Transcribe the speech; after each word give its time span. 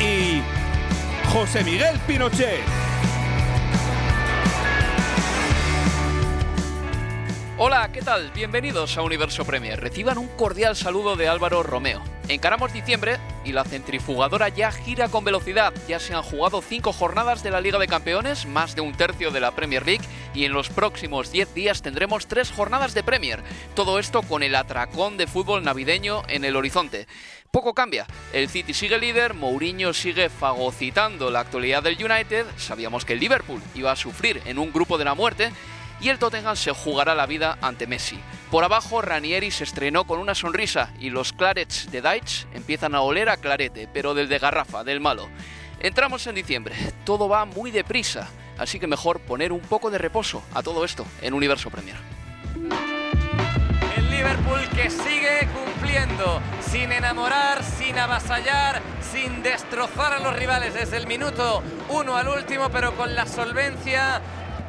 y 0.00 0.42
José 1.32 1.64
Miguel 1.64 1.98
Pinochet. 2.06 2.60
Hola, 7.56 7.90
¿qué 7.92 8.02
tal? 8.02 8.32
Bienvenidos 8.32 8.96
a 8.96 9.02
Universo 9.02 9.44
Premier. 9.44 9.80
Reciban 9.80 10.18
un 10.18 10.26
cordial 10.26 10.74
saludo 10.74 11.14
de 11.14 11.28
Álvaro 11.28 11.62
Romeo. 11.62 12.02
Encaramos 12.26 12.72
diciembre 12.72 13.18
y 13.44 13.52
la 13.52 13.64
centrifugadora 13.64 14.48
ya 14.48 14.72
gira 14.72 15.08
con 15.08 15.24
velocidad. 15.24 15.72
Ya 15.86 16.00
se 16.00 16.14
han 16.14 16.22
jugado 16.22 16.62
cinco 16.62 16.92
jornadas 16.92 17.42
de 17.44 17.50
la 17.50 17.60
Liga 17.60 17.78
de 17.78 17.86
Campeones, 17.86 18.46
más 18.46 18.74
de 18.74 18.80
un 18.80 18.96
tercio 18.96 19.30
de 19.30 19.40
la 19.40 19.52
Premier 19.52 19.86
League, 19.86 20.04
y 20.34 20.44
en 20.44 20.52
los 20.52 20.68
próximos 20.68 21.30
10 21.30 21.54
días 21.54 21.82
tendremos 21.82 22.26
tres 22.26 22.50
jornadas 22.50 22.92
de 22.92 23.04
Premier. 23.04 23.42
Todo 23.74 23.98
esto 24.00 24.22
con 24.22 24.42
el 24.42 24.56
atracón 24.56 25.16
de 25.16 25.28
fútbol 25.28 25.62
navideño 25.62 26.22
en 26.28 26.44
el 26.44 26.56
horizonte. 26.56 27.06
Poco 27.54 27.72
cambia. 27.72 28.04
El 28.32 28.48
City 28.48 28.74
sigue 28.74 28.98
líder, 28.98 29.32
Mourinho 29.32 29.92
sigue 29.92 30.28
fagocitando 30.28 31.30
la 31.30 31.38
actualidad 31.38 31.84
del 31.84 32.04
United, 32.04 32.46
sabíamos 32.56 33.04
que 33.04 33.12
el 33.12 33.20
Liverpool 33.20 33.62
iba 33.76 33.92
a 33.92 33.96
sufrir 33.96 34.42
en 34.44 34.58
un 34.58 34.72
grupo 34.72 34.98
de 34.98 35.04
la 35.04 35.14
muerte 35.14 35.52
y 36.00 36.08
el 36.08 36.18
Tottenham 36.18 36.56
se 36.56 36.72
jugará 36.72 37.14
la 37.14 37.26
vida 37.26 37.56
ante 37.62 37.86
Messi. 37.86 38.18
Por 38.50 38.64
abajo, 38.64 39.02
Ranieri 39.02 39.52
se 39.52 39.62
estrenó 39.62 40.04
con 40.04 40.18
una 40.18 40.34
sonrisa 40.34 40.92
y 40.98 41.10
los 41.10 41.32
clarets 41.32 41.92
de 41.92 42.02
Deitch 42.02 42.48
empiezan 42.54 42.96
a 42.96 43.02
oler 43.02 43.28
a 43.28 43.36
clarete, 43.36 43.88
pero 43.94 44.14
del 44.14 44.28
de 44.28 44.40
garrafa, 44.40 44.82
del 44.82 44.98
malo. 44.98 45.28
Entramos 45.78 46.26
en 46.26 46.34
diciembre, 46.34 46.74
todo 47.04 47.28
va 47.28 47.44
muy 47.44 47.70
deprisa, 47.70 48.28
así 48.58 48.80
que 48.80 48.88
mejor 48.88 49.20
poner 49.20 49.52
un 49.52 49.60
poco 49.60 49.92
de 49.92 49.98
reposo 49.98 50.42
a 50.54 50.62
todo 50.64 50.84
esto 50.84 51.06
en 51.22 51.34
Universo 51.34 51.70
Premier. 51.70 51.98
El 53.96 54.10
Liverpool 54.10 54.68
que 54.74 54.90
sigue 54.90 55.46
sin 56.70 56.90
enamorar, 56.90 57.62
sin 57.62 57.96
avasallar, 57.96 58.82
sin 59.12 59.44
destrozar 59.44 60.14
a 60.14 60.18
los 60.18 60.34
rivales 60.34 60.74
desde 60.74 60.96
el 60.96 61.06
minuto 61.06 61.62
uno 61.88 62.16
al 62.16 62.26
último, 62.26 62.68
pero 62.68 62.96
con 62.96 63.14
la 63.14 63.26
solvencia 63.26 64.20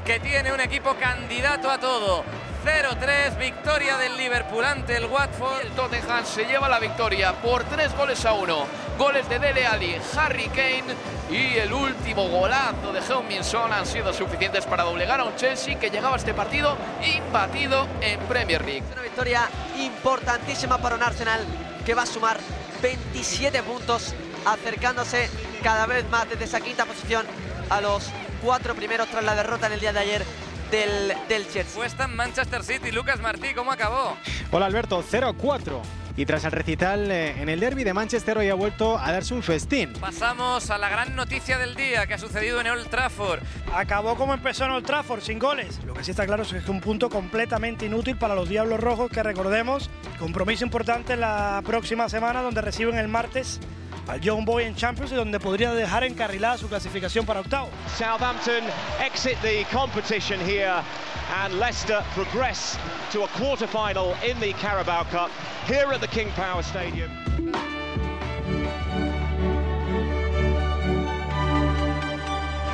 que 0.06 0.20
tiene 0.20 0.54
un 0.54 0.62
equipo 0.62 0.94
candidato 0.96 1.72
a 1.72 1.80
todo. 1.80 2.24
0-3, 2.66 3.38
victoria 3.38 3.96
del 3.96 4.18
Liverpool 4.18 4.66
ante 4.66 4.98
el 4.98 5.06
Watford. 5.06 5.62
El 5.62 5.70
Tottenham 5.74 6.26
se 6.26 6.46
lleva 6.46 6.68
la 6.68 6.80
victoria 6.80 7.32
por 7.34 7.64
tres 7.66 7.96
goles 7.96 8.26
a 8.26 8.34
uno. 8.34 8.66
Goles 8.98 9.30
de 9.30 9.38
Dele 9.38 9.68
Alli, 9.68 9.96
Harry 10.18 10.48
Kane 10.48 10.96
y 11.30 11.58
el 11.58 11.72
último 11.72 12.28
golazo 12.28 12.92
de 12.92 13.02
Heung-Min 13.02 13.44
Son 13.44 13.72
han 13.72 13.86
sido 13.86 14.12
suficientes 14.14 14.66
para 14.66 14.84
doblegar 14.84 15.20
a 15.20 15.26
un 15.26 15.36
Chelsea 15.36 15.78
que 15.78 15.92
llegaba 15.92 16.16
a 16.16 16.18
este 16.18 16.34
partido 16.34 16.76
imbatido 17.16 17.88
en 18.02 18.20
Premier 18.22 18.66
League. 18.66 18.84
Una 18.94 19.04
victoria 19.04 19.48
importantísima 19.78 20.80
para 20.80 20.96
un 20.96 21.04
Arsenal 21.04 21.42
que 21.86 21.94
va 21.94 22.02
a 22.02 22.08
sumar 22.08 22.40
27 22.82 23.62
puntos, 23.62 24.16
acercándose 24.44 25.30
cada 25.62 25.86
vez 25.86 26.10
más 26.10 26.28
desde 26.28 26.46
esa 26.46 26.62
quinta 26.62 26.86
posición 26.86 27.28
a 27.70 27.80
los 27.80 28.10
cuatro 28.42 28.74
primeros 28.74 29.08
tras 29.10 29.24
la 29.24 29.36
derrota 29.36 29.68
en 29.68 29.74
el 29.74 29.80
día 29.80 29.94
de 29.94 30.00
ayer 30.00 30.26
del, 30.72 31.14
del 31.28 31.48
Chelsea. 31.50 32.08
Manchester 32.08 32.64
City, 32.64 32.92
Lucas 32.92 33.20
Martí, 33.20 33.54
¿cómo 33.54 33.72
acabó? 33.72 34.18
Hola 34.52 34.66
Alberto, 34.66 35.04
0-4. 35.04 35.82
Y 36.18 36.26
tras 36.26 36.46
el 36.46 36.54
recital 36.54 37.12
eh, 37.12 37.42
en 37.42 37.50
el 37.50 37.60
derby 37.60 37.84
de 37.84 37.94
Manchester 37.94 38.38
hoy 38.38 38.48
ha 38.50 38.56
vuelto 38.56 38.98
a 38.98 39.12
darse 39.12 39.34
un 39.34 39.44
festín. 39.44 39.92
Pasamos 40.00 40.70
a 40.70 40.78
la 40.78 40.88
gran 40.88 41.14
noticia 41.14 41.58
del 41.58 41.76
día 41.76 42.08
que 42.08 42.14
ha 42.14 42.18
sucedido 42.18 42.62
en 42.62 42.68
Old 42.68 42.88
Trafford. 42.88 43.42
Acabó 43.74 44.16
como 44.16 44.34
empezó 44.34 44.64
en 44.64 44.72
Old 44.72 44.86
Trafford, 44.86 45.22
sin 45.22 45.40
goles. 45.40 45.82
Lo 45.86 45.94
que 45.94 46.06
sí 46.06 46.12
está 46.12 46.26
claro 46.26 46.44
es 46.44 46.50
que 46.54 46.60
es 46.60 46.70
un 46.70 46.80
punto 46.80 47.10
completamente 47.10 47.86
inútil 47.86 48.16
para 48.16 48.34
los 48.34 48.48
Diablos 48.48 48.80
Rojos 48.80 49.12
que 49.12 49.24
recordemos, 49.24 49.90
compromiso 50.18 50.64
importante 50.64 51.18
la 51.18 51.62
próxima 51.66 52.08
semana 52.08 52.42
donde 52.42 52.62
reciben 52.62 52.96
el 52.98 53.10
martes 53.10 53.60
al 54.08 54.20
Young 54.20 54.46
Boy 54.46 54.64
en 54.64 54.76
Champions 54.76 55.12
y 55.12 55.16
donde 55.16 55.40
podría 55.40 55.74
dejar 55.74 56.04
encarrilada 56.04 56.58
su 56.58 56.68
clasificación 56.68 57.26
para 57.26 57.40
octavo. 57.40 57.70
Southampton 57.98 58.64
exit 59.04 59.38
the 59.42 59.66
competition 59.72 60.40
here 60.40 60.84
and 61.44 61.60
Leicester 61.60 62.04
progress 62.14 62.78
to 63.12 63.24
a 63.24 63.28
quarter 63.30 63.68
final 63.68 64.16
in 64.24 64.40
the 64.40 64.54
Carabao 64.54 65.04
Cup 65.06 65.32
here 65.66 65.92
at 65.94 66.02
the 66.02 66.08
King 66.08 66.30
Power 66.36 66.62
Stadium. 66.62 67.12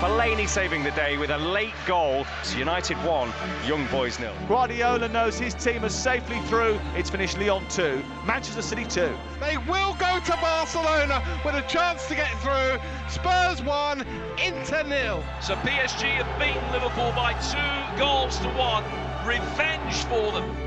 Fellaini 0.01 0.47
saving 0.47 0.83
the 0.83 0.89
day 0.91 1.15
with 1.19 1.29
a 1.29 1.37
late 1.37 1.75
goal. 1.85 2.25
United 2.57 2.97
1, 3.05 3.33
Young 3.67 3.85
Boys 3.91 4.19
nil. 4.19 4.33
Guardiola 4.47 5.07
knows 5.07 5.37
his 5.37 5.53
team 5.53 5.83
is 5.83 5.93
safely 5.93 6.39
through. 6.47 6.79
It's 6.95 7.11
finished 7.11 7.37
Lyon 7.37 7.63
2, 7.69 8.03
Manchester 8.25 8.63
City 8.63 8.83
2. 8.83 9.13
They 9.39 9.57
will 9.69 9.93
go 9.99 10.19
to 10.25 10.31
Barcelona 10.41 11.21
with 11.45 11.53
a 11.53 11.61
chance 11.67 12.07
to 12.07 12.15
get 12.15 12.31
through. 12.41 12.79
Spurs 13.09 13.61
1, 13.61 14.03
Inter 14.43 14.81
nil. 14.81 15.23
So 15.39 15.53
PSG 15.57 16.09
have 16.17 16.39
beaten 16.39 16.71
Liverpool 16.71 17.11
by 17.11 17.33
two 17.33 17.99
goals 17.99 18.39
to 18.39 18.47
one. 18.57 18.83
Revenge 19.23 19.93
for 20.05 20.31
them. 20.31 20.60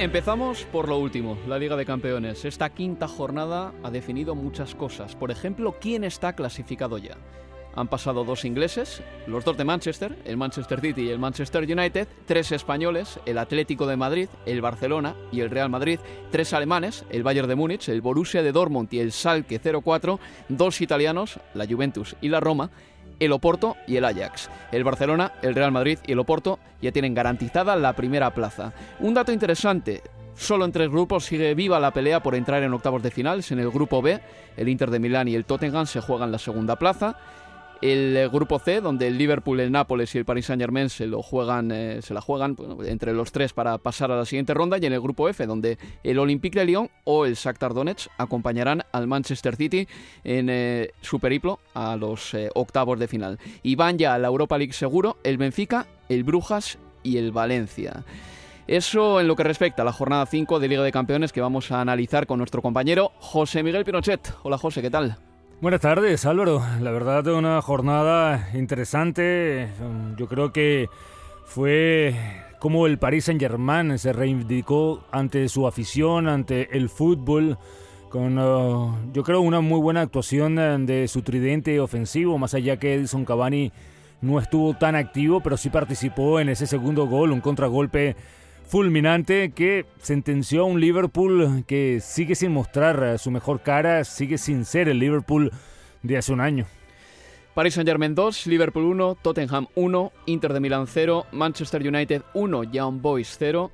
Empezamos 0.00 0.62
por 0.70 0.88
lo 0.88 0.96
último, 0.96 1.36
la 1.48 1.58
Liga 1.58 1.74
de 1.74 1.84
Campeones. 1.84 2.44
Esta 2.44 2.70
quinta 2.70 3.08
jornada 3.08 3.72
ha 3.82 3.90
definido 3.90 4.36
muchas 4.36 4.76
cosas. 4.76 5.16
Por 5.16 5.32
ejemplo, 5.32 5.74
quién 5.80 6.04
está 6.04 6.34
clasificado 6.34 6.98
ya. 6.98 7.16
Han 7.74 7.88
pasado 7.88 8.22
dos 8.22 8.44
ingleses, 8.44 9.02
los 9.26 9.44
dos 9.44 9.56
de 9.56 9.64
Manchester, 9.64 10.16
el 10.24 10.36
Manchester 10.36 10.80
City 10.80 11.02
y 11.02 11.08
el 11.10 11.18
Manchester 11.18 11.64
United, 11.64 12.06
tres 12.26 12.52
españoles, 12.52 13.18
el 13.26 13.38
Atlético 13.38 13.88
de 13.88 13.96
Madrid, 13.96 14.28
el 14.46 14.60
Barcelona 14.60 15.16
y 15.32 15.40
el 15.40 15.50
Real 15.50 15.68
Madrid, 15.68 15.98
tres 16.30 16.52
alemanes, 16.52 17.04
el 17.10 17.24
Bayern 17.24 17.48
de 17.48 17.56
Múnich, 17.56 17.88
el 17.88 18.00
Borussia 18.00 18.44
de 18.44 18.52
Dortmund 18.52 18.92
y 18.92 19.00
el 19.00 19.10
Schalke 19.10 19.60
04, 19.60 20.20
dos 20.48 20.80
italianos, 20.80 21.40
la 21.54 21.66
Juventus 21.66 22.14
y 22.20 22.28
la 22.28 22.38
Roma, 22.38 22.70
el 23.20 23.32
Oporto 23.32 23.76
y 23.86 23.96
el 23.96 24.04
Ajax. 24.04 24.50
El 24.72 24.84
Barcelona, 24.84 25.32
el 25.42 25.54
Real 25.54 25.72
Madrid 25.72 25.98
y 26.06 26.12
el 26.12 26.18
Oporto 26.18 26.58
ya 26.80 26.92
tienen 26.92 27.14
garantizada 27.14 27.76
la 27.76 27.94
primera 27.94 28.32
plaza. 28.34 28.72
Un 29.00 29.14
dato 29.14 29.32
interesante, 29.32 30.02
Solo 30.38 30.64
en 30.64 30.70
tres 30.70 30.88
grupos 30.88 31.24
sigue 31.24 31.52
viva 31.54 31.80
la 31.80 31.90
pelea 31.90 32.22
por 32.22 32.36
entrar 32.36 32.62
en 32.62 32.72
octavos 32.72 33.02
de 33.02 33.10
finales. 33.10 33.50
En 33.50 33.58
el 33.58 33.72
grupo 33.72 34.00
B, 34.00 34.20
el 34.56 34.68
Inter 34.68 34.88
de 34.88 35.00
Milán 35.00 35.26
y 35.26 35.34
el 35.34 35.44
Tottenham 35.44 35.84
se 35.86 36.00
juegan 36.00 36.30
la 36.30 36.38
segunda 36.38 36.76
plaza. 36.76 37.16
El 37.80 38.16
eh, 38.16 38.28
grupo 38.28 38.58
C, 38.58 38.80
donde 38.80 39.06
el 39.06 39.18
Liverpool, 39.18 39.60
el 39.60 39.70
Nápoles 39.70 40.12
y 40.14 40.18
el 40.18 40.24
Paris 40.24 40.46
Saint 40.46 40.60
Germain 40.60 40.90
se 40.90 41.06
lo 41.06 41.22
juegan, 41.22 41.70
eh, 41.70 42.00
se 42.02 42.12
la 42.12 42.20
juegan 42.20 42.56
entre 42.84 43.12
los 43.12 43.30
tres 43.30 43.52
para 43.52 43.78
pasar 43.78 44.10
a 44.10 44.16
la 44.16 44.24
siguiente 44.24 44.52
ronda. 44.52 44.78
Y 44.78 44.86
en 44.86 44.92
el 44.92 45.00
grupo 45.00 45.28
F, 45.28 45.46
donde 45.46 45.78
el 46.02 46.18
Olympique 46.18 46.58
de 46.58 46.64
Lyon 46.64 46.90
o 47.04 47.24
el 47.24 47.34
Shakhtar 47.34 47.74
Donetsk 47.74 48.10
acompañarán 48.18 48.82
al 48.90 49.06
Manchester 49.06 49.54
City 49.54 49.86
en 50.24 50.48
eh, 50.50 50.90
su 51.02 51.20
periplo 51.20 51.60
a 51.74 51.96
los 51.96 52.36
octavos 52.54 52.98
de 52.98 53.06
final. 53.06 53.38
Y 53.62 53.76
van 53.76 53.96
ya 53.96 54.14
a 54.14 54.18
la 54.18 54.28
Europa 54.28 54.58
League 54.58 54.72
seguro 54.72 55.18
el 55.22 55.38
Benfica, 55.38 55.86
el 56.08 56.24
Brujas 56.24 56.78
y 57.04 57.18
el 57.18 57.30
Valencia. 57.30 58.04
Eso 58.66 59.20
en 59.20 59.28
lo 59.28 59.36
que 59.36 59.44
respecta 59.44 59.82
a 59.82 59.84
la 59.84 59.92
jornada 59.92 60.26
5 60.26 60.58
de 60.58 60.68
Liga 60.68 60.82
de 60.82 60.92
Campeones 60.92 61.32
que 61.32 61.40
vamos 61.40 61.70
a 61.70 61.80
analizar 61.80 62.26
con 62.26 62.38
nuestro 62.38 62.60
compañero 62.60 63.12
José 63.18 63.62
Miguel 63.62 63.84
Pinochet. 63.84 64.34
Hola 64.42 64.58
José, 64.58 64.82
¿qué 64.82 64.90
tal? 64.90 65.27
Buenas 65.60 65.80
tardes, 65.80 66.24
Álvaro. 66.24 66.62
La 66.80 66.92
verdad, 66.92 67.26
una 67.26 67.60
jornada 67.62 68.48
interesante. 68.54 69.66
Yo 70.16 70.28
creo 70.28 70.52
que 70.52 70.88
fue 71.46 72.14
cómo 72.60 72.86
el 72.86 72.98
Paris 72.98 73.24
Saint-Germain 73.24 73.98
se 73.98 74.12
reivindicó 74.12 75.02
ante 75.10 75.48
su 75.48 75.66
afición, 75.66 76.28
ante 76.28 76.76
el 76.76 76.88
fútbol, 76.88 77.58
con 78.08 78.38
uh, 78.38 79.12
yo 79.12 79.24
creo 79.24 79.40
una 79.40 79.60
muy 79.60 79.80
buena 79.80 80.02
actuación 80.02 80.86
de 80.86 81.08
su 81.08 81.22
tridente 81.22 81.80
ofensivo, 81.80 82.38
más 82.38 82.54
allá 82.54 82.76
que 82.76 82.94
Edison 82.94 83.24
Cavani 83.24 83.72
no 84.20 84.38
estuvo 84.38 84.74
tan 84.74 84.94
activo, 84.94 85.40
pero 85.40 85.56
sí 85.56 85.70
participó 85.70 86.38
en 86.38 86.50
ese 86.50 86.68
segundo 86.68 87.08
gol, 87.08 87.32
un 87.32 87.40
contragolpe 87.40 88.14
fulminante 88.68 89.52
que 89.52 89.86
sentenció 90.00 90.62
a 90.62 90.64
un 90.64 90.78
Liverpool 90.78 91.64
que 91.66 92.00
sigue 92.00 92.34
sin 92.34 92.52
mostrar 92.52 93.14
uh, 93.14 93.18
su 93.18 93.30
mejor 93.30 93.62
cara, 93.62 94.04
sigue 94.04 94.36
sin 94.36 94.64
ser 94.64 94.88
el 94.88 94.98
Liverpool 94.98 95.50
de 96.02 96.18
hace 96.18 96.32
un 96.32 96.40
año. 96.40 96.66
Paris 97.54 97.74
Saint-Germain 97.74 98.14
2, 98.14 98.46
Liverpool 98.46 98.84
1, 98.84 99.16
Tottenham 99.22 99.66
1, 99.74 100.12
Inter 100.26 100.52
de 100.52 100.60
Milán 100.60 100.86
0, 100.86 101.26
Manchester 101.32 101.86
United 101.86 102.22
1, 102.34 102.64
Young 102.64 103.00
Boys 103.00 103.36
0 103.38 103.70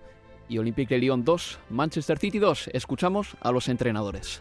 y 0.49 0.59
Olympique 0.59 0.95
de 0.95 1.01
Lyon 1.01 1.25
2, 1.25 1.59
Manchester 1.71 2.19
City 2.19 2.39
2. 2.39 2.71
Escuchamos 2.73 3.37
a 3.41 3.51
los 3.53 3.69
entrenadores. 3.69 4.41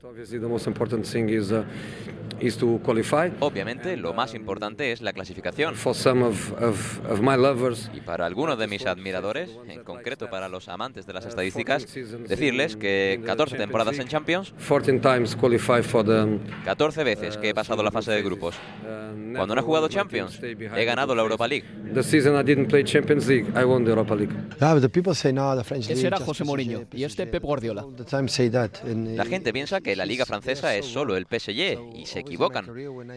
Obviamente, 3.39 3.95
lo 3.97 4.13
más 4.13 4.33
importante 4.33 4.91
es 4.91 5.01
la 5.01 5.13
clasificación. 5.13 5.75
Y 7.93 8.01
para 8.01 8.25
algunos 8.25 8.57
de 8.57 8.67
mis 8.67 8.85
admiradores, 8.85 9.49
en 9.67 9.83
concreto 9.83 10.29
para 10.29 10.49
los 10.49 10.67
amantes 10.67 11.05
de 11.05 11.13
las 11.13 11.25
estadísticas, 11.25 11.85
decirles 12.27 12.75
que 12.75 13.21
14 13.25 13.57
temporadas 13.57 13.97
en 13.99 14.07
Champions, 14.07 14.53
14 16.65 17.03
veces 17.03 17.37
que 17.37 17.49
he 17.49 17.53
pasado 17.53 17.81
la 17.83 17.91
fase 17.91 18.11
de 18.11 18.21
grupos. 18.21 18.55
Cuando 19.35 19.55
no 19.55 19.61
he 19.61 19.63
jugado 19.63 19.87
Champions, 19.87 20.39
he 20.41 20.85
ganado 20.85 21.15
la 21.15 21.21
Europa 21.21 21.47
League. 21.47 21.65
Ese 25.93 26.07
era 26.07 26.19
José 26.19 26.43
Mourinho 26.43 26.85
y 26.91 27.03
este 27.03 27.27
Pep 27.27 27.43
Guardiola. 27.43 27.85
La 29.15 29.25
gente 29.25 29.53
piensa 29.53 29.81
que 29.81 29.95
la 29.95 30.05
liga 30.05 30.25
francesa 30.25 30.75
es 30.75 30.85
solo 30.85 31.15
el 31.15 31.25
PSG 31.25 31.95
y 31.95 32.05
se 32.05 32.19
equivocan. 32.19 32.67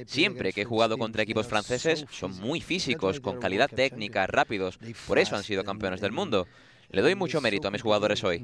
Siempre 0.06 0.52
que 0.52 0.62
he 0.62 0.64
jugado 0.64 0.98
contra 0.98 1.22
equipos 1.22 1.46
franceses 1.46 2.04
son 2.10 2.38
muy 2.40 2.60
físicos, 2.60 3.20
con 3.20 3.38
calidad 3.38 3.68
técnica, 3.68 4.26
rápidos. 4.26 4.78
Por 5.06 5.18
eso 5.18 5.36
han 5.36 5.44
sido 5.44 5.64
campeones 5.64 6.00
del 6.00 6.12
mundo. 6.12 6.46
Le 6.90 7.02
doy 7.02 7.14
mucho 7.16 7.40
mérito 7.40 7.66
a 7.66 7.70
mis 7.70 7.82
jugadores 7.82 8.22
hoy. 8.22 8.38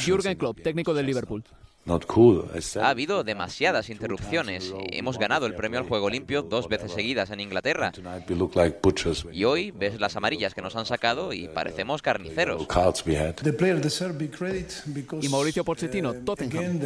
Jürgen 0.00 0.36
Klopp, 0.36 0.60
técnico 0.60 0.92
del 0.92 1.06
Liverpool. 1.06 1.44
Ha 1.86 2.88
habido 2.88 3.24
demasiadas 3.24 3.90
interrupciones. 3.90 4.72
Hemos 4.90 5.18
ganado 5.18 5.46
el 5.46 5.54
premio 5.54 5.78
al 5.78 5.86
juego 5.86 6.08
limpio 6.08 6.42
dos 6.42 6.68
veces 6.68 6.92
seguidas 6.92 7.30
en 7.30 7.40
Inglaterra. 7.40 7.92
Y 9.32 9.44
hoy 9.44 9.70
ves 9.70 10.00
las 10.00 10.16
amarillas 10.16 10.54
que 10.54 10.62
nos 10.62 10.76
han 10.76 10.86
sacado 10.86 11.32
y 11.32 11.48
parecemos 11.48 12.00
carniceros. 12.02 12.66
Y 15.20 15.28
Mauricio 15.28 15.64
Pochettino, 15.64 16.14
Tottenham. 16.14 16.78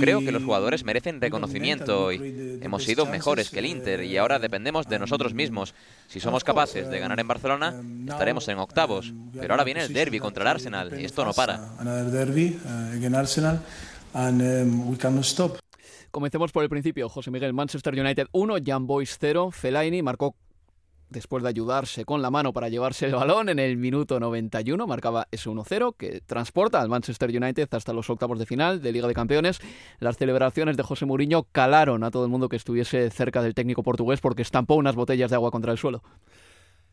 Creo 0.00 0.20
que 0.20 0.32
los 0.32 0.42
jugadores 0.42 0.84
merecen 0.84 1.20
reconocimiento 1.20 2.12
y 2.12 2.58
hemos 2.60 2.84
sido 2.84 3.06
mejores 3.06 3.50
que 3.50 3.60
el 3.60 3.66
Inter 3.66 4.02
y 4.02 4.16
ahora 4.16 4.38
dependemos 4.38 4.88
de 4.88 4.98
nosotros 4.98 5.32
mismos. 5.34 5.74
Si 6.08 6.18
somos 6.20 6.42
capaces 6.44 6.88
de 6.88 6.98
ganar 6.98 7.18
en 7.20 7.28
Barcelona, 7.28 7.74
estaremos 8.08 8.48
en 8.48 8.58
octavos. 8.58 9.12
Pero 9.38 9.54
ahora 9.54 9.64
viene 9.64 9.82
el 9.82 9.92
derby 9.92 10.18
contra 10.18 10.42
el 10.42 10.48
Arsenal 10.48 11.00
y 11.00 11.04
esto 11.04 11.24
no 11.24 11.32
para. 11.32 11.60
Uh, 12.64 13.16
Arsenal 13.16 13.60
and 14.14 14.40
um, 14.40 14.90
we 14.90 14.96
cannot 14.96 15.24
stop. 15.24 15.58
Comencemos 16.10 16.52
por 16.52 16.62
el 16.62 16.68
principio. 16.68 17.08
José 17.08 17.30
Miguel, 17.30 17.52
Manchester 17.52 17.98
United 17.98 18.28
1, 18.32 18.56
Jan 18.64 18.86
Boys 18.86 19.16
0. 19.20 19.50
Fellaini 19.50 20.00
marcó 20.02 20.36
después 21.10 21.42
de 21.42 21.48
ayudarse 21.48 22.04
con 22.04 22.22
la 22.22 22.30
mano 22.30 22.52
para 22.52 22.68
llevarse 22.68 23.06
el 23.06 23.14
balón 23.14 23.48
en 23.48 23.58
el 23.58 23.76
minuto 23.76 24.20
91, 24.20 24.86
marcaba 24.86 25.28
ese 25.30 25.48
1-0 25.48 25.94
que 25.96 26.20
transporta 26.20 26.80
al 26.80 26.88
Manchester 26.88 27.30
United 27.30 27.68
hasta 27.72 27.92
los 27.92 28.10
octavos 28.10 28.38
de 28.38 28.46
final 28.46 28.82
de 28.82 28.92
Liga 28.92 29.08
de 29.08 29.14
Campeones. 29.14 29.60
Las 30.00 30.16
celebraciones 30.16 30.76
de 30.76 30.82
José 30.82 31.06
Mourinho 31.06 31.44
calaron 31.44 32.04
a 32.04 32.10
todo 32.10 32.24
el 32.24 32.30
mundo 32.30 32.48
que 32.48 32.56
estuviese 32.56 33.10
cerca 33.10 33.42
del 33.42 33.54
técnico 33.54 33.82
portugués 33.82 34.20
porque 34.20 34.42
estampó 34.42 34.74
unas 34.74 34.96
botellas 34.96 35.30
de 35.30 35.36
agua 35.36 35.50
contra 35.50 35.72
el 35.72 35.78
suelo. 35.78 36.02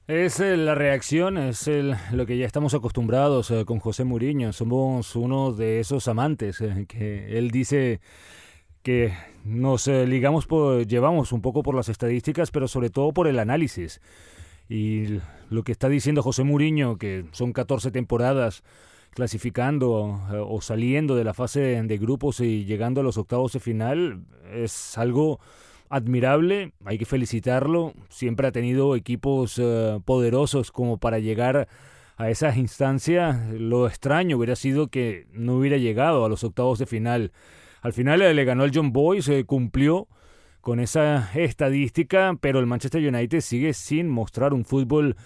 Es 0.07 0.39
eh, 0.39 0.57
la 0.57 0.73
reacción, 0.73 1.37
es 1.37 1.67
el, 1.67 1.95
lo 2.11 2.25
que 2.25 2.37
ya 2.37 2.47
estamos 2.47 2.73
acostumbrados 2.73 3.51
eh, 3.51 3.65
con 3.65 3.79
José 3.79 4.03
Mourinho. 4.03 4.51
Somos 4.51 5.15
uno 5.15 5.53
de 5.53 5.79
esos 5.79 6.07
amantes 6.07 6.59
eh, 6.59 6.85
que 6.87 7.37
él 7.37 7.51
dice 7.51 8.01
que 8.81 9.13
nos 9.45 9.85
ligamos, 9.87 10.47
llevamos 10.87 11.31
un 11.31 11.41
poco 11.41 11.61
por 11.61 11.75
las 11.75 11.87
estadísticas, 11.87 12.49
pero 12.49 12.67
sobre 12.67 12.89
todo 12.89 13.13
por 13.13 13.27
el 13.27 13.37
análisis. 13.37 14.01
Y 14.67 15.19
lo 15.49 15.63
que 15.63 15.71
está 15.71 15.87
diciendo 15.87 16.23
José 16.23 16.43
Mourinho, 16.43 16.97
que 16.97 17.25
son 17.31 17.53
14 17.53 17.91
temporadas 17.91 18.63
clasificando 19.11 20.19
o 20.47 20.61
saliendo 20.61 21.15
de 21.15 21.25
la 21.25 21.35
fase 21.35 21.59
de 21.59 21.97
grupos 21.99 22.39
y 22.39 22.65
llegando 22.65 23.01
a 23.01 23.03
los 23.03 23.17
octavos 23.17 23.53
de 23.53 23.59
final, 23.59 24.23
es 24.51 24.97
algo 24.97 25.39
admirable, 25.91 26.71
hay 26.85 26.97
que 26.97 27.05
felicitarlo, 27.05 27.93
siempre 28.09 28.47
ha 28.47 28.51
tenido 28.51 28.95
equipos 28.95 29.59
eh, 29.61 29.99
poderosos 30.05 30.71
como 30.71 30.97
para 30.97 31.19
llegar 31.19 31.67
a 32.17 32.29
esas 32.29 32.57
instancias, 32.57 33.49
lo 33.51 33.87
extraño 33.87 34.37
hubiera 34.37 34.55
sido 34.55 34.87
que 34.87 35.27
no 35.33 35.55
hubiera 35.55 35.77
llegado 35.77 36.23
a 36.23 36.29
los 36.29 36.43
octavos 36.43 36.79
de 36.79 36.85
final. 36.85 37.31
Al 37.81 37.93
final 37.93 38.21
eh, 38.21 38.33
le 38.33 38.45
ganó 38.45 38.63
el 38.63 38.71
John 38.73 38.93
Boy, 38.93 39.21
se 39.21 39.43
cumplió 39.43 40.07
con 40.61 40.79
esa 40.79 41.29
estadística, 41.33 42.37
pero 42.39 42.59
el 42.59 42.67
Manchester 42.67 43.05
United 43.05 43.41
sigue 43.41 43.73
sin 43.73 44.07
mostrar 44.07 44.53
un 44.53 44.63
fútbol 44.63 45.17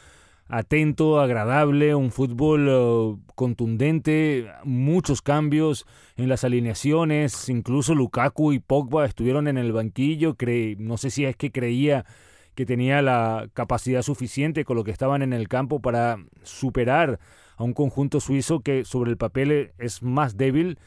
atento, 0.47 1.19
agradable, 1.19 1.95
un 1.95 2.11
fútbol 2.11 2.69
uh, 2.69 3.19
contundente, 3.35 4.47
muchos 4.63 5.21
cambios 5.21 5.85
en 6.17 6.29
las 6.29 6.43
alineaciones, 6.43 7.49
incluso 7.49 7.95
Lukaku 7.95 8.53
y 8.53 8.59
Pogba 8.59 9.05
estuvieron 9.05 9.47
en 9.47 9.57
el 9.57 9.71
banquillo, 9.71 10.35
no 10.77 10.97
sé 10.97 11.09
si 11.09 11.25
es 11.25 11.35
que 11.35 11.51
creía 11.51 12.05
que 12.53 12.65
tenía 12.65 13.01
la 13.01 13.49
capacidad 13.53 14.01
suficiente 14.01 14.63
con 14.63 14.77
lo 14.77 14.83
que 14.83 14.91
estaban 14.91 15.21
en 15.21 15.33
el 15.33 15.47
campo 15.47 15.81
para 15.81 16.17
superar 16.43 17.19
a 17.57 17.63
un 17.63 17.73
conjunto 17.73 18.19
suizo 18.19 18.61
que 18.61 18.85
sobre 18.85 19.11
el 19.11 19.17
papel 19.17 19.71
es 19.77 20.03
más 20.03 20.37
débil, 20.37 20.77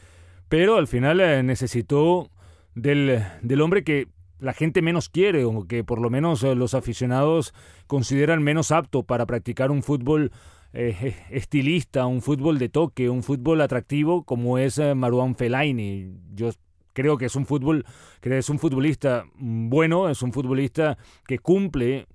pero 0.49 0.77
al 0.77 0.87
final 0.87 1.21
eh, 1.21 1.43
necesitó 1.43 2.31
del, 2.75 3.23
del 3.43 3.61
hombre 3.61 3.85
que 3.85 4.09
la 4.41 4.53
gente 4.53 4.83
menos 4.83 5.09
quiere 5.09 5.45
o 5.45 5.67
que 5.67 5.85
por 5.85 6.01
lo 6.01 6.11
menos 6.11 6.43
eh, 6.43 6.55
los 6.55 6.75
aficionados 6.75 7.55
consideran 7.87 8.43
menos 8.43 8.71
apto 8.71 9.03
para 9.03 9.27
practicar 9.27 9.71
un 9.71 9.83
fútbol 9.83 10.33
eh, 10.73 10.97
eh, 11.03 11.17
estilista, 11.31 12.07
un 12.07 12.23
fútbol 12.23 12.59
de 12.59 12.69
toque, 12.69 13.11
un 13.11 13.23
fútbol 13.23 13.61
atractivo 13.61 14.25
como 14.25 14.59
es 14.59 14.81
Marouane 14.95 15.35
Fellaini. 15.35 16.13
Yo 16.35 16.51
creo 16.93 17.17
que 17.17 17.27
es 17.27 17.37
un 17.37 17.47
fútbol 17.47 17.85
que 18.21 18.39
es 18.39 18.49
un 18.49 18.59
futbolista 18.59 19.25
bueno, 19.37 20.09
es 20.09 20.23
un 20.23 20.33
futbolista 20.33 20.99
que 21.27 21.39
cumple 21.39 22.07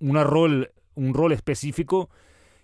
una 0.00 0.24
rol, 0.24 0.70
un 0.94 1.14
rol 1.14 1.32
específico 1.32 2.10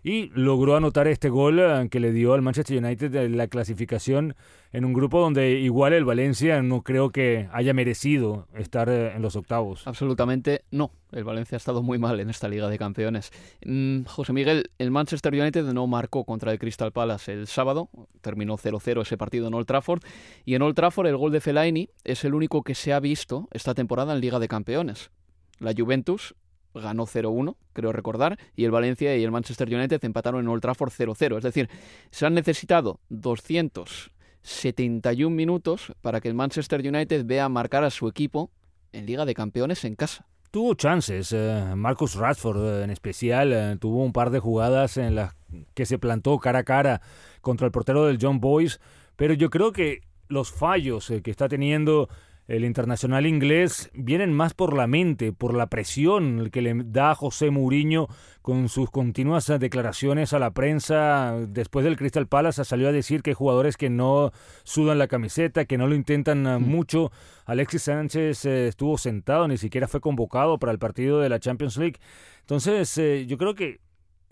y 0.08 0.30
logró 0.34 0.74
anotar 0.74 1.06
este 1.06 1.28
gol 1.28 1.60
eh, 1.60 1.88
que 1.90 2.00
le 2.00 2.12
dio 2.12 2.32
al 2.32 2.40
Manchester 2.40 2.82
United 2.82 3.28
la 3.28 3.46
clasificación 3.46 4.34
en 4.72 4.86
un 4.86 4.94
grupo 4.94 5.20
donde 5.20 5.52
igual 5.60 5.92
el 5.92 6.06
Valencia 6.06 6.62
no 6.62 6.80
creo 6.80 7.10
que 7.10 7.46
haya 7.52 7.74
merecido 7.74 8.48
estar 8.54 8.88
eh, 8.88 9.14
en 9.14 9.20
los 9.20 9.36
octavos. 9.36 9.86
Absolutamente 9.86 10.64
no. 10.70 10.92
El 11.12 11.24
Valencia 11.24 11.56
ha 11.56 11.58
estado 11.58 11.82
muy 11.82 11.98
mal 11.98 12.20
en 12.20 12.30
esta 12.30 12.48
Liga 12.48 12.68
de 12.68 12.78
Campeones. 12.78 13.30
Mm, 13.66 14.04
José 14.04 14.32
Miguel, 14.32 14.70
el 14.78 14.90
Manchester 14.90 15.34
United 15.34 15.64
no 15.74 15.86
marcó 15.86 16.24
contra 16.24 16.52
el 16.52 16.58
Crystal 16.58 16.90
Palace 16.90 17.34
el 17.34 17.46
sábado, 17.46 17.90
terminó 18.22 18.56
0-0 18.56 19.02
ese 19.02 19.18
partido 19.18 19.48
en 19.48 19.54
Old 19.54 19.66
Trafford, 19.66 20.02
y 20.46 20.54
en 20.54 20.62
Old 20.62 20.74
Trafford 20.74 21.06
el 21.06 21.18
gol 21.18 21.32
de 21.32 21.42
Fellaini 21.42 21.90
es 22.04 22.24
el 22.24 22.32
único 22.32 22.62
que 22.62 22.74
se 22.74 22.94
ha 22.94 23.00
visto 23.00 23.48
esta 23.52 23.74
temporada 23.74 24.14
en 24.14 24.20
Liga 24.22 24.38
de 24.38 24.48
Campeones. 24.48 25.10
La 25.58 25.74
Juventus 25.76 26.34
ganó 26.80 27.06
0-1, 27.06 27.56
creo 27.72 27.92
recordar, 27.92 28.38
y 28.56 28.64
el 28.64 28.70
Valencia 28.70 29.16
y 29.16 29.24
el 29.24 29.30
Manchester 29.30 29.72
United 29.72 30.04
empataron 30.04 30.42
en 30.42 30.48
Old 30.48 30.60
Trafford 30.62 30.90
0-0. 30.90 31.38
Es 31.38 31.44
decir, 31.44 31.70
se 32.10 32.26
han 32.26 32.34
necesitado 32.34 33.00
271 33.08 35.34
minutos 35.34 35.92
para 36.00 36.20
que 36.20 36.28
el 36.28 36.34
Manchester 36.34 36.80
United 36.80 37.24
vea 37.24 37.48
marcar 37.48 37.84
a 37.84 37.90
su 37.90 38.08
equipo 38.08 38.50
en 38.92 39.06
Liga 39.06 39.24
de 39.24 39.34
Campeones 39.34 39.84
en 39.84 39.94
casa. 39.94 40.26
Tuvo 40.50 40.74
chances, 40.74 41.32
eh, 41.32 41.74
Marcus 41.76 42.14
Rashford 42.14 42.80
eh, 42.80 42.84
en 42.84 42.90
especial, 42.90 43.52
eh, 43.52 43.76
tuvo 43.78 44.02
un 44.02 44.14
par 44.14 44.30
de 44.30 44.38
jugadas 44.38 44.96
en 44.96 45.14
las 45.14 45.34
que 45.74 45.84
se 45.84 45.98
plantó 45.98 46.38
cara 46.38 46.60
a 46.60 46.64
cara 46.64 47.02
contra 47.42 47.66
el 47.66 47.70
portero 47.70 48.06
del 48.06 48.18
John 48.20 48.40
Boys, 48.40 48.80
pero 49.16 49.34
yo 49.34 49.50
creo 49.50 49.72
que 49.72 50.00
los 50.28 50.50
fallos 50.50 51.12
que 51.22 51.30
está 51.30 51.48
teniendo 51.48 52.08
el 52.48 52.64
internacional 52.64 53.26
inglés 53.26 53.90
vienen 53.92 54.32
más 54.32 54.54
por 54.54 54.74
la 54.74 54.86
mente, 54.86 55.34
por 55.34 55.54
la 55.54 55.66
presión 55.66 56.48
que 56.50 56.62
le 56.62 56.74
da 56.86 57.14
José 57.14 57.50
Mourinho 57.50 58.08
con 58.40 58.70
sus 58.70 58.90
continuas 58.90 59.52
declaraciones 59.60 60.32
a 60.32 60.38
la 60.38 60.52
prensa. 60.52 61.36
Después 61.46 61.84
del 61.84 61.98
Crystal 61.98 62.26
Palace 62.26 62.64
salió 62.64 62.88
a 62.88 62.92
decir 62.92 63.22
que 63.22 63.30
hay 63.30 63.34
jugadores 63.34 63.76
que 63.76 63.90
no 63.90 64.32
sudan 64.64 64.98
la 64.98 65.08
camiseta, 65.08 65.66
que 65.66 65.76
no 65.76 65.86
lo 65.86 65.94
intentan 65.94 66.42
mm. 66.42 66.62
mucho. 66.62 67.12
Alexis 67.44 67.82
Sánchez 67.82 68.46
eh, 68.46 68.68
estuvo 68.68 68.96
sentado, 68.96 69.46
ni 69.46 69.58
siquiera 69.58 69.86
fue 69.86 70.00
convocado 70.00 70.58
para 70.58 70.72
el 70.72 70.78
partido 70.78 71.20
de 71.20 71.28
la 71.28 71.40
Champions 71.40 71.76
League. 71.76 71.98
Entonces, 72.40 72.96
eh, 72.96 73.26
yo 73.26 73.36
creo 73.36 73.54
que 73.54 73.80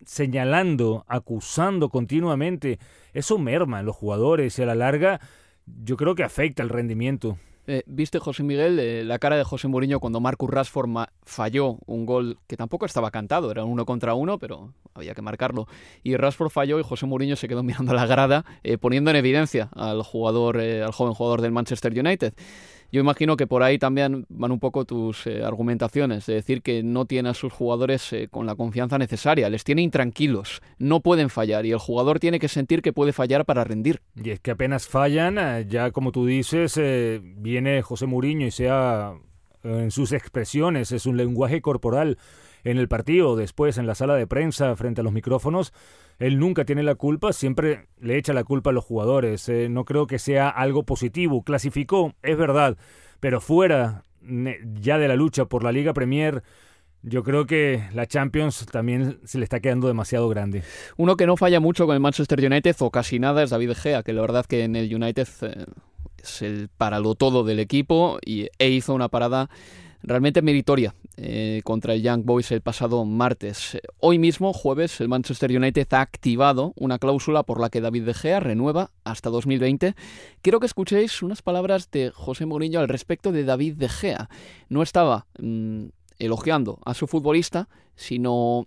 señalando, 0.06 1.04
acusando 1.06 1.90
continuamente, 1.90 2.78
eso 3.12 3.36
merma 3.36 3.80
en 3.80 3.86
los 3.86 3.96
jugadores 3.96 4.58
y 4.58 4.62
a 4.62 4.66
la 4.66 4.74
larga 4.74 5.20
yo 5.66 5.98
creo 5.98 6.14
que 6.14 6.22
afecta 6.22 6.62
el 6.62 6.70
rendimiento. 6.70 7.38
Eh, 7.68 7.82
¿Viste, 7.86 8.20
José 8.20 8.44
Miguel, 8.44 8.78
eh, 8.78 9.02
la 9.04 9.18
cara 9.18 9.36
de 9.36 9.42
José 9.42 9.66
Mourinho 9.66 9.98
cuando 9.98 10.20
Marcus 10.20 10.48
Rashford 10.48 10.88
falló 11.24 11.78
un 11.86 12.06
gol 12.06 12.38
que 12.46 12.56
tampoco 12.56 12.86
estaba 12.86 13.10
cantado, 13.10 13.50
era 13.50 13.64
uno 13.64 13.84
contra 13.84 14.14
uno, 14.14 14.38
pero 14.38 14.72
había 14.94 15.14
que 15.14 15.22
marcarlo. 15.22 15.66
Y 16.04 16.16
Rashford 16.16 16.50
falló 16.50 16.78
y 16.78 16.84
José 16.84 17.06
Mourinho 17.06 17.34
se 17.34 17.48
quedó 17.48 17.62
mirando 17.64 17.92
la 17.92 18.06
grada, 18.06 18.44
eh, 18.62 18.78
poniendo 18.78 19.10
en 19.10 19.16
evidencia 19.16 19.68
al 19.74 20.02
jugador, 20.02 20.58
al 20.58 20.92
joven 20.92 21.14
jugador 21.14 21.40
del 21.40 21.50
Manchester 21.50 21.92
United. 21.98 22.34
Yo 22.92 23.00
imagino 23.00 23.36
que 23.36 23.46
por 23.46 23.62
ahí 23.62 23.78
también 23.78 24.26
van 24.28 24.52
un 24.52 24.60
poco 24.60 24.84
tus 24.84 25.26
eh, 25.26 25.42
argumentaciones, 25.44 26.26
de 26.26 26.34
decir 26.34 26.62
que 26.62 26.82
no 26.82 27.04
tiene 27.04 27.30
a 27.30 27.34
sus 27.34 27.52
jugadores 27.52 28.12
eh, 28.12 28.28
con 28.30 28.46
la 28.46 28.54
confianza 28.54 28.98
necesaria, 28.98 29.50
les 29.50 29.64
tiene 29.64 29.82
intranquilos, 29.82 30.62
no 30.78 31.00
pueden 31.00 31.30
fallar 31.30 31.66
y 31.66 31.72
el 31.72 31.78
jugador 31.78 32.20
tiene 32.20 32.38
que 32.38 32.48
sentir 32.48 32.82
que 32.82 32.92
puede 32.92 33.12
fallar 33.12 33.44
para 33.44 33.64
rendir. 33.64 34.00
Y 34.22 34.30
es 34.30 34.40
que 34.40 34.52
apenas 34.52 34.86
fallan, 34.86 35.38
eh, 35.38 35.66
ya 35.68 35.90
como 35.90 36.12
tú 36.12 36.26
dices, 36.26 36.80
viene 37.36 37.82
José 37.82 38.06
Mourinho 38.06 38.46
y 38.46 38.50
sea 38.50 39.14
en 39.64 39.90
sus 39.90 40.12
expresiones, 40.12 40.92
es 40.92 41.06
un 41.06 41.16
lenguaje 41.16 41.60
corporal 41.60 42.18
en 42.66 42.78
el 42.78 42.88
partido, 42.88 43.36
después 43.36 43.78
en 43.78 43.86
la 43.86 43.94
sala 43.94 44.16
de 44.16 44.26
prensa 44.26 44.74
frente 44.74 45.00
a 45.00 45.04
los 45.04 45.12
micrófonos, 45.12 45.72
él 46.18 46.38
nunca 46.40 46.64
tiene 46.64 46.82
la 46.82 46.96
culpa, 46.96 47.32
siempre 47.32 47.86
le 48.00 48.18
echa 48.18 48.32
la 48.32 48.42
culpa 48.42 48.70
a 48.70 48.72
los 48.72 48.84
jugadores. 48.84 49.48
Eh, 49.48 49.68
no 49.68 49.84
creo 49.84 50.08
que 50.08 50.18
sea 50.18 50.48
algo 50.48 50.82
positivo. 50.82 51.44
Clasificó, 51.44 52.14
es 52.22 52.36
verdad, 52.36 52.76
pero 53.20 53.40
fuera 53.40 54.02
ya 54.80 54.98
de 54.98 55.06
la 55.06 55.14
lucha 55.14 55.44
por 55.44 55.62
la 55.62 55.70
Liga 55.70 55.92
Premier, 55.92 56.42
yo 57.02 57.22
creo 57.22 57.46
que 57.46 57.84
la 57.94 58.06
Champions 58.06 58.66
también 58.66 59.20
se 59.24 59.38
le 59.38 59.44
está 59.44 59.60
quedando 59.60 59.86
demasiado 59.86 60.28
grande. 60.28 60.64
Uno 60.96 61.16
que 61.16 61.26
no 61.26 61.36
falla 61.36 61.60
mucho 61.60 61.86
con 61.86 61.94
el 61.94 62.00
Manchester 62.00 62.44
United 62.44 62.74
o 62.80 62.90
casi 62.90 63.20
nada 63.20 63.44
es 63.44 63.50
David 63.50 63.74
Gea, 63.74 64.02
que 64.02 64.12
la 64.12 64.22
verdad 64.22 64.44
que 64.44 64.64
en 64.64 64.74
el 64.74 64.92
United 64.92 65.28
eh, 65.42 65.66
es 66.20 66.42
el 66.42 66.68
paralo 66.76 67.14
todo 67.14 67.44
del 67.44 67.60
equipo 67.60 68.18
y, 68.26 68.48
e 68.58 68.70
hizo 68.70 68.92
una 68.92 69.08
parada 69.08 69.48
realmente 70.02 70.42
meritoria 70.42 70.94
eh, 71.16 71.60
contra 71.64 71.94
el 71.94 72.02
Young 72.02 72.24
Boys 72.24 72.50
el 72.52 72.60
pasado 72.60 73.04
martes. 73.04 73.78
Hoy 73.98 74.18
mismo, 74.18 74.52
jueves, 74.52 75.00
el 75.00 75.08
Manchester 75.08 75.50
United 75.50 75.86
ha 75.92 76.00
activado 76.00 76.72
una 76.76 76.98
cláusula 76.98 77.42
por 77.42 77.60
la 77.60 77.70
que 77.70 77.80
David 77.80 78.04
De 78.04 78.14
Gea 78.14 78.40
renueva 78.40 78.90
hasta 79.04 79.30
2020. 79.30 79.94
Quiero 80.42 80.60
que 80.60 80.66
escuchéis 80.66 81.22
unas 81.22 81.42
palabras 81.42 81.90
de 81.90 82.10
José 82.14 82.46
Mourinho 82.46 82.80
al 82.80 82.88
respecto 82.88 83.32
de 83.32 83.44
David 83.44 83.74
De 83.76 83.88
Gea. 83.88 84.28
No 84.68 84.82
estaba 84.82 85.26
mm, 85.38 85.86
elogiando 86.18 86.80
a 86.84 86.94
su 86.94 87.06
futbolista, 87.06 87.68
sino 87.94 88.66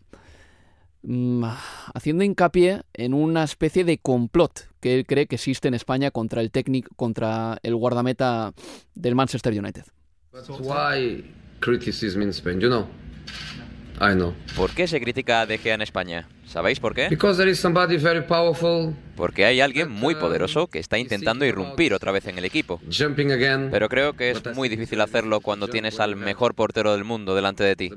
mm, 1.04 1.44
haciendo 1.94 2.24
hincapié 2.24 2.82
en 2.94 3.14
una 3.14 3.44
especie 3.44 3.84
de 3.84 3.98
complot 3.98 4.70
que 4.80 4.96
él 4.96 5.06
cree 5.06 5.28
que 5.28 5.36
existe 5.36 5.68
en 5.68 5.74
España 5.74 6.12
contra 6.12 6.42
el 6.42 6.52
técnico, 6.52 6.90
contra 6.96 7.60
el 7.64 7.76
guardameta 7.76 8.54
del 8.96 9.16
Manchester 9.16 9.58
United. 9.58 9.84
¿Por 14.56 14.72
qué 14.72 14.88
se 14.88 15.02
critica 15.02 15.42
a 15.42 15.46
De 15.48 15.58
Gea 15.58 15.74
en 15.74 15.82
España? 15.82 16.28
¿Sabéis 16.46 16.80
por 16.80 16.94
qué? 16.94 17.10
Porque 19.16 19.46
hay 19.46 19.60
alguien 19.60 19.90
muy 19.90 20.16
poderoso 20.16 20.68
que 20.68 20.78
está 20.80 21.00
intentando 21.00 21.46
irrumpir 21.46 21.94
otra 21.96 22.12
vez 22.12 22.28
en 22.28 22.38
el 22.38 22.46
equipo. 22.46 22.80
Pero 23.72 23.90
creo 23.90 24.14
que 24.14 24.32
es 24.32 24.56
muy 24.56 24.70
difícil 24.70 25.02
hacerlo 25.02 25.42
cuando 25.42 25.68
tienes 25.68 26.00
al 26.00 26.16
mejor 26.16 26.54
portero 26.54 26.94
del 26.94 27.04
mundo 27.04 27.36
delante 27.36 27.64
de 27.64 27.76
ti. 27.76 27.92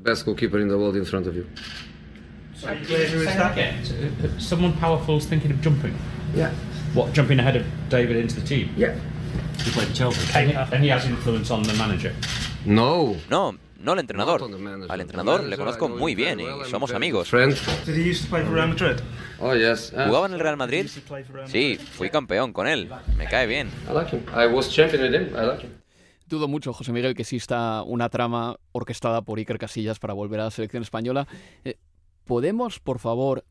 Someone 4.38 4.74
powerful 4.80 5.18
is 5.18 5.26
thinking 5.26 5.52
of 5.52 5.60
jumping. 5.62 5.92
Yeah. 6.34 6.50
What, 6.94 7.12
jumping 7.12 7.40
ahead 7.40 7.56
of 7.56 7.62
David 7.90 8.16
into 8.16 8.36
the 8.36 8.46
team? 8.46 8.68
Yeah. 8.76 8.94
And 10.34 10.84
he 10.84 10.90
has 10.90 11.06
influence 11.06 11.52
on 11.52 11.62
the 11.62 11.72
manager. 11.74 12.12
No. 12.64 13.16
No, 13.28 13.56
no 13.78 13.92
el 13.92 13.98
entrenador. 13.98 14.42
Al 14.88 15.00
entrenador 15.00 15.44
le 15.44 15.56
conozco 15.56 15.88
muy 15.88 16.14
bien 16.14 16.40
y 16.40 16.44
somos 16.70 16.92
amigos. 16.92 17.32
Oh, 19.40 19.54
yes. 19.54 19.90
¿Jugaba 19.90 20.26
en 20.26 20.34
el 20.34 20.40
Real 20.40 20.56
Madrid? 20.56 20.86
Sí, 21.46 21.76
fui 21.76 22.10
campeón 22.10 22.52
con 22.52 22.66
él. 22.66 22.90
Me 23.16 23.26
cae 23.26 23.46
bien. 23.46 23.68
Dudo 26.26 26.48
mucho, 26.48 26.72
José 26.72 26.92
Miguel, 26.92 27.14
que 27.14 27.22
exista 27.22 27.82
una 27.82 28.08
trama 28.08 28.56
orquestada 28.72 29.20
por 29.20 29.38
Iker 29.38 29.58
Casillas 29.58 29.98
para 29.98 30.14
volver 30.14 30.40
a 30.40 30.44
la 30.44 30.50
selección 30.50 30.82
española. 30.82 31.26
Eh, 31.64 31.76
¿Podemos, 32.24 32.80
por 32.80 33.00
favor, 33.00 33.44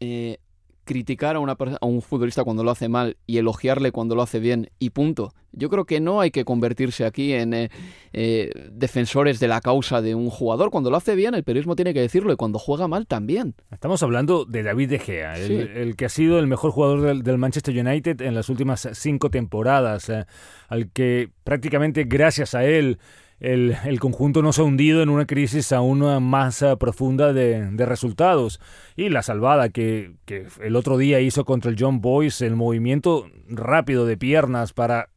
eh, 0.00 0.38
criticar 0.84 1.36
a, 1.36 1.40
una, 1.40 1.52
a 1.80 1.86
un 1.86 2.02
futbolista 2.02 2.44
cuando 2.44 2.64
lo 2.64 2.70
hace 2.70 2.88
mal 2.88 3.16
y 3.26 3.38
elogiarle 3.38 3.92
cuando 3.92 4.14
lo 4.14 4.22
hace 4.22 4.40
bien 4.40 4.70
y 4.78 4.90
punto. 4.90 5.32
Yo 5.52 5.68
creo 5.68 5.84
que 5.84 6.00
no 6.00 6.20
hay 6.20 6.30
que 6.30 6.44
convertirse 6.44 7.04
aquí 7.04 7.34
en 7.34 7.52
eh, 7.52 7.70
eh, 8.12 8.50
defensores 8.72 9.38
de 9.38 9.48
la 9.48 9.60
causa 9.60 10.00
de 10.00 10.14
un 10.14 10.30
jugador. 10.30 10.70
Cuando 10.70 10.90
lo 10.90 10.96
hace 10.96 11.14
bien, 11.14 11.34
el 11.34 11.44
periodismo 11.44 11.76
tiene 11.76 11.92
que 11.92 12.00
decirlo 12.00 12.32
y 12.32 12.36
cuando 12.36 12.58
juega 12.58 12.88
mal 12.88 13.06
también. 13.06 13.54
Estamos 13.70 14.02
hablando 14.02 14.46
de 14.46 14.62
David 14.62 14.90
De 14.90 14.98
Gea, 14.98 15.36
el, 15.36 15.94
que 15.96 16.06
ha 16.06 16.08
sido 16.08 16.38
el 16.38 16.46
mejor 16.46 16.70
jugador 16.70 17.22
del, 17.22 17.38
Manchester 17.38 17.78
United 17.78 18.22
en 18.22 18.34
las 18.34 18.48
últimas 18.48 18.88
cinco 18.92 19.28
temporadas, 19.30 20.08
eh, 20.08 20.24
al 20.68 20.90
que 20.90 21.28
prácticamente 21.44 22.04
gracias 22.04 22.54
a 22.54 22.64
él 22.64 22.98
el, 23.42 23.98
conjunto 23.98 24.40
no 24.40 24.52
se 24.52 24.60
ha 24.60 24.64
hundido 24.64 25.02
en 25.02 25.08
una 25.08 25.26
crisis 25.26 25.72
aún 25.72 26.00
más 26.22 26.62
eh, 26.62 26.76
profunda 26.78 27.32
de, 27.32 27.86
resultados. 27.86 28.60
Y 28.94 29.08
la 29.08 29.22
salvada 29.22 29.68
que, 29.68 30.12
que, 30.26 30.46
el 30.62 30.76
otro 30.76 30.96
día 30.96 31.20
hizo 31.20 31.44
contra 31.44 31.70
el 31.70 31.76
John 31.78 32.00
Boyce, 32.00 32.46
el 32.46 32.54
movimiento 32.54 33.28
rápido 33.48 34.06
de 34.06 34.16
piernas 34.16 34.72
para 34.72 35.08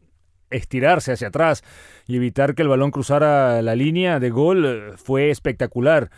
estirarse 0.49 1.11
hacia 1.11 1.27
atrás 1.27 1.63
y 2.07 2.15
evitar 2.15 2.55
que 2.55 2.63
el 2.63 2.67
balón 2.67 2.91
cruzara 2.91 3.61
la 3.61 3.75
línea 3.75 4.19
de 4.19 4.29
gol 4.31 4.65
eh, 4.65 4.93
fue 4.97 5.29
espectacular. 5.29 6.09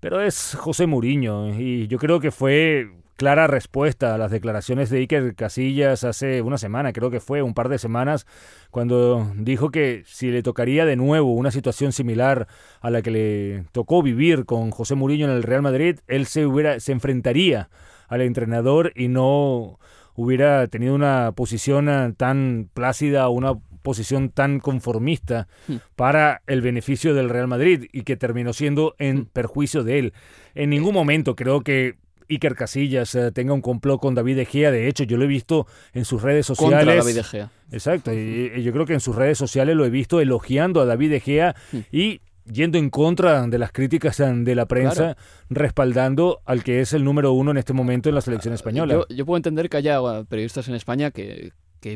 Pero 0.00 0.22
es 0.22 0.56
José 0.58 0.86
Mourinho 0.86 1.54
y 1.60 1.86
yo 1.88 1.98
creo 1.98 2.20
que 2.20 2.30
fue 2.30 2.88
clara 3.20 3.46
respuesta 3.46 4.14
a 4.14 4.18
las 4.18 4.30
declaraciones 4.30 4.88
de 4.88 5.00
Iker 5.00 5.34
Casillas 5.34 6.04
hace 6.04 6.40
una 6.40 6.56
semana, 6.56 6.94
creo 6.94 7.10
que 7.10 7.20
fue 7.20 7.42
un 7.42 7.52
par 7.52 7.68
de 7.68 7.76
semanas, 7.76 8.26
cuando 8.70 9.30
dijo 9.36 9.70
que 9.70 10.04
si 10.06 10.30
le 10.30 10.42
tocaría 10.42 10.86
de 10.86 10.96
nuevo 10.96 11.34
una 11.34 11.50
situación 11.50 11.92
similar 11.92 12.48
a 12.80 12.88
la 12.88 13.02
que 13.02 13.10
le 13.10 13.64
tocó 13.72 14.02
vivir 14.02 14.46
con 14.46 14.70
José 14.70 14.94
Mourinho 14.94 15.26
en 15.26 15.32
el 15.32 15.42
Real 15.42 15.60
Madrid, 15.60 15.98
él 16.08 16.24
se 16.24 16.46
hubiera 16.46 16.80
se 16.80 16.92
enfrentaría 16.92 17.68
al 18.08 18.22
entrenador 18.22 18.90
y 18.96 19.08
no 19.08 19.78
hubiera 20.14 20.66
tenido 20.68 20.94
una 20.94 21.32
posición 21.32 22.14
tan 22.16 22.70
plácida, 22.72 23.28
una 23.28 23.52
posición 23.82 24.30
tan 24.30 24.60
conformista 24.60 25.46
hmm. 25.68 25.74
para 25.94 26.40
el 26.46 26.62
beneficio 26.62 27.12
del 27.12 27.28
Real 27.28 27.48
Madrid 27.48 27.84
y 27.92 28.04
que 28.04 28.16
terminó 28.16 28.54
siendo 28.54 28.94
en 28.98 29.18
hmm. 29.18 29.26
perjuicio 29.26 29.84
de 29.84 29.98
él. 29.98 30.12
En 30.54 30.70
ningún 30.70 30.94
momento 30.94 31.36
creo 31.36 31.60
que 31.60 31.96
Iker 32.30 32.54
Casillas 32.54 33.14
eh, 33.14 33.32
tenga 33.32 33.52
un 33.52 33.60
complot 33.60 34.00
con 34.00 34.14
David 34.14 34.38
Egea. 34.38 34.70
De 34.70 34.88
hecho, 34.88 35.04
yo 35.04 35.16
lo 35.16 35.24
he 35.24 35.28
visto 35.28 35.66
en 35.92 36.04
sus 36.04 36.22
redes 36.22 36.46
sociales. 36.46 36.78
Contra 36.78 36.94
David 36.94 37.18
Egea. 37.18 37.50
Exacto. 37.72 38.12
Y, 38.12 38.62
yo 38.62 38.72
creo 38.72 38.86
que 38.86 38.94
en 38.94 39.00
sus 39.00 39.16
redes 39.16 39.36
sociales 39.36 39.76
lo 39.76 39.84
he 39.84 39.90
visto 39.90 40.20
elogiando 40.20 40.80
a 40.80 40.86
David 40.86 41.12
Egea 41.12 41.54
hmm. 41.72 41.78
y 41.92 42.20
yendo 42.44 42.78
en 42.78 42.90
contra 42.90 43.46
de 43.46 43.58
las 43.58 43.72
críticas 43.72 44.18
eh, 44.20 44.24
de 44.32 44.54
la 44.54 44.66
prensa, 44.66 45.16
respaldando 45.48 46.40
al 46.44 46.64
que 46.64 46.80
es 46.80 46.92
el 46.92 47.04
número 47.04 47.32
uno 47.32 47.50
en 47.50 47.58
este 47.58 47.72
momento 47.72 48.08
en 48.08 48.14
la 48.14 48.20
selección 48.20 48.54
española. 48.54 49.04
Yo, 49.08 49.26
puedo 49.26 49.36
entender 49.36 49.68
que 49.68 49.76
haya 49.76 50.00
periodistas 50.28 50.68
en 50.68 50.74
España 50.74 51.10
que, 51.10 51.52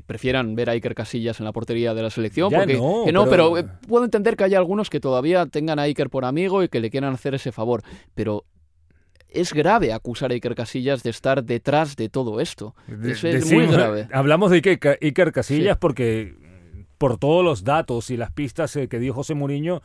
prefieran 0.07 0.55
ver 0.55 0.71
a 0.71 0.73
Iker 0.73 0.95
Casillas 0.95 1.41
en 1.41 1.45
la 1.45 1.53
portería 1.53 1.93
de 1.93 2.03
la 2.03 2.11
selección. 2.11 2.51
porque, 2.51 2.75
no, 2.75 3.05
no 3.13 3.29
pero... 3.29 3.59
Eh, 3.59 3.67
puedo 3.87 4.05
entender 4.05 4.35
que 4.35 4.45
haya 4.45 4.59
algunos 4.59 4.89
que 4.89 4.99
todavía 4.99 5.45
tengan 5.47 5.79
a 5.79 5.83
Iker 5.83 6.09
por 6.09 6.25
amigo 6.25 6.63
y 6.63 6.69
que 6.69 6.81
le 6.81 6.91
quieran 6.91 7.13
hacer 7.13 7.35
ese 7.35 7.53
favor. 7.53 7.83
Pero 8.15 8.45
es 9.35 9.53
grave 9.53 9.93
acusar 9.93 10.31
a 10.31 10.35
Iker 10.35 10.55
Casillas 10.55 11.03
de 11.03 11.11
estar 11.11 11.45
detrás 11.45 11.97
de 11.97 12.09
todo 12.09 12.41
esto. 12.41 12.75
es 12.89 13.53
muy 13.53 13.67
grave. 13.67 14.09
Hablamos 14.13 14.51
de 14.51 14.59
Iker, 15.01 15.33
Casillas 15.33 15.77
porque 15.77 16.35
por 16.99 17.19
todos 17.19 17.45
los 17.45 17.65
datos 17.65 18.11
y 18.11 18.17
las 18.17 18.31
pistas 18.31 18.75
eh, 18.77 18.89
que 18.89 18.99
dio 18.99 19.13
José 19.13 19.35
Mourinho, 19.35 19.83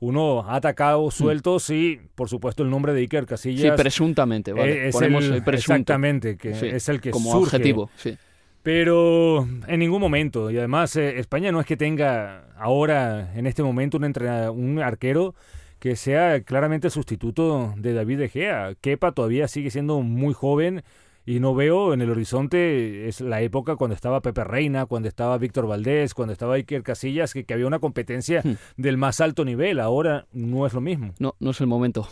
uno 0.00 0.42
ha 0.48 0.56
atacado 0.56 1.06
mm. 1.06 1.10
sueltos 1.10 1.70
y, 1.70 2.00
por 2.14 2.28
supuesto, 2.28 2.62
el 2.62 2.70
nombre 2.70 2.92
de 2.92 3.00
Iker 3.00 3.26
Casillas. 3.26 3.76
Sí, 3.76 3.82
presuntamente, 3.82 4.52
¿vale? 4.52 4.88
Es 4.88 5.00
el, 5.00 5.42
exactamente, 5.46 6.36
que 6.36 6.50
es 6.50 6.88
el 6.88 7.00
que 7.00 7.10
como 7.10 7.32
surge. 7.32 7.56
objetivo, 7.56 7.90
sí 7.96 8.16
Pero 8.62 9.46
en 9.66 9.78
ningún 9.80 10.00
momento. 10.00 10.50
Y 10.50 10.58
además, 10.58 10.96
eh, 10.96 11.18
España 11.18 11.52
no 11.52 11.60
es 11.60 11.66
que 11.66 11.76
tenga 11.76 12.46
ahora, 12.56 13.32
en 13.34 13.46
este 13.46 13.62
momento, 13.62 13.96
un, 13.96 14.04
un 14.04 14.78
arquero 14.78 15.34
que 15.82 15.96
sea 15.96 16.40
claramente 16.44 16.86
el 16.86 16.92
sustituto 16.92 17.74
de 17.76 17.92
David 17.92 18.20
De 18.20 18.28
Gea. 18.28 18.76
Kepa 18.80 19.10
todavía 19.10 19.48
sigue 19.48 19.68
siendo 19.72 20.00
muy 20.00 20.32
joven 20.32 20.84
y 21.26 21.40
no 21.40 21.56
veo 21.56 21.92
en 21.92 22.00
el 22.00 22.08
horizonte 22.08 23.08
es 23.08 23.20
la 23.20 23.40
época 23.40 23.74
cuando 23.74 23.96
estaba 23.96 24.20
Pepe 24.20 24.44
Reina, 24.44 24.86
cuando 24.86 25.08
estaba 25.08 25.38
Víctor 25.38 25.66
Valdés, 25.66 26.14
cuando 26.14 26.34
estaba 26.34 26.54
Iker 26.54 26.84
Casillas, 26.84 27.34
que, 27.34 27.44
había 27.52 27.66
una 27.66 27.80
competencia 27.80 28.42
hmm. 28.44 28.54
del 28.76 28.96
más 28.96 29.20
alto 29.20 29.44
nivel. 29.44 29.80
Ahora 29.80 30.28
no 30.32 30.66
es 30.66 30.72
lo 30.72 30.80
mismo. 30.80 31.14
No, 31.18 31.34
no 31.40 31.50
es 31.50 31.60
el 31.60 31.66
momento. 31.66 32.06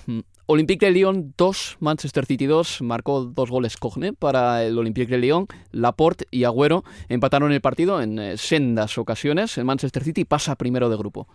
Olympique 0.53 0.85
de 0.85 0.91
Lyon 0.91 1.33
2, 1.37 1.77
Manchester 1.79 2.27
City 2.27 2.47
2, 2.47 2.83
marcó 2.83 3.23
dos 3.23 3.51
goles 3.51 3.77
Cogne 3.77 4.13
para 4.13 4.65
el 4.65 4.77
Olympique 4.77 5.13
de 5.13 5.19
Lyon, 5.19 5.47
Laporte 5.71 6.25
y 6.33 6.43
Agüero 6.43 6.83
empataron 7.09 7.53
el 7.53 7.61
partido 7.61 8.03
en 8.03 8.19
eh, 8.19 8.37
sendas 8.37 8.99
ocasiones. 8.99 9.57
El 9.59 9.65
Manchester 9.65 10.03
City 10.03 10.25
pasa 10.25 10.57
primero 10.57 10.91
de 10.91 10.97
grupo. 10.97 11.29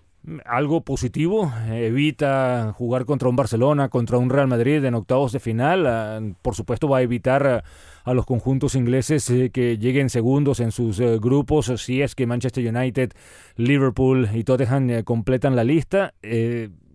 Algo 0.44 0.82
positivo, 0.82 1.50
evita 1.72 2.74
jugar 2.78 3.06
contra 3.06 3.30
un 3.30 3.38
Barcelona, 3.38 3.88
contra 3.88 4.18
un 4.18 4.30
Real 4.30 4.50
Madrid 4.50 4.84
en 4.84 4.96
octavos 4.96 5.32
de 5.32 5.40
final, 5.40 5.88
ah, 5.88 6.20
por 6.42 6.56
supuesto 6.56 6.90
va 6.90 6.98
a 6.98 7.02
evitar 7.02 7.64
a, 8.04 8.14
los 8.14 8.26
conjuntos 8.26 8.76
ingleses 8.76 9.30
eh, 9.30 9.50
que 9.50 9.78
lleguen 9.78 10.10
segundos 10.10 10.60
en 10.60 10.74
sus 10.74 11.00
eh, 11.00 11.20
grupos, 11.22 11.72
si 11.78 12.02
es 12.02 12.16
que 12.16 12.28
Manchester 12.28 12.68
United, 12.76 13.14
Liverpool 13.56 14.28
y 14.34 14.44
Tottenham 14.44 15.04
completan 15.04 15.56
la 15.56 15.64
lista, 15.64 16.14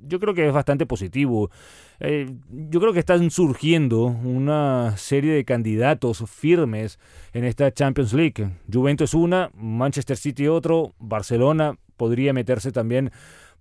yo 0.06 0.20
creo 0.20 0.34
que 0.34 0.46
es 0.46 0.52
bastante 0.52 0.86
positivo. 0.86 1.50
yo 2.00 2.80
creo 2.80 2.92
que 2.92 2.98
están 2.98 3.30
surgiendo 3.30 4.04
una 4.04 4.96
serie 4.96 5.34
de 5.34 5.44
candidatos 5.44 6.24
firmes 6.28 6.98
en 7.32 7.44
esta 7.44 7.72
Champions 7.72 8.12
League. 8.12 8.50
Juventus 8.72 9.14
una, 9.14 9.50
Manchester 9.54 10.16
City 10.16 10.48
otro, 10.48 10.94
Barcelona 10.98 11.76
podría 11.96 12.32
meterse 12.32 12.72
también 12.72 13.12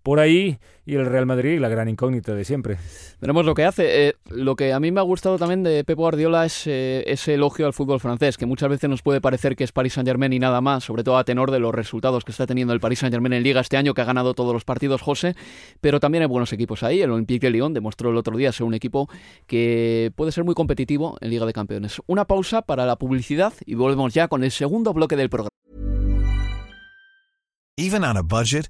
por 0.03 0.19
ahí 0.19 0.59
y 0.85 0.95
el 0.95 1.05
Real 1.05 1.25
Madrid 1.25 1.59
la 1.59 1.69
gran 1.69 1.87
incógnita 1.87 2.33
de 2.33 2.43
siempre. 2.43 2.77
Veremos 3.21 3.45
lo 3.45 3.53
que 3.53 3.65
hace. 3.65 4.07
Eh, 4.07 4.13
lo 4.29 4.55
que 4.55 4.73
a 4.73 4.79
mí 4.79 4.91
me 4.91 4.99
ha 4.99 5.03
gustado 5.03 5.37
también 5.37 5.61
de 5.63 5.83
Pep 5.83 5.97
Guardiola 5.97 6.45
es 6.45 6.65
eh, 6.65 7.03
ese 7.05 7.35
elogio 7.35 7.65
al 7.67 7.73
fútbol 7.73 7.99
francés, 7.99 8.37
que 8.37 8.45
muchas 8.45 8.69
veces 8.69 8.89
nos 8.89 9.01
puede 9.01 9.21
parecer 9.21 9.55
que 9.55 9.63
es 9.63 9.71
Paris 9.71 9.93
Saint-Germain 9.93 10.33
y 10.33 10.39
nada 10.39 10.61
más, 10.61 10.83
sobre 10.83 11.03
todo 11.03 11.17
a 11.17 11.23
tenor 11.23 11.51
de 11.51 11.59
los 11.59 11.75
resultados 11.75 12.23
que 12.23 12.31
está 12.31 12.47
teniendo 12.47 12.73
el 12.73 12.79
Paris 12.79 12.99
Saint-Germain 12.99 13.33
en 13.33 13.43
Liga 13.43 13.61
este 13.61 13.77
año, 13.77 13.93
que 13.93 14.01
ha 14.01 14.05
ganado 14.05 14.33
todos 14.33 14.53
los 14.53 14.65
partidos, 14.65 15.01
José, 15.01 15.35
pero 15.81 15.99
también 15.99 16.23
hay 16.23 16.27
buenos 16.27 16.53
equipos 16.53 16.81
ahí. 16.83 17.01
El 17.01 17.11
Olympique 17.11 17.47
de 17.47 17.51
Lyon 17.51 17.73
demostró 17.73 18.09
el 18.09 18.17
otro 18.17 18.35
día 18.35 18.51
ser 18.51 18.65
un 18.65 18.73
equipo 18.73 19.09
que 19.45 20.11
puede 20.15 20.31
ser 20.31 20.43
muy 20.43 20.55
competitivo 20.55 21.17
en 21.21 21.29
Liga 21.29 21.45
de 21.45 21.53
Campeones. 21.53 22.01
Una 22.07 22.25
pausa 22.25 22.61
para 22.63 22.85
la 22.85 22.95
publicidad 22.95 23.53
y 23.65 23.75
volvemos 23.75 24.13
ya 24.13 24.27
con 24.27 24.43
el 24.43 24.51
segundo 24.51 24.93
bloque 24.93 25.15
del 25.15 25.29
programa. 25.29 25.49
Even 27.77 28.03
on 28.03 28.17
a 28.17 28.21
budget, 28.21 28.69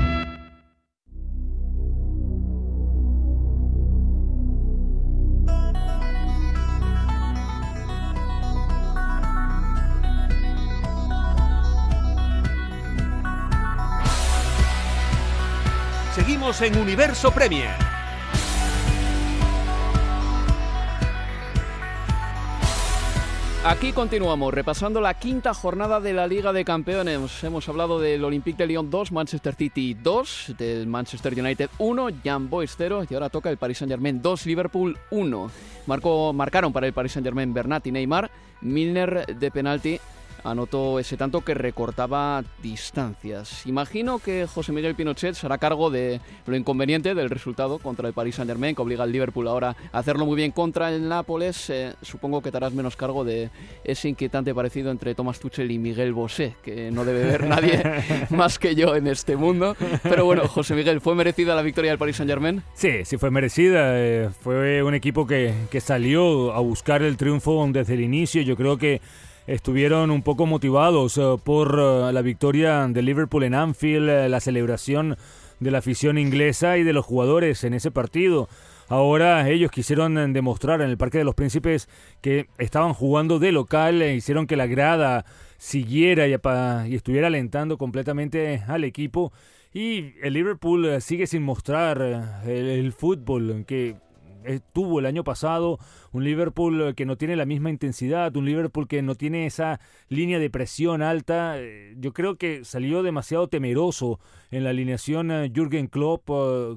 Seguimos 16.13 16.61
en 16.61 16.77
Universo 16.77 17.31
Premier. 17.31 17.69
Aquí 23.63 23.93
continuamos 23.93 24.53
repasando 24.53 24.99
la 24.99 25.13
quinta 25.13 25.53
jornada 25.53 26.01
de 26.01 26.11
la 26.11 26.27
Liga 26.27 26.51
de 26.51 26.65
Campeones. 26.65 27.41
Hemos 27.45 27.69
hablado 27.69 28.01
del 28.01 28.25
Olympique 28.25 28.57
de 28.57 28.67
Lyon 28.67 28.89
2, 28.89 29.13
Manchester 29.13 29.55
City 29.55 29.93
2, 29.93 30.55
del 30.57 30.87
Manchester 30.87 31.39
United 31.39 31.69
1, 31.77 32.07
Jan 32.25 32.49
Boys 32.49 32.75
0 32.77 33.05
y 33.09 33.13
ahora 33.13 33.29
toca 33.29 33.49
el 33.49 33.55
Paris 33.55 33.77
Saint-Germain 33.77 34.21
2, 34.21 34.45
Liverpool 34.47 34.97
1. 35.11 35.51
Marcó, 35.85 36.33
marcaron 36.33 36.73
para 36.73 36.87
el 36.87 36.93
Paris 36.93 37.13
Saint-Germain 37.13 37.53
Bernat 37.53 37.87
y 37.87 37.91
Neymar, 37.93 38.29
Milner 38.59 39.27
de 39.27 39.49
penalti 39.49 39.99
anotó 40.43 40.99
ese 40.99 41.17
tanto 41.17 41.41
que 41.41 41.53
recortaba 41.53 42.43
distancias. 42.61 43.65
Imagino 43.65 44.19
que 44.19 44.47
José 44.47 44.71
Miguel 44.71 44.95
Pinochet 44.95 45.35
se 45.35 45.45
hará 45.45 45.57
cargo 45.57 45.89
de 45.89 46.21
lo 46.45 46.55
inconveniente 46.55 47.13
del 47.15 47.29
resultado 47.29 47.79
contra 47.79 48.07
el 48.07 48.13
Paris 48.13 48.35
Saint-Germain, 48.35 48.75
que 48.75 48.81
obliga 48.81 49.03
al 49.03 49.11
Liverpool 49.11 49.47
ahora 49.47 49.75
a 49.91 49.99
hacerlo 49.99 50.25
muy 50.25 50.35
bien 50.35 50.51
contra 50.51 50.91
el 50.91 51.07
Nápoles. 51.07 51.69
Eh, 51.69 51.93
supongo 52.01 52.41
que 52.41 52.51
te 52.51 52.57
harás 52.57 52.73
menos 52.73 52.95
cargo 52.95 53.23
de 53.23 53.49
ese 53.83 54.09
inquietante 54.09 54.53
parecido 54.53 54.91
entre 54.91 55.15
Thomas 55.15 55.39
Tuchel 55.39 55.71
y 55.71 55.77
Miguel 55.77 56.13
Bosé, 56.13 56.55
que 56.63 56.91
no 56.91 57.05
debe 57.05 57.23
ver 57.25 57.47
nadie 57.47 57.83
más 58.29 58.59
que 58.59 58.75
yo 58.75 58.95
en 58.95 59.07
este 59.07 59.35
mundo. 59.35 59.75
Pero 60.03 60.25
bueno, 60.25 60.47
José 60.47 60.75
Miguel, 60.75 61.01
¿fue 61.01 61.15
merecida 61.15 61.55
la 61.55 61.61
victoria 61.61 61.91
del 61.91 61.97
Paris 61.97 62.17
Saint-Germain? 62.17 62.63
Sí, 62.73 63.05
sí 63.05 63.17
fue 63.17 63.31
merecida. 63.31 63.99
Eh, 63.99 64.29
fue 64.41 64.83
un 64.83 64.93
equipo 64.93 65.27
que, 65.27 65.53
que 65.69 65.81
salió 65.81 66.53
a 66.53 66.59
buscar 66.59 67.01
el 67.01 67.17
triunfo 67.17 67.51
desde 67.71 67.93
el 67.93 68.01
inicio. 68.01 68.41
Yo 68.41 68.55
creo 68.55 68.77
que 68.77 69.01
estuvieron 69.47 70.11
un 70.11 70.21
poco 70.21 70.45
motivados 70.45 71.17
eh, 71.17 71.21
por 71.43 71.77
eh, 71.79 72.13
la 72.13 72.21
victoria 72.21 72.87
de 72.87 73.01
Liverpool 73.01 73.43
en 73.43 73.55
Anfield, 73.55 74.09
eh, 74.09 74.29
la 74.29 74.39
celebración 74.39 75.17
de 75.59 75.71
la 75.71 75.79
afición 75.79 76.17
inglesa 76.17 76.77
y 76.77 76.83
de 76.83 76.93
los 76.93 77.05
jugadores 77.05 77.63
en 77.63 77.73
ese 77.73 77.91
partido. 77.91 78.49
Ahora 78.87 79.47
ellos 79.49 79.71
quisieron 79.71 80.33
demostrar 80.33 80.81
en 80.81 80.89
el 80.89 80.97
Parque 80.97 81.19
de 81.19 81.23
los 81.23 81.35
Príncipes 81.35 81.87
que 82.19 82.47
estaban 82.57 82.93
jugando 82.93 83.39
de 83.39 83.51
local, 83.51 84.01
e 84.01 84.15
hicieron 84.15 84.47
que 84.47 84.57
la 84.57 84.67
grada 84.67 85.23
siguiera 85.57 86.27
y, 86.27 86.33
estuviera 86.93 87.27
alentando 87.27 87.77
completamente 87.77 88.63
al 88.67 88.83
equipo. 88.83 89.31
Y 89.73 90.15
el 90.21 90.33
Liverpool 90.33 91.01
sigue 91.01 91.25
sin 91.25 91.43
mostrar 91.43 92.01
el, 92.45 92.51
el 92.51 92.91
fútbol 92.91 93.63
que 93.65 93.95
tuvo 94.73 94.99
el 94.99 95.05
año 95.05 95.23
pasado, 95.23 95.79
un 96.11 96.23
Liverpool 96.23 96.93
que 96.95 97.05
no 97.05 97.17
tiene 97.17 97.35
la 97.35 97.45
misma 97.45 97.69
intensidad, 97.69 98.35
un 98.35 98.45
Liverpool 98.45 98.87
que 98.87 99.01
no 99.01 99.15
tiene 99.15 99.45
esa 99.45 99.79
línea 100.09 100.39
de 100.39 100.49
presión 100.49 101.01
alta. 101.01 101.55
Eh, 101.57 101.95
yo 101.97 102.13
creo 102.13 102.35
que 102.35 102.65
salió 102.65 103.03
demasiado 103.03 103.47
temeroso 103.47 104.19
en 104.49 104.63
la 104.63 104.71
alineación 104.71 105.31
eh, 105.31 105.51
Jürgen 105.53 105.87
Klopp, 105.87 106.29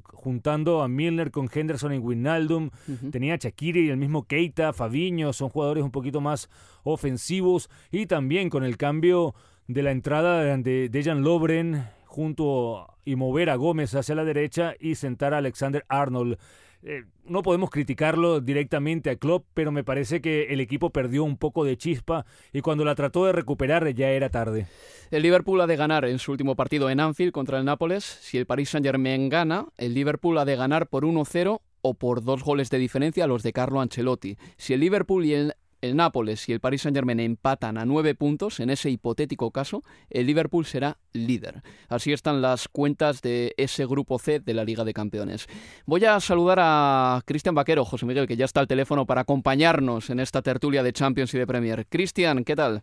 juntando 0.05 0.83
a 0.83 0.89
Milner 0.89 1.31
con 1.31 1.49
Henderson 1.53 1.95
y 1.95 1.99
Wijnaldum. 1.99 2.71
Tenía 3.11 3.35
a 3.35 3.39
Shakiri 3.39 3.87
y 3.87 3.91
el 3.91 3.97
mismo 3.97 4.25
Keita, 4.25 4.73
Fabiño, 4.73 5.33
son 5.33 5.49
jugadores 5.49 5.85
un 5.85 5.91
poquito 5.91 6.21
más 6.21 6.51
ofensivos 6.83 7.71
y 7.91 8.07
también 8.07 8.51
con 8.51 8.65
el 8.65 8.77
cambio 8.77 9.35
de 9.67 9.83
la 9.83 9.91
entrada 9.91 10.57
de 10.57 10.89
Dejan 10.91 11.23
Lobren 11.23 11.85
junto 12.05 12.94
y 13.05 13.17
mover 13.17 13.51
a 13.51 13.57
Gómez 13.57 13.95
hacia 13.95 14.15
la 14.15 14.25
derecha 14.25 14.75
y 14.79 14.95
sentar 14.95 15.35
a 15.35 15.39
Alexander 15.39 15.85
Arnold. 15.89 16.39
Eh, 16.87 17.05
no 17.25 17.43
podemos 17.43 17.71
criticarlo 17.71 18.43
directamente 18.43 19.09
a 19.09 19.17
Klopp, 19.17 19.47
pero 19.55 19.73
me 19.73 19.85
parece 19.85 20.21
que 20.21 20.53
el 20.53 20.61
equipo 20.61 20.91
perdió 20.91 21.25
un 21.25 21.39
poco 21.39 21.65
de 21.65 21.79
chispa 21.79 22.27
y 22.53 22.61
cuando 22.61 22.85
la 22.85 22.95
trató 22.95 23.25
de 23.25 23.33
recuperar 23.33 23.89
ya 23.95 24.11
era 24.11 24.29
tarde. 24.29 24.67
El 25.11 25.23
Liverpool 25.23 25.63
ha 25.63 25.67
de 25.67 25.77
ganar 25.77 26.05
en 26.05 26.19
su 26.19 26.33
último 26.33 26.57
partido 26.57 26.91
en 26.91 27.01
Anfield 27.01 27.33
contra 27.33 27.59
el 27.59 27.65
Nápoles. 27.65 28.05
Si 28.05 28.37
el 28.37 28.45
Paris 28.45 28.69
Saint-Germain 28.69 29.31
gana, 29.31 29.67
el 29.79 29.95
Liverpool 29.95 30.37
ha 30.37 30.45
de 30.45 30.57
ganar 30.57 30.89
por 30.89 31.05
1-0 31.05 31.61
o 31.81 31.95
por 31.95 32.23
dos 32.23 32.43
goles 32.43 32.69
de 32.69 32.79
diferencia 32.79 33.25
a 33.25 33.29
los 33.29 33.43
de 33.43 33.55
Carlo 33.55 33.81
Ancelotti. 33.81 34.37
Si 34.59 34.75
el 34.75 34.81
Liverpool 34.81 35.25
y 35.25 35.33
el 35.33 35.55
el 35.85 35.97
Nápoles 35.97 36.49
y 36.49 36.53
el 36.53 36.61
Paris 36.61 36.83
Saint-Germain 36.83 37.21
empatan 37.21 37.79
a 37.79 37.85
nueve 37.85 38.15
puntos, 38.15 38.61
en 38.61 38.71
ese 38.71 38.91
hipotético 38.91 39.51
caso, 39.51 39.83
el 40.11 40.27
Liverpool 40.27 40.65
será 40.65 40.99
líder. 41.13 41.63
Así 41.89 42.13
están 42.13 42.41
las 42.41 42.69
cuentas 42.69 43.21
de 43.23 43.55
ese 43.57 43.87
grupo 43.87 44.19
C 44.19 44.41
de 44.41 44.55
la 44.55 44.65
Liga 44.65 44.85
de 44.85 44.95
Campeones. 44.95 45.47
Voy 45.87 46.05
a 46.05 46.19
saludar 46.21 46.59
a 46.61 47.21
Cristian 47.25 47.55
Vaquero, 47.55 47.85
José 47.85 48.07
Miguel, 48.07 48.27
que 48.27 48.37
ya 48.37 48.47
está 48.47 48.61
al 48.61 48.69
teléfono 48.69 49.07
para 49.07 49.23
acompañarnos 49.23 50.11
en 50.11 50.21
esta 50.21 50.43
tertulia 50.43 50.83
de 50.83 50.93
Champions 50.93 51.35
y 51.35 51.39
de 51.39 51.47
Premier. 51.47 51.87
Cristian, 51.87 52.45
¿qué 52.45 52.57
tal? 52.57 52.83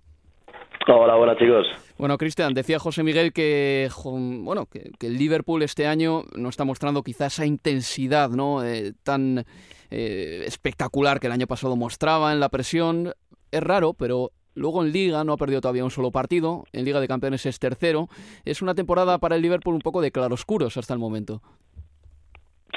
Hola, 0.94 1.16
buenas 1.16 1.38
chicos. 1.38 1.66
Bueno, 1.98 2.18
Cristian, 2.18 2.54
decía 2.54 2.78
José 2.78 3.02
Miguel 3.04 3.32
que, 3.32 3.88
bueno, 4.04 4.66
que, 4.66 4.92
el 5.08 5.18
Liverpool 5.18 5.64
este 5.64 5.88
año 5.88 6.24
no 6.36 6.50
está 6.50 6.66
mostrando 6.66 7.02
quizá 7.02 7.28
esa 7.28 7.46
intensidad 7.46 8.30
¿no? 8.30 8.64
Eh, 8.64 8.92
tan 9.04 9.46
eh, 9.90 10.44
espectacular 10.46 11.20
que 11.20 11.28
el 11.28 11.34
año 11.34 11.48
pasado 11.48 11.76
mostraba 11.76 12.34
en 12.34 12.40
la 12.40 12.50
presión. 12.50 13.14
Es 13.52 13.64
raro, 13.64 13.94
pero 13.94 14.32
Luego 14.54 14.84
en 14.84 14.92
Liga 14.92 15.24
no 15.24 15.34
ha 15.34 15.38
perdido 15.38 15.62
todavía 15.62 15.86
un 15.86 15.92
solo 15.92 16.12
partido. 16.12 16.66
En 16.74 16.84
Liga 16.84 17.00
de 17.00 17.08
Campeones 17.08 17.46
es 17.46 17.58
tercero. 17.58 18.08
Es 18.44 18.62
una 18.62 18.76
temporada 18.76 19.18
para 19.18 19.36
el 19.36 19.42
Liverpool 19.42 19.76
un 19.76 19.82
poco 19.82 20.02
de 20.02 20.12
claroscuros 20.12 20.76
hasta 20.76 20.94
el 20.94 21.00
momento. 21.00 21.42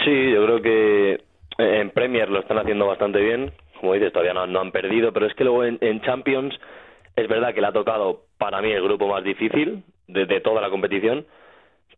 Sí, 0.04 0.32
yo 0.32 0.44
creo 0.44 0.62
que 0.62 1.24
en 1.58 1.90
Premier 1.90 2.28
lo 2.28 2.40
están 2.40 2.58
haciendo 2.58 2.86
bastante 2.86 3.20
bien. 3.20 3.52
Como 3.80 3.94
dices, 3.94 4.12
todavía 4.12 4.34
no, 4.34 4.60
han 4.60 4.70
perdido, 4.70 5.12
pero 5.12 5.26
es 5.26 5.34
que 5.34 5.44
luego 5.44 5.64
en, 5.64 6.00
Champions 6.02 6.54
es 7.16 7.28
verdad 7.28 7.54
que 7.54 7.60
le 7.60 7.68
ha 7.68 7.72
tocado 7.72 8.22
para 8.38 8.60
mí 8.60 8.70
el 8.70 8.82
grupo 8.82 9.08
más 9.08 9.24
difícil 9.24 9.84
de, 10.08 10.26
de 10.26 10.40
toda 10.40 10.60
la 10.60 10.70
competición, 10.70 11.26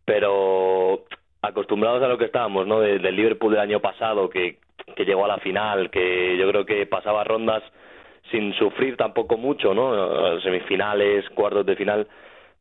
pero 0.05 1.05
acostumbrados 1.43 2.03
a 2.03 2.09
lo 2.09 2.19
que 2.19 2.27
estábamos, 2.27 2.67
¿no? 2.67 2.81
del 2.81 3.17
Liverpool 3.17 3.53
del 3.53 3.61
año 3.61 3.81
pasado, 3.81 4.29
que 4.29 4.59
que 4.95 5.05
llegó 5.05 5.25
a 5.25 5.29
la 5.29 5.39
final, 5.39 5.91
que 5.91 6.37
yo 6.37 6.49
creo 6.49 6.65
que 6.65 6.87
pasaba 6.87 7.25
rondas 7.25 7.63
sin 8.31 8.53
sufrir 8.55 8.97
tampoco 8.97 9.37
mucho, 9.37 9.75
¿no? 9.75 10.41
Semifinales, 10.41 11.29
cuartos 11.31 11.67
de 11.67 11.77
final, 11.77 12.07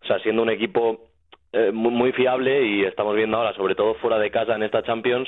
o 0.01 0.05
sea, 0.05 0.19
siendo 0.19 0.41
un 0.41 0.49
equipo 0.49 1.07
eh, 1.53 1.71
muy, 1.71 2.11
fiable 2.11 2.63
y 2.63 2.83
estamos 2.83 3.15
viendo 3.15 3.37
ahora, 3.37 3.53
sobre 3.53 3.75
todo 3.75 3.95
fuera 3.95 4.19
de 4.19 4.31
casa 4.31 4.55
en 4.55 4.63
esta 4.63 4.83
Champions, 4.83 5.27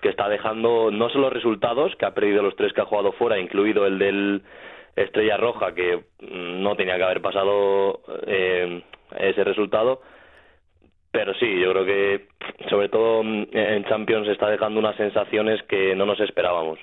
que 0.00 0.08
está 0.08 0.28
dejando 0.28 0.90
no 0.90 1.08
solo 1.10 1.30
resultados, 1.30 1.94
que 1.96 2.06
ha 2.06 2.14
perdido 2.14 2.42
los 2.42 2.56
tres 2.56 2.72
que 2.72 2.80
ha 2.80 2.86
jugado 2.86 3.12
fuera, 3.12 3.38
incluido 3.38 3.86
el 3.86 3.98
del 3.98 4.42
Estrella 4.96 5.36
Roja, 5.36 5.74
que 5.74 5.96
mm, 6.20 6.62
no 6.62 6.74
tenía 6.74 6.96
que 6.96 7.02
haber 7.04 7.20
pasado 7.20 8.00
eh, 8.26 8.82
ese 9.18 9.44
resultado, 9.44 10.00
pero 11.12 11.34
sí, 11.34 11.60
yo 11.60 11.72
creo 11.72 11.84
que 11.84 12.28
sobre 12.68 12.88
todo 12.88 13.22
mm, 13.22 13.46
en 13.52 13.84
Champions 13.84 14.28
está 14.28 14.48
dejando 14.48 14.80
unas 14.80 14.96
sensaciones 14.96 15.62
que 15.64 15.94
no 15.94 16.06
nos 16.06 16.20
esperábamos. 16.20 16.78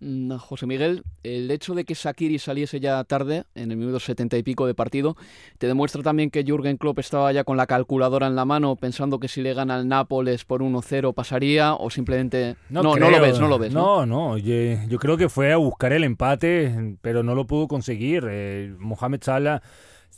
Mm, 0.00 0.36
José 0.36 0.66
Miguel, 0.66 1.04
el 1.22 1.50
hecho 1.50 1.74
de 1.74 1.84
que 1.84 1.94
Sakiri 1.94 2.38
saliese 2.38 2.80
ya 2.80 3.02
tarde, 3.04 3.44
en 3.54 3.70
el 3.70 3.78
minuto 3.78 3.98
setenta 3.98 4.36
y 4.36 4.42
pico 4.42 4.66
de 4.66 4.74
partido, 4.74 5.16
te 5.58 5.66
demuestra 5.66 6.02
también 6.02 6.30
que 6.30 6.44
Jürgen 6.44 6.76
Klopp 6.76 6.98
estaba 6.98 7.32
ya 7.32 7.44
con 7.44 7.56
la 7.56 7.66
calculadora 7.66 8.26
en 8.26 8.36
la 8.36 8.44
mano, 8.44 8.76
pensando 8.76 9.18
que 9.18 9.28
si 9.28 9.40
le 9.40 9.54
gana 9.54 9.76
al 9.76 9.88
Nápoles 9.88 10.44
por 10.44 10.60
1-0 10.60 11.14
pasaría, 11.14 11.74
o 11.74 11.88
simplemente... 11.88 12.56
No, 12.68 12.82
no, 12.82 12.96
lo 12.96 13.20
ves, 13.20 13.40
no 13.40 13.48
lo 13.48 13.58
ves. 13.58 13.72
No, 13.72 14.04
no, 14.04 14.36
yo, 14.36 14.98
creo 14.98 15.16
que 15.16 15.30
fue 15.30 15.52
a 15.52 15.56
buscar 15.56 15.94
el 15.94 16.04
empate, 16.04 16.98
pero 17.00 17.22
no 17.22 17.34
lo 17.34 17.46
pudo 17.46 17.66
conseguir. 17.66 18.26
Eh, 18.28 18.74
Mohamed 18.78 19.22
Salah 19.22 19.62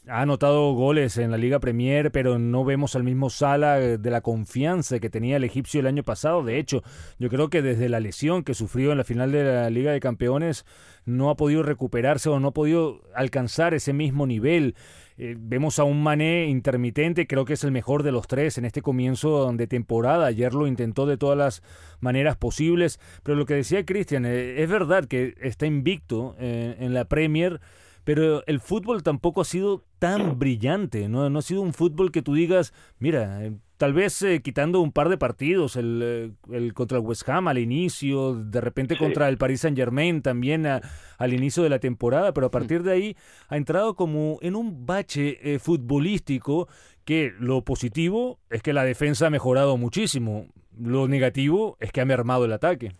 ha 0.08 0.22
anotado 0.22 0.72
goles 0.72 1.18
en 1.18 1.30
la 1.30 1.36
Liga 1.36 1.58
Premier, 1.58 2.10
pero 2.10 2.38
no 2.38 2.64
vemos 2.64 2.96
al 2.96 3.04
mismo 3.04 3.30
Sala 3.30 3.80
eh, 3.80 3.98
de 3.98 4.10
la 4.10 4.20
confianza 4.20 4.98
que 4.98 5.10
tenía 5.10 5.36
el 5.36 5.44
egipcio 5.44 5.80
el 5.80 5.86
año 5.86 6.02
pasado. 6.02 6.42
De 6.42 6.58
hecho, 6.58 6.82
yo 7.18 7.28
creo 7.28 7.50
que 7.50 7.62
desde 7.62 7.88
la 7.88 8.00
lesión 8.00 8.42
que 8.42 8.54
sufrió 8.54 8.92
en 8.92 8.98
la 8.98 9.04
final 9.04 9.32
de 9.32 9.44
la 9.44 9.70
Liga 9.70 9.92
de 9.92 10.00
Campeones 10.00 10.64
no 11.04 11.30
ha 11.30 11.36
podido 11.36 11.62
recuperarse 11.62 12.28
o 12.28 12.40
no 12.40 12.48
ha 12.48 12.52
podido 12.52 13.02
alcanzar 13.14 13.74
ese 13.74 13.92
mismo 13.92 14.26
nivel. 14.26 14.74
Eh, 15.16 15.36
vemos 15.38 15.78
a 15.78 15.84
un 15.84 16.02
Mané 16.02 16.46
intermitente, 16.46 17.26
creo 17.26 17.44
que 17.44 17.54
es 17.54 17.64
el 17.64 17.72
mejor 17.72 18.02
de 18.02 18.12
los 18.12 18.26
tres 18.28 18.56
en 18.56 18.64
este 18.64 18.82
comienzo 18.82 19.52
de 19.52 19.66
temporada. 19.66 20.26
Ayer 20.26 20.54
lo 20.54 20.66
intentó 20.66 21.06
de 21.06 21.16
todas 21.16 21.36
las 21.36 21.62
maneras 22.00 22.36
posibles, 22.36 23.00
pero 23.22 23.36
lo 23.36 23.46
que 23.46 23.54
decía 23.54 23.84
Cristian, 23.84 24.24
eh, 24.26 24.62
es 24.62 24.70
verdad 24.70 25.06
que 25.06 25.34
está 25.40 25.66
invicto 25.66 26.36
en 26.38 26.94
la 26.94 27.04
Premier 27.06 27.60
pero 28.08 28.42
el 28.46 28.58
fútbol 28.58 29.02
tampoco 29.02 29.42
ha 29.42 29.44
sido 29.44 29.84
tan 29.98 30.38
brillante, 30.38 31.10
¿no? 31.10 31.28
No 31.28 31.40
ha 31.40 31.42
sido 31.42 31.60
un 31.60 31.74
fútbol 31.74 32.10
que 32.10 32.22
tú 32.22 32.32
digas, 32.32 32.72
mira, 32.98 33.44
eh, 33.44 33.52
tal 33.76 33.92
vez 33.92 34.22
eh, 34.22 34.40
quitando 34.40 34.80
un 34.80 34.92
par 34.92 35.10
de 35.10 35.18
partidos, 35.18 35.76
el, 35.76 36.00
eh, 36.02 36.30
el, 36.50 36.72
contra 36.72 36.96
el 36.96 37.04
West 37.04 37.28
Ham 37.28 37.48
al 37.48 37.58
inicio, 37.58 38.34
de 38.34 38.62
repente 38.62 38.96
contra 38.96 39.28
el 39.28 39.36
Paris 39.36 39.60
Saint 39.60 39.76
Germain 39.76 40.22
también 40.22 40.64
al 40.66 41.34
inicio 41.34 41.62
de 41.62 41.68
la 41.68 41.80
temporada, 41.80 42.32
pero 42.32 42.46
a 42.46 42.50
partir 42.50 42.82
de 42.82 42.92
ahí 42.92 43.16
ha 43.48 43.58
entrado 43.58 43.94
como 43.94 44.38
en 44.40 44.56
un 44.56 44.86
bache 44.86 45.58
futbolístico 45.58 46.66
que 47.04 47.34
lo 47.38 47.62
positivo 47.62 48.40
es 48.48 48.62
que 48.62 48.72
la 48.72 48.84
defensa 48.84 49.26
ha 49.26 49.30
mejorado 49.30 49.76
muchísimo, 49.76 50.46
lo 50.80 51.08
negativo 51.08 51.76
es 51.78 51.92
que 51.92 52.00
ha 52.00 52.06
mermado 52.06 52.46
el 52.46 52.54
ataque. 52.54 52.92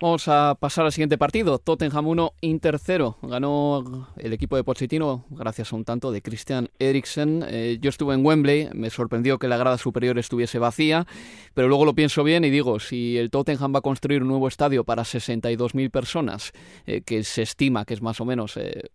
Vamos 0.00 0.28
a 0.28 0.56
pasar 0.60 0.84
al 0.84 0.92
siguiente 0.92 1.18
partido. 1.18 1.58
Tottenham 1.58 2.06
1, 2.06 2.34
Inter 2.42 2.78
0. 2.78 3.18
Ganó 3.22 4.06
el 4.16 4.32
equipo 4.32 4.54
de 4.54 4.62
Pochettino 4.62 5.24
gracias 5.28 5.72
a 5.72 5.76
un 5.76 5.84
tanto 5.84 6.12
de 6.12 6.22
Christian 6.22 6.70
Eriksen. 6.78 7.44
Eh, 7.48 7.78
yo 7.80 7.88
estuve 7.88 8.14
en 8.14 8.24
Wembley, 8.24 8.68
me 8.74 8.90
sorprendió 8.90 9.40
que 9.40 9.48
la 9.48 9.56
grada 9.56 9.76
superior 9.76 10.16
estuviese 10.16 10.60
vacía, 10.60 11.04
pero 11.52 11.66
luego 11.66 11.84
lo 11.84 11.96
pienso 11.96 12.22
bien 12.22 12.44
y 12.44 12.50
digo, 12.50 12.78
si 12.78 13.18
el 13.18 13.30
Tottenham 13.30 13.74
va 13.74 13.80
a 13.80 13.82
construir 13.82 14.22
un 14.22 14.28
nuevo 14.28 14.46
estadio 14.46 14.84
para 14.84 15.02
62.000 15.02 15.90
personas, 15.90 16.52
eh, 16.86 17.02
que 17.04 17.24
se 17.24 17.42
estima 17.42 17.84
que 17.84 17.94
es 17.94 18.00
más 18.00 18.20
o 18.20 18.24
menos 18.24 18.56
eh, 18.56 18.90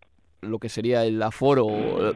lo 0.50 0.58
que 0.58 0.68
sería 0.68 1.04
el 1.04 1.22
aforo 1.22 1.68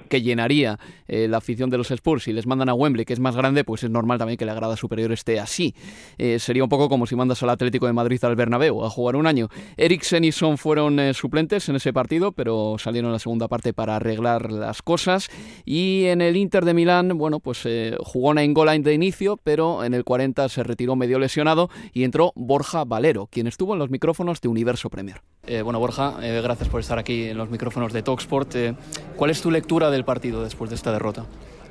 que 0.08 0.22
llenaría 0.22 0.78
eh, 1.06 1.28
la 1.28 1.38
afición 1.38 1.70
de 1.70 1.78
los 1.78 1.90
Spurs 1.90 2.28
y 2.28 2.32
les 2.32 2.46
mandan 2.46 2.68
a 2.68 2.74
Wembley, 2.74 3.04
que 3.04 3.12
es 3.12 3.20
más 3.20 3.34
grande, 3.34 3.64
pues 3.64 3.82
es 3.84 3.90
normal 3.90 4.18
también 4.18 4.36
que 4.36 4.44
la 4.44 4.54
grada 4.54 4.76
superior 4.76 5.12
esté 5.12 5.40
así. 5.40 5.74
Eh, 6.18 6.38
sería 6.38 6.62
un 6.62 6.68
poco 6.68 6.88
como 6.88 7.06
si 7.06 7.16
mandas 7.16 7.42
al 7.42 7.50
Atlético 7.50 7.86
de 7.86 7.92
Madrid 7.92 8.22
al 8.24 8.36
Bernabéu 8.36 8.84
a 8.84 8.90
jugar 8.90 9.16
un 9.16 9.26
año. 9.26 9.48
Eriksen 9.76 10.24
y 10.24 10.32
Son 10.32 10.58
fueron 10.58 11.00
eh, 11.00 11.14
suplentes 11.14 11.68
en 11.68 11.76
ese 11.76 11.92
partido, 11.92 12.32
pero 12.32 12.76
salieron 12.78 13.08
en 13.08 13.14
la 13.14 13.18
segunda 13.18 13.48
parte 13.48 13.72
para 13.72 13.96
arreglar 13.96 14.52
las 14.52 14.82
cosas. 14.82 15.28
Y 15.64 16.04
en 16.06 16.20
el 16.20 16.36
Inter 16.36 16.64
de 16.64 16.74
Milán, 16.74 17.16
bueno, 17.16 17.40
pues 17.40 17.66
jugó 18.00 18.34
Nainggolan 18.34 18.82
de 18.82 18.94
inicio, 18.94 19.38
pero 19.42 19.84
en 19.84 19.94
el 19.94 20.04
40 20.04 20.48
se 20.48 20.62
retiró 20.62 20.96
medio 20.96 21.18
lesionado 21.18 21.70
y 21.92 22.04
entró 22.04 22.32
Borja 22.34 22.84
Valero, 22.84 23.26
quien 23.30 23.46
estuvo 23.46 23.72
en 23.72 23.78
los 23.78 23.90
micrófonos 23.90 24.40
de 24.40 24.48
Universo 24.48 24.90
Premier. 24.90 25.20
bueno, 25.64 25.78
Borja, 25.78 26.18
gracias 26.20 26.68
por 26.68 26.80
estar 26.80 26.98
aquí 26.98 27.24
en 27.24 27.38
los 27.38 27.50
micrófonos 27.50 27.92
de 27.92 28.02
Talk 28.02 28.17
Sport. 28.18 28.54
Eh, 28.54 28.74
¿Cuál 29.16 29.30
es 29.30 29.40
tu 29.42 29.50
lectura 29.50 29.90
del 29.90 30.04
partido 30.04 30.42
después 30.42 30.70
de 30.70 30.76
esta 30.76 30.92
derrota? 30.92 31.24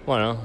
Bueno, 0.05 0.37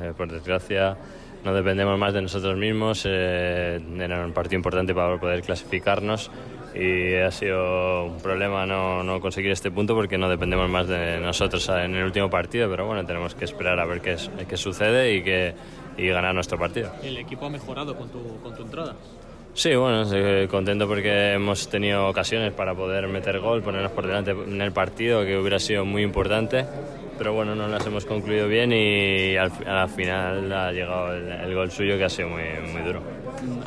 eh, 0.00 0.12
por 0.16 0.30
desgracia 0.30 0.96
no 1.44 1.54
dependemos 1.54 1.98
más 1.98 2.14
de 2.14 2.22
nosotros 2.22 2.56
mismos. 2.56 3.04
Eh, 3.06 3.80
era 3.98 4.24
un 4.24 4.32
partido 4.32 4.56
importante 4.56 4.94
para 4.94 5.18
poder 5.18 5.42
clasificarnos 5.42 6.30
y 6.74 7.14
ha 7.14 7.30
sido 7.30 8.06
un 8.06 8.18
problema 8.18 8.66
no, 8.66 9.04
no, 9.04 9.20
conseguir 9.20 9.52
este 9.52 9.70
punto 9.70 9.94
porque 9.94 10.18
no 10.18 10.28
dependemos 10.28 10.68
más 10.68 10.88
de 10.88 11.20
nosotros 11.20 11.68
en 11.68 11.94
el 11.94 12.04
último 12.04 12.28
partido, 12.28 12.68
pero 12.68 12.86
bueno, 12.86 13.06
tenemos 13.06 13.34
que 13.34 13.44
esperar 13.44 13.78
a 13.78 13.84
ver 13.84 14.00
qué, 14.00 14.16
qué 14.48 14.56
sucede 14.56 15.14
y, 15.14 15.22
que, 15.22 15.54
y 15.96 16.08
ganar 16.08 16.34
nuestro 16.34 16.58
partido. 16.58 16.90
¿El 17.02 17.18
equipo 17.18 17.46
ha 17.46 17.50
mejorado 17.50 17.94
con 17.94 18.08
tu, 18.08 18.40
con 18.42 18.56
tu 18.56 18.62
entrada? 18.62 18.96
Sí, 19.54 19.72
bueno, 19.76 20.04
contento 20.48 20.88
porque 20.88 21.34
hemos 21.34 21.68
tenido 21.68 22.08
ocasiones 22.08 22.52
para 22.52 22.74
poder 22.74 23.06
meter 23.06 23.38
gol, 23.38 23.62
ponernos 23.62 23.92
por 23.92 24.04
delante 24.04 24.32
en 24.32 24.60
el 24.60 24.72
partido, 24.72 25.24
que 25.24 25.38
hubiera 25.38 25.60
sido 25.60 25.84
muy 25.84 26.02
importante, 26.02 26.66
pero 27.16 27.32
bueno, 27.32 27.54
no 27.54 27.68
las 27.68 27.86
hemos 27.86 28.04
concluido 28.04 28.48
bien 28.48 28.72
y 28.72 29.36
al, 29.36 29.50
final 29.88 30.52
ha 30.52 30.72
llegado 30.72 31.14
el, 31.14 31.54
gol 31.54 31.70
suyo 31.70 31.96
que 31.96 32.04
ha 32.04 32.08
sido 32.08 32.28
muy, 32.28 32.42
muy 32.72 32.82
duro. 32.82 33.02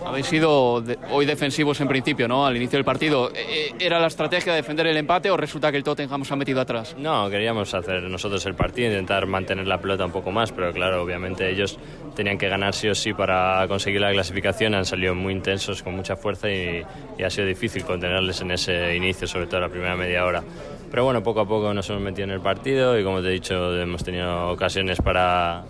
Habéis 0.05 0.27
sido 0.27 0.83
hoy 1.11 1.25
defensivos 1.25 1.79
en 1.81 1.87
principio, 1.87 2.27
¿no? 2.27 2.45
Al 2.45 2.55
inicio 2.55 2.77
del 2.77 2.85
partido. 2.85 3.29
Eh, 3.33 3.69
eh, 3.69 3.73
¿Era 3.79 3.99
la 3.99 4.07
estrategia 4.07 4.53
de 4.53 4.57
defender 4.57 4.87
el 4.87 4.97
empate 4.97 5.29
o 5.29 5.37
resulta 5.37 5.71
que 5.71 5.77
el 5.77 5.83
Tottenham 5.83 6.23
se 6.23 6.33
ha 6.33 6.37
metido 6.37 6.61
atrás? 6.61 6.95
No, 6.97 7.29
queríamos 7.29 7.73
hacer 7.73 8.03
nosotros 8.03 8.45
el 8.45 8.55
partido, 8.55 8.89
intentar 8.89 9.25
mantener 9.27 9.67
la 9.67 9.79
pelota 9.79 10.05
un 10.05 10.11
poco 10.11 10.31
más, 10.31 10.51
pero 10.51 10.71
claro, 10.71 11.01
obviamente 11.03 11.49
ellos 11.49 11.77
tenían 12.15 12.37
que 12.37 12.47
ganar 12.49 12.73
sí 12.73 12.87
o 12.87 12.95
sí 12.95 13.13
para 13.13 13.65
conseguir 13.67 14.01
la 14.01 14.11
clasificación. 14.11 14.75
Han 14.75 14.85
salido 14.85 15.15
muy 15.15 15.33
intensos, 15.33 15.83
con 15.83 15.95
mucha 15.95 16.15
fuerza 16.15 16.49
y, 16.49 16.83
y 17.17 17.23
ha 17.23 17.29
sido 17.29 17.47
difícil 17.47 17.83
contenerles 17.83 18.41
en 18.41 18.51
ese 18.51 18.95
inicio, 18.95 19.27
sobre 19.27 19.47
todo 19.47 19.61
la 19.61 19.69
primera 19.69 19.95
media 19.95 20.25
hora. 20.25 20.43
Pero 20.89 21.03
bueno, 21.03 21.21
poco 21.21 21.41
a 21.41 21.47
poco 21.47 21.73
nos 21.73 21.89
hemos 21.89 22.01
metido 22.01 22.25
en 22.25 22.31
el 22.31 22.41
partido 22.41 22.97
y 22.97 23.03
como 23.03 23.21
te 23.21 23.27
he 23.27 23.31
dicho, 23.31 23.75
hemos 23.79 24.03
tenido 24.03 24.49
ocasiones 24.49 24.99
para 25.01 25.65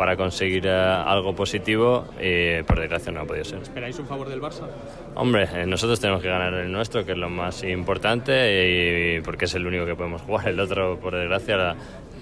para 0.00 0.16
conseguir 0.16 0.66
eh, 0.66 0.70
algo 0.70 1.34
positivo 1.34 2.06
y 2.18 2.62
por 2.62 2.80
desgracia 2.80 3.12
no 3.12 3.20
ha 3.20 3.24
podido 3.26 3.44
ser. 3.44 3.60
¿Esperáis 3.60 3.98
un 3.98 4.06
favor 4.06 4.30
del 4.30 4.40
Barça? 4.40 4.66
Hombre, 5.14 5.46
eh, 5.52 5.66
nosotros 5.66 6.00
tenemos 6.00 6.22
que 6.22 6.28
ganar 6.28 6.54
el 6.54 6.72
nuestro, 6.72 7.04
que 7.04 7.12
es 7.12 7.18
lo 7.18 7.28
más 7.28 7.62
importante, 7.64 9.18
y 9.18 9.20
porque 9.20 9.44
es 9.44 9.54
el 9.56 9.66
único 9.66 9.84
que 9.84 9.94
podemos 9.94 10.22
jugar. 10.22 10.48
El 10.48 10.58
otro, 10.58 10.98
por 10.98 11.14
desgracia, 11.14 11.76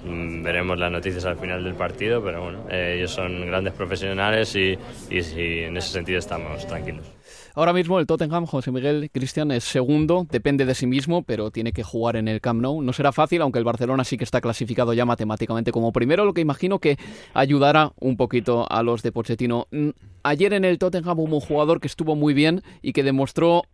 mm, 0.04 0.42
veremos 0.42 0.76
las 0.76 0.90
noticias 0.90 1.24
al 1.24 1.38
final 1.38 1.62
del 1.62 1.74
partido, 1.74 2.20
pero 2.20 2.42
bueno, 2.42 2.64
eh, 2.68 2.94
ellos 2.96 3.12
son 3.12 3.46
grandes 3.46 3.74
profesionales 3.74 4.56
y, 4.56 4.76
y 5.08 5.60
en 5.60 5.76
ese 5.76 5.92
sentido 5.92 6.18
estamos 6.18 6.66
tranquilos. 6.66 7.17
Ahora 7.58 7.72
mismo 7.72 7.98
el 7.98 8.06
Tottenham, 8.06 8.46
José 8.46 8.70
Miguel 8.70 9.10
Cristian, 9.12 9.50
es 9.50 9.64
segundo, 9.64 10.28
depende 10.30 10.64
de 10.64 10.76
sí 10.76 10.86
mismo, 10.86 11.24
pero 11.24 11.50
tiene 11.50 11.72
que 11.72 11.82
jugar 11.82 12.14
en 12.14 12.28
el 12.28 12.40
Camp 12.40 12.60
Nou. 12.60 12.82
No 12.82 12.92
será 12.92 13.10
fácil, 13.10 13.42
aunque 13.42 13.58
el 13.58 13.64
Barcelona 13.64 14.04
sí 14.04 14.16
que 14.16 14.22
está 14.22 14.40
clasificado 14.40 14.92
ya 14.92 15.04
matemáticamente 15.04 15.72
como 15.72 15.90
primero, 15.90 16.24
lo 16.24 16.34
que 16.34 16.40
imagino 16.40 16.78
que 16.78 16.98
ayudará 17.34 17.94
un 17.98 18.16
poquito 18.16 18.70
a 18.70 18.84
los 18.84 19.02
de 19.02 19.10
Pochettino. 19.10 19.66
Mm, 19.72 19.88
ayer 20.22 20.52
en 20.52 20.64
el 20.64 20.78
Tottenham 20.78 21.18
hubo 21.18 21.34
un 21.34 21.40
jugador 21.40 21.80
que 21.80 21.88
estuvo 21.88 22.14
muy 22.14 22.32
bien 22.32 22.62
y 22.80 22.92
que 22.92 23.02
demostró 23.02 23.64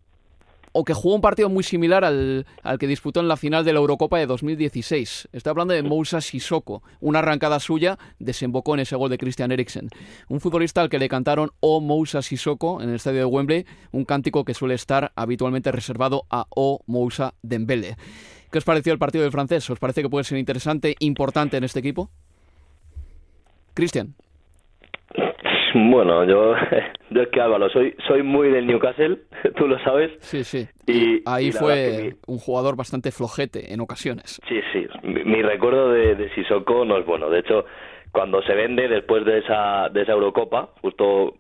o 0.76 0.84
que 0.84 0.92
jugó 0.92 1.14
un 1.14 1.20
partido 1.20 1.48
muy 1.48 1.62
similar 1.62 2.04
al, 2.04 2.44
que 2.80 2.88
disputó 2.88 3.20
en 3.20 3.28
la 3.28 3.37
final 3.37 3.64
de 3.64 3.72
la 3.72 3.78
Eurocopa 3.78 4.18
de 4.18 4.26
2016. 4.26 5.28
Estoy 5.32 5.50
hablando 5.50 5.72
de 5.72 5.84
Moussa 5.84 6.20
Sissoko. 6.20 6.82
Una 7.00 7.20
arrancada 7.20 7.60
suya 7.60 7.96
desembocó 8.18 8.74
en 8.74 8.80
ese 8.80 8.96
gol 8.96 9.08
de 9.08 9.16
Christian 9.16 9.52
Eriksen. 9.52 9.88
Un 10.28 10.40
futbolista 10.40 10.80
al 10.80 10.88
que 10.88 10.98
le 10.98 11.08
cantaron 11.08 11.52
O 11.60 11.80
Moussa 11.80 12.22
Sissoko 12.22 12.82
en 12.82 12.88
el 12.88 12.96
estadio 12.96 13.20
de 13.20 13.24
Wembley, 13.26 13.66
un 13.92 14.04
cántico 14.04 14.44
que 14.44 14.52
suele 14.52 14.74
estar 14.74 15.12
habitualmente 15.14 15.70
reservado 15.70 16.24
a 16.28 16.46
O 16.50 16.80
Moussa 16.87 17.34
Dembele. 17.42 17.96
¿Qué 18.50 18.58
os 18.58 18.64
pareció 18.64 18.92
el 18.92 18.98
partido 18.98 19.22
del 19.22 19.32
francés? 19.32 19.70
¿Os 19.70 19.78
parece 19.78 20.02
que 20.02 20.08
puede 20.08 20.24
ser 20.24 20.38
interesante, 20.38 20.96
importante 20.98 21.56
en 21.56 21.62
este 21.62 21.78
equipo? 21.78 22.10
Cristian. 23.74 24.16
Bueno, 25.90 26.24
yo, 26.24 26.54
yo 27.10 27.22
es 27.22 27.28
que 27.28 27.40
Álvaro, 27.40 27.68
soy, 27.68 27.94
soy 28.06 28.22
muy 28.22 28.48
del 28.50 28.66
Newcastle, 28.66 29.18
tú 29.56 29.66
lo 29.66 29.78
sabes. 29.80 30.12
Sí, 30.20 30.44
sí. 30.44 30.66
Y, 30.87 31.22
Ahí 31.26 31.50
fue 31.50 32.14
un 32.26 32.38
jugador 32.38 32.76
bastante 32.76 33.10
flojete 33.10 33.72
en 33.72 33.80
ocasiones. 33.80 34.40
Sí, 34.48 34.60
sí. 34.72 34.87
Mi, 35.02 35.42
recuerdo 35.42 35.90
de, 35.90 36.14
de 36.14 36.32
Sissoko 36.34 36.84
no 36.84 36.98
es 36.98 37.06
bueno. 37.06 37.28
De 37.28 37.40
hecho, 37.40 37.64
cuando 38.12 38.42
se 38.42 38.54
vende 38.54 38.88
después 38.88 39.24
de 39.24 39.38
esa, 39.38 39.88
de 39.88 40.02
esa 40.02 40.12
Eurocopa, 40.12 40.70
justo, 40.80 41.34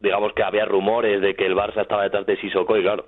digamos 0.00 0.32
que 0.34 0.42
había 0.42 0.66
rumores 0.66 1.20
de 1.20 1.34
que 1.34 1.46
el 1.46 1.56
Barça 1.56 1.82
estaba 1.82 2.02
detrás 2.02 2.26
de 2.26 2.36
Sissoko 2.36 2.76
y 2.76 2.82
claro, 2.82 3.06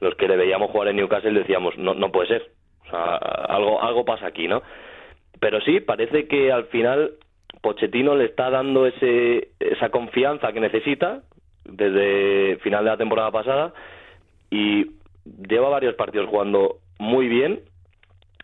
los 0.00 0.14
que 0.14 0.28
le 0.28 0.36
veíamos 0.36 0.70
jugar 0.70 0.88
en 0.88 0.96
Newcastle 0.96 1.38
decíamos, 1.38 1.76
no, 1.76 1.94
no 1.94 2.10
puede 2.10 2.28
ser. 2.28 2.50
O 2.86 2.90
sea, 2.90 3.16
algo, 3.16 3.82
algo 3.82 4.04
pasa 4.04 4.26
aquí, 4.26 4.48
¿no? 4.48 4.62
Pero 5.40 5.60
sí, 5.60 5.80
parece 5.80 6.26
que 6.26 6.52
al 6.52 6.64
final 6.66 7.12
Pochettino 7.64 8.14
le 8.14 8.26
está 8.26 8.50
dando 8.50 8.86
ese, 8.86 9.48
esa 9.58 9.88
confianza 9.88 10.52
que 10.52 10.60
necesita 10.60 11.22
desde 11.64 12.56
final 12.56 12.84
de 12.84 12.90
la 12.90 12.98
temporada 12.98 13.30
pasada 13.30 13.72
y 14.50 14.90
lleva 15.48 15.70
varios 15.70 15.94
partidos 15.94 16.28
jugando 16.28 16.76
muy 16.98 17.26
bien, 17.26 17.60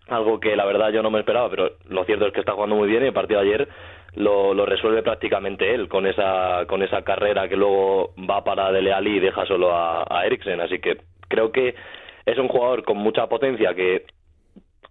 algo 0.09 0.41
que 0.41 0.57
la 0.57 0.65
verdad 0.65 0.91
yo 0.91 1.03
no 1.03 1.11
me 1.11 1.19
esperaba, 1.19 1.51
pero 1.51 1.73
lo 1.91 2.05
cierto 2.07 2.27
es 2.27 2.33
que 2.33 2.41
está 2.41 2.53
jugando 2.53 2.77
muy 2.77 2.89
bien 2.89 3.03
y 3.03 3.09
el 3.09 3.13
partido 3.13 3.41
de 3.43 3.47
ayer 3.47 3.69
lo, 4.15 4.55
resuelve 4.65 5.03
prácticamente 5.03 5.75
él 5.75 5.87
con 5.89 6.07
esa 6.07 6.65
con 6.67 6.83
esa 6.83 7.03
carrera 7.03 7.47
que 7.47 7.57
luego 7.57 8.15
va 8.19 8.43
para 8.43 8.73
Dele 8.73 8.95
Alli 8.95 9.19
y 9.19 9.21
deja 9.21 9.45
solo 9.45 9.77
a, 9.77 10.07
a 10.09 10.25
Eriksen, 10.25 10.63
así 10.63 10.79
que 10.79 10.97
creo 11.29 11.53
que 11.53 11.75
es 12.25 12.39
un 12.39 12.49
jugador 12.49 12.85
con 12.85 12.97
mucha 12.97 13.27
potencia 13.27 13.75
que 13.75 14.07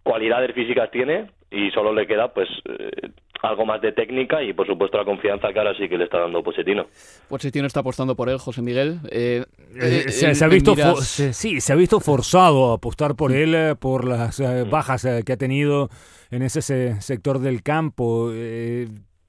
cualidades 0.04 0.54
físicas 0.54 0.92
tiene 0.92 1.32
y 1.50 1.72
solo 1.72 1.94
le 1.94 2.06
queda 2.06 2.32
pues 2.32 2.48
eh, 2.65 3.10
algo 3.41 3.65
más 3.65 3.82
de 3.82 3.91
técnica 3.91 4.43
y 4.43 4.54
por 4.54 4.67
supuesto 4.67 4.97
la 4.97 5.06
confianza 5.06 5.52
que 5.54 5.60
ahora 5.60 5.73
sí 5.75 5.88
que 5.88 5.97
le 5.97 6.06
está 6.06 6.19
dando 6.19 6.43
Pochettino. 6.43 6.88
Pochettino 7.28 7.67
está 7.67 7.80
apostando 7.82 8.15
por 8.15 8.30
él, 8.30 8.38
José 8.38 8.62
Miguel. 8.62 8.99
Eh, 9.12 9.45
eh, 9.75 10.12
se, 10.12 10.43
ha 10.43 10.47
visto 10.47 10.75
sí, 11.02 11.62
se 11.62 11.73
ha 11.73 11.75
visto 11.75 11.99
forzado 11.99 12.71
a 12.71 12.75
apostar 12.75 13.15
por 13.15 13.32
él 13.32 13.75
por 13.78 14.08
las 14.08 14.41
bajas 14.69 15.08
que 15.25 15.34
ha 15.34 15.38
tenido 15.38 15.89
en 16.32 16.41
ese 16.41 16.62
sector 17.02 17.39
del 17.39 17.63
campo 17.63 18.32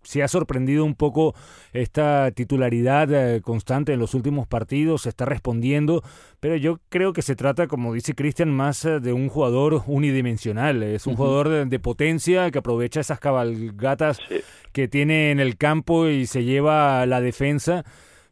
se 0.03 0.23
ha 0.23 0.29
sorprendido 0.29 0.85
un 0.85 0.95
poco 0.95 1.35
esta 1.73 2.31
titularidad 2.31 3.13
eh, 3.13 3.41
constante 3.43 3.93
en 3.93 4.01
los 4.01 4.15
últimos 4.15 4.47
partidos, 4.47 5.03
se 5.03 5.11
está 5.11 5.25
respondiendo, 5.25 6.03
pero 6.41 6.57
yo 6.57 6.81
creo 6.89 7.13
que 7.13 7.23
se 7.23 7.37
trata, 7.37 7.67
como 7.67 7.93
dice 7.95 8.15
Cristian, 8.15 8.51
más 8.51 8.85
eh, 8.85 9.01
de 9.01 9.13
un 9.13 9.29
jugador 9.29 9.83
unidimensional, 9.87 10.83
es 10.83 11.07
un 11.07 11.17
jugador 11.17 11.69
de, 11.69 11.81
potencia 11.81 12.51
que 12.51 12.59
aprovecha 12.59 13.01
esas 13.01 13.21
cabalgatas 13.21 14.19
que 14.73 14.87
tiene 14.89 15.31
en 15.31 15.41
el 15.41 15.57
campo 15.57 16.09
y 16.09 16.27
se 16.27 16.45
lleva 16.45 17.01
a 17.01 17.07
la 17.07 17.21
defensa 17.21 17.85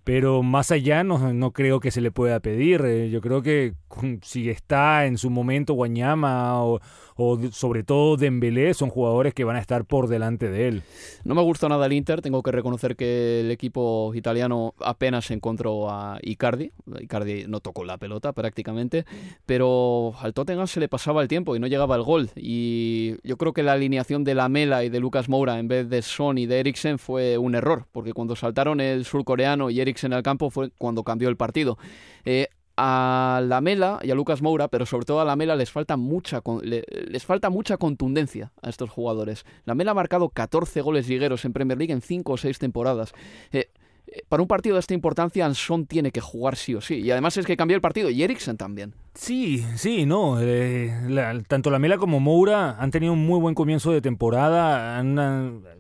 pero 0.09 0.43
más 0.43 0.71
allá 0.71 1.05
no, 1.05 1.35
no, 1.35 1.51
creo 1.53 1.81
que 1.81 1.91
se 1.91 2.01
le 2.01 2.11
pueda 2.11 2.41
pedir. 2.41 2.81
Eh, 2.87 3.11
yo 3.11 3.21
creo 3.21 3.43
que 3.43 3.75
si 4.23 4.49
está 4.49 5.05
en 5.05 5.19
su 5.19 5.29
momento 5.29 5.75
Guañama 5.75 6.65
o, 6.65 6.81
o 7.21 7.37
sobre 7.51 7.83
todo 7.83 8.17
Dembélé 8.17 8.73
son 8.75 8.91
jugadores 8.91 9.35
que 9.35 9.43
van 9.43 9.57
a 9.57 9.59
estar 9.59 9.85
por 9.85 10.07
delante 10.07 10.49
de 10.49 10.69
él. 10.69 10.83
No 11.25 11.35
me 11.35 11.43
gusta 11.43 11.69
nada 11.69 11.85
el 11.87 11.93
Inter, 11.93 12.23
tengo 12.23 12.45
que 12.45 12.53
reconocer 12.53 12.95
que 12.95 13.41
el 13.41 13.51
equipo 13.51 14.15
italiano 14.15 14.75
apenas 14.81 15.31
encontró 15.33 15.91
a 15.91 16.19
Icardi, 16.23 16.71
Icardi 17.01 17.47
no 17.49 17.59
tocó 17.59 17.85
la 17.85 17.99
pelota 17.99 18.33
prácticamente, 18.33 19.05
pero 19.47 20.15
al 20.21 20.33
Tottenham 20.33 20.69
se 20.69 20.79
le 20.79 20.89
pasaba 20.89 21.21
el 21.21 21.29
tiempo 21.29 21.57
y 21.57 21.59
no 21.59 21.67
llegaba 21.67 21.97
el 21.97 22.03
gol 22.03 22.31
y 22.37 23.17
yo 23.25 23.37
creo 23.37 23.53
que 23.53 23.65
la 23.65 23.73
alineación 23.73 24.23
de 24.23 24.37
Lamela 24.37 24.85
y 24.85 24.89
de 24.89 25.01
Lucas 25.01 25.29
Moura 25.29 25.59
en 25.59 25.67
vez 25.67 25.89
de 25.89 26.03
Son 26.03 26.39
y 26.39 26.47
de 26.47 26.61
Eriksen 26.61 27.01
fue 27.01 27.37
un 27.37 27.57
error, 27.57 27.87
porque 27.91 28.13
cuando 28.13 28.37
saltaron 28.37 28.81
el 28.81 29.05
surcoreano 29.05 29.71
y 29.71 29.81
Eriksen 29.81 30.13
al 30.13 30.23
campo 30.23 30.51
fue 30.51 30.71
cuando 30.79 31.03
cambió 31.03 31.29
el 31.29 31.37
partido. 31.37 31.79
Eh, 32.25 32.49
a 32.81 33.41
la 33.45 33.61
Mela 33.61 33.99
y 34.03 34.13
a 34.13 34.15
Lucas 34.15 34.41
Moura, 34.41 34.69
pero 34.69 34.87
sobre 34.87 35.05
todo 35.05 35.21
a 35.21 35.25
la 35.25 35.35
Mela 35.35 35.57
les 35.57 35.73
falta 35.73 35.97
mucha 35.97 36.41
les 36.63 37.27
falta 37.27 37.51
mucha 37.51 37.77
contundencia 37.77 38.53
a 38.63 38.71
estos 38.71 38.89
jugadores. 38.89 39.45
La 39.65 39.75
Mela 39.75 39.91
ha 39.91 39.95
marcado 39.95 40.29
14 40.29 40.81
goles 40.81 41.09
ligueros 41.09 41.45
en 41.45 41.53
Premier 41.53 41.77
League 41.77 41.93
en 41.93 42.01
5 42.01 42.33
o 42.33 42.37
6 42.37 42.59
temporadas. 42.61 43.13
Eh, 43.51 43.71
eh, 44.07 44.23
para 44.29 44.43
un 44.43 44.49
partido 44.49 44.77
de 44.77 44.81
esta 44.81 44.95
importancia, 44.95 45.45
Anson 45.45 45.87
tiene 45.87 46.13
que 46.13 46.21
jugar 46.21 46.55
sí 46.55 46.77
o 46.77 46.81
sí. 46.81 47.01
Y 47.01 47.11
además 47.11 47.37
es 47.37 47.47
que 47.47 47.57
cambió 47.57 47.75
el 47.75 47.81
partido 47.81 48.11
y 48.11 48.23
Eriksen 48.23 48.57
también. 48.57 48.95
Sí, 49.15 49.65
sí, 49.75 50.07
no. 50.07 50.41
Eh, 50.41 51.43
tanto 51.49 51.71
la 51.71 51.81
Mela 51.81 51.99
como 51.99 52.21
Moura 52.21 52.77
han 52.79 52.93
tenido 52.93 53.13
un 53.13 53.27
muy 53.27 53.41
buen 53.41 53.57
comienzo 53.57 53.91
de 53.91 54.01
temporada. 54.01 55.03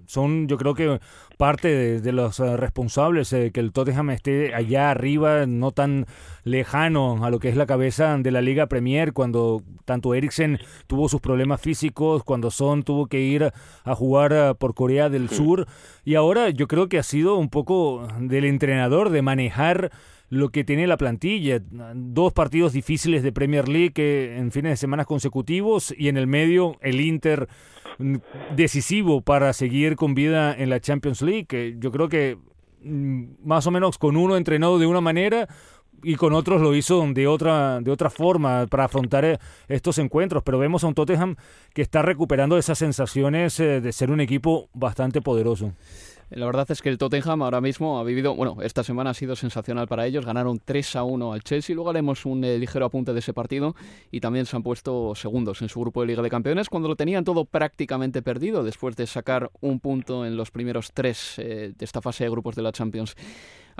son, 0.06 0.48
yo 0.48 0.58
creo 0.58 0.74
que 0.74 0.98
parte 1.38 2.00
de, 2.00 2.12
los 2.12 2.40
eh, 2.40 2.56
responsables 2.56 3.30
que 3.30 3.60
el 3.60 3.72
Tottenham 3.72 4.10
esté 4.10 4.54
allá 4.54 4.90
arriba, 4.90 5.46
no 5.46 5.70
tan 5.70 6.04
lejano 6.44 7.24
a 7.24 7.30
lo 7.30 7.38
que 7.38 7.48
es 7.48 7.56
la 7.56 7.64
cabeza 7.64 8.18
de 8.18 8.30
la 8.30 8.42
Liga 8.42 8.66
Premier, 8.66 9.14
cuando 9.14 9.62
tanto 9.86 10.14
Eriksen 10.14 10.58
tuvo 10.86 11.08
sus 11.08 11.22
problemas 11.22 11.60
físicos, 11.60 12.24
cuando 12.24 12.50
Son 12.50 12.82
tuvo 12.82 13.06
que 13.06 13.20
ir 13.20 13.50
a 13.84 13.94
jugar 13.94 14.56
por 14.56 14.74
Corea 14.74 15.08
del 15.08 15.30
Sur. 15.30 15.66
Y 16.04 16.16
ahora 16.16 16.50
yo 16.50 16.68
creo 16.68 16.88
que 16.88 16.98
ha 16.98 17.02
sido 17.02 17.36
un 17.36 17.48
poco 17.48 18.06
del 18.20 18.44
entrenador 18.44 19.10
de 19.10 19.22
manejar 19.22 19.90
lo 20.30 20.50
que 20.50 20.64
tiene 20.64 20.86
la 20.86 20.96
plantilla. 20.96 21.60
Dos 21.94 22.32
partidos 22.32 22.72
difíciles 22.72 23.22
de 23.22 23.32
Premier 23.32 23.68
League 23.68 24.36
en 24.36 24.52
fines 24.52 24.72
de 24.72 24.76
semana 24.76 25.04
consecutivos 25.04 25.94
y 25.96 26.08
en 26.08 26.16
el 26.16 26.26
medio 26.26 26.76
el 26.80 27.00
Inter 27.00 27.48
decisivo 28.54 29.20
para 29.20 29.52
seguir 29.52 29.96
con 29.96 30.14
vida 30.14 30.54
en 30.54 30.70
la 30.70 30.80
Champions 30.80 31.22
League. 31.22 31.76
yo 31.78 31.90
creo 31.90 32.08
que 32.08 32.38
mm, 32.82 33.24
más 33.44 33.66
o 33.66 33.70
menos 33.70 33.98
con 33.98 34.16
uno 34.16 34.36
entrenado 34.36 34.78
de 34.78 34.86
una 34.86 35.00
manera 35.00 35.48
y 36.02 36.14
con 36.14 36.32
otros 36.32 36.60
lo 36.60 36.74
hizo 36.74 37.04
de 37.12 37.26
otra, 37.26 37.80
de 37.80 37.90
otra 37.90 38.10
forma 38.10 38.66
para 38.66 38.84
afrontar 38.84 39.24
eh, 39.24 39.38
estos 39.68 39.98
encuentros. 39.98 40.42
Pero 40.42 40.58
vemos 40.58 40.84
a 40.84 40.86
un 40.86 40.94
Tottenham 40.94 41.36
que 41.74 41.82
está 41.82 42.02
recuperando 42.02 42.56
esas 42.56 42.78
sensaciones 42.78 43.58
eh, 43.60 43.80
de 43.80 43.92
ser 43.92 44.10
un 44.10 44.20
equipo 44.20 44.68
bastante 44.72 45.20
poderoso. 45.20 45.72
La 46.30 46.44
verdad 46.44 46.70
es 46.70 46.82
que 46.82 46.90
el 46.90 46.98
Tottenham 46.98 47.42
ahora 47.42 47.62
mismo 47.62 47.98
ha 47.98 48.04
vivido, 48.04 48.34
bueno, 48.34 48.58
esta 48.62 48.84
semana 48.84 49.10
ha 49.10 49.14
sido 49.14 49.34
sensacional 49.34 49.88
para 49.88 50.06
ellos, 50.06 50.26
ganaron 50.26 50.60
3 50.62 50.96
a 50.96 51.04
1 51.04 51.32
al 51.32 51.42
Chelsea, 51.42 51.74
luego 51.74 51.88
haremos 51.88 52.26
un 52.26 52.44
eh, 52.44 52.58
ligero 52.58 52.84
apunte 52.84 53.14
de 53.14 53.20
ese 53.20 53.32
partido 53.32 53.74
y 54.10 54.20
también 54.20 54.44
se 54.44 54.54
han 54.54 54.62
puesto 54.62 55.14
segundos 55.14 55.62
en 55.62 55.70
su 55.70 55.80
grupo 55.80 56.02
de 56.02 56.08
Liga 56.08 56.22
de 56.22 56.28
Campeones 56.28 56.68
cuando 56.68 56.88
lo 56.88 56.96
tenían 56.96 57.24
todo 57.24 57.46
prácticamente 57.46 58.20
perdido 58.20 58.62
después 58.62 58.94
de 58.96 59.06
sacar 59.06 59.50
un 59.62 59.80
punto 59.80 60.26
en 60.26 60.36
los 60.36 60.50
primeros 60.50 60.92
tres 60.92 61.38
eh, 61.38 61.72
de 61.76 61.84
esta 61.84 62.02
fase 62.02 62.24
de 62.24 62.30
grupos 62.30 62.54
de 62.56 62.62
la 62.62 62.72
Champions. 62.72 63.16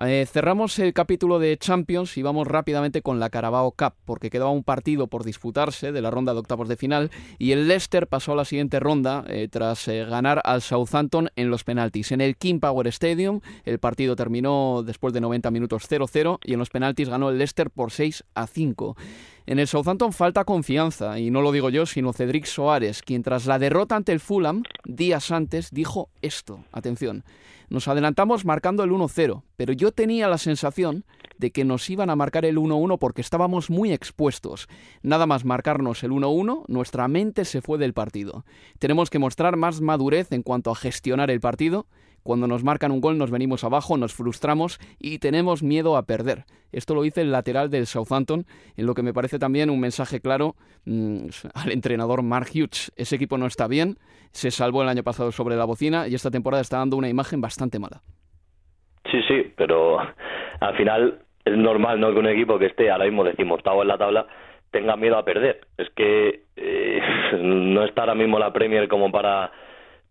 Eh, 0.01 0.27
cerramos 0.31 0.79
el 0.79 0.93
capítulo 0.93 1.41
de 1.41 1.57
Champions 1.59 2.17
y 2.19 2.23
vamos 2.23 2.47
rápidamente 2.47 3.03
con 3.03 3.19
la 3.19 3.31
Carabao 3.31 3.73
Cup, 3.73 3.95
porque 4.05 4.31
quedaba 4.31 4.53
un 4.53 4.63
partido 4.63 5.09
por 5.09 5.25
disputarse 5.25 5.91
de 5.91 6.01
la 6.01 6.13
ronda 6.13 6.35
de 6.35 6.39
octavos 6.39 6.69
de 6.69 6.77
final 6.77 7.11
y 7.37 7.51
el 7.51 7.67
Leicester 7.67 8.07
pasó 8.07 8.33
a 8.33 8.37
la 8.37 8.45
siguiente 8.45 8.79
ronda 8.79 9.25
eh, 9.27 9.49
tras 9.51 9.89
eh, 9.89 10.05
ganar 10.05 10.41
al 10.45 10.63
Southampton 10.63 11.31
en 11.35 11.51
los 11.51 11.65
penaltis. 11.65 12.13
En 12.13 12.21
el 12.21 12.37
King 12.37 12.61
Power 12.61 12.87
Stadium 12.87 13.41
el 13.65 13.81
partido 13.81 14.15
terminó 14.15 14.85
después 14.85 15.13
de 15.13 15.21
90 15.21 15.51
minutos 15.51 15.91
0-0 15.91 16.39
y 16.45 16.53
en 16.53 16.61
los 16.61 16.71
penaltis 16.71 17.09
ganó 17.09 17.31
el 17.31 17.39
Leicester 17.39 17.69
por 17.69 17.91
6 17.91 18.23
a 18.35 18.47
5. 18.47 18.97
En 19.47 19.59
el 19.59 19.67
Southampton 19.67 20.13
falta 20.13 20.45
confianza, 20.45 21.19
y 21.19 21.31
no 21.31 21.41
lo 21.41 21.53
digo 21.53 21.71
yo, 21.71 21.87
sino 21.87 22.13
Cedric 22.13 22.45
Soares, 22.45 23.01
quien 23.01 23.23
tras 23.23 23.47
la 23.47 23.59
derrota 23.59 23.97
ante 23.97 24.13
el 24.13 24.21
Fulham, 24.21 24.63
días 24.85 25.31
antes, 25.31 25.71
dijo 25.71 26.11
esto. 26.21 26.65
Atención, 26.71 27.25
nos 27.69 27.89
adelantamos 27.89 28.45
marcando 28.45 28.83
el 28.83 28.91
1-0, 28.91 29.43
pero 29.57 29.73
yo 29.73 29.93
tenía 29.93 30.29
la 30.29 30.39
sensación 30.39 31.05
de 31.39 31.51
que 31.51 31.65
nos 31.65 31.89
iban 31.91 32.11
a 32.11 32.17
marcar 32.17 32.45
el 32.45 32.57
1-1 32.57 32.99
porque 32.99 33.21
estábamos 33.21 33.71
muy 33.71 33.93
expuestos. 33.93 34.69
Nada 35.03 35.27
más 35.27 35.45
marcarnos 35.45 36.03
el 36.03 36.11
1-1, 36.11 36.65
nuestra 36.69 37.09
mente 37.09 37.45
se 37.45 37.61
fue 37.63 37.79
del 37.79 37.95
partido. 37.95 38.45
Tenemos 38.79 39.11
que 39.11 39.19
mostrar 39.19 39.57
más 39.57 39.81
madurez 39.81 40.33
en 40.33 40.43
cuanto 40.43 40.71
a 40.71 40.77
gestionar 40.77 41.31
el 41.31 41.41
partido 41.41 41.87
cuando 42.29 42.47
nos 42.47 42.63
marcan 42.63 42.93
un 42.93 43.01
gol 43.01 43.17
nos 43.17 43.31
venimos 43.31 43.65
abajo, 43.65 43.97
nos 43.97 44.13
frustramos 44.13 44.79
y 45.01 45.19
tenemos 45.19 45.63
miedo 45.63 45.97
a 45.97 46.03
perder. 46.03 46.45
Esto 46.73 46.95
lo 46.95 47.01
dice 47.01 47.23
el 47.23 47.33
lateral 47.33 47.71
del 47.71 47.87
Southampton, 47.87 48.45
en 48.77 48.85
lo 48.85 48.93
que 48.93 49.03
me 49.03 49.15
parece 49.15 49.39
también 49.39 49.71
un 49.71 49.81
mensaje 49.81 50.21
claro 50.21 50.55
mm, 50.85 51.29
al 51.55 51.73
entrenador 51.73 52.23
Mark 52.23 52.49
Hughes. 52.55 52.93
Ese 52.99 53.17
equipo 53.17 53.39
no 53.39 53.47
está 53.47 53.67
bien, 53.67 53.97
se 54.31 54.51
salvó 54.51 54.83
el 54.83 54.91
año 54.91 55.03
pasado 55.03 55.33
sobre 55.33 55.57
la 55.57 55.65
bocina 55.65 56.07
y 56.07 56.15
esta 56.15 56.31
temporada 56.31 56.61
está 56.61 56.77
dando 56.77 56.99
una 56.99 57.09
imagen 57.09 57.41
bastante 57.41 57.79
mala. 57.79 58.03
Sí, 59.11 59.23
sí, 59.27 59.51
pero 59.57 59.99
al 59.99 60.77
final 60.77 61.21
es 61.47 61.57
normal 61.57 61.99
¿no? 61.99 62.13
que 62.13 62.19
un 62.19 62.29
equipo 62.29 62.59
que 62.59 62.67
esté 62.67 62.91
ahora 62.91 63.07
mismo 63.07 63.25
decimoctavo 63.25 63.81
en 63.81 63.89
la 63.89 63.97
tabla 63.97 64.27
tenga 64.71 64.97
miedo 64.97 65.17
a 65.17 65.25
perder. 65.25 65.63
Es 65.79 65.89
que 65.97 66.43
eh, 66.57 67.01
no 67.41 67.85
está 67.85 68.03
ahora 68.03 68.15
mismo 68.15 68.39
la 68.39 68.53
Premier 68.53 68.87
como 68.87 69.11
para 69.11 69.51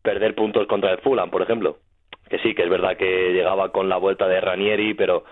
perder 0.02 0.34
puntos 0.34 0.66
contra 0.66 0.94
el 0.94 0.98
Fulham, 1.02 1.30
por 1.30 1.44
ejemplo 1.44 1.78
que 2.30 2.40
sí, 2.40 2.54
que 2.54 2.64
es 2.64 2.70
verdad 2.70 2.98
que 2.98 3.34
llegaba 3.34 3.72
con 3.72 3.90
la 3.90 3.98
vuelta 3.98 4.28
de 4.28 4.42
Ranieri, 4.42 4.94
pero 4.94 5.24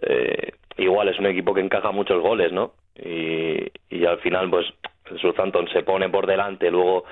eh, 0.00 0.52
igual 0.76 1.08
es 1.08 1.18
un 1.18 1.26
equipo 1.26 1.54
que 1.54 1.60
encaja 1.60 1.90
muchos 1.90 2.22
goles, 2.22 2.52
¿no? 2.52 2.72
Y, 2.96 3.70
y 3.90 4.04
al 4.04 4.18
final, 4.18 4.50
pues, 4.50 4.66
el 5.10 5.18
Southampton 5.20 5.68
se 5.68 5.82
pone 5.82 6.08
por 6.08 6.26
delante, 6.26 6.70
luego 6.70 7.04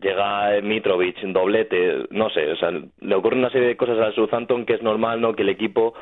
llega 0.00 0.60
Mitrovic, 0.62 1.20
doblete, 1.20 2.06
no 2.10 2.30
sé, 2.30 2.50
o 2.52 2.56
sea, 2.56 2.70
le 2.70 3.14
ocurre 3.14 3.36
una 3.36 3.50
serie 3.50 3.68
de 3.68 3.76
cosas 3.76 3.98
al 3.98 4.14
Southampton 4.14 4.64
que 4.64 4.74
es 4.74 4.82
normal, 4.82 5.20
¿no? 5.20 5.34
Que 5.34 5.42
el 5.42 5.50
equipo, 5.50 5.94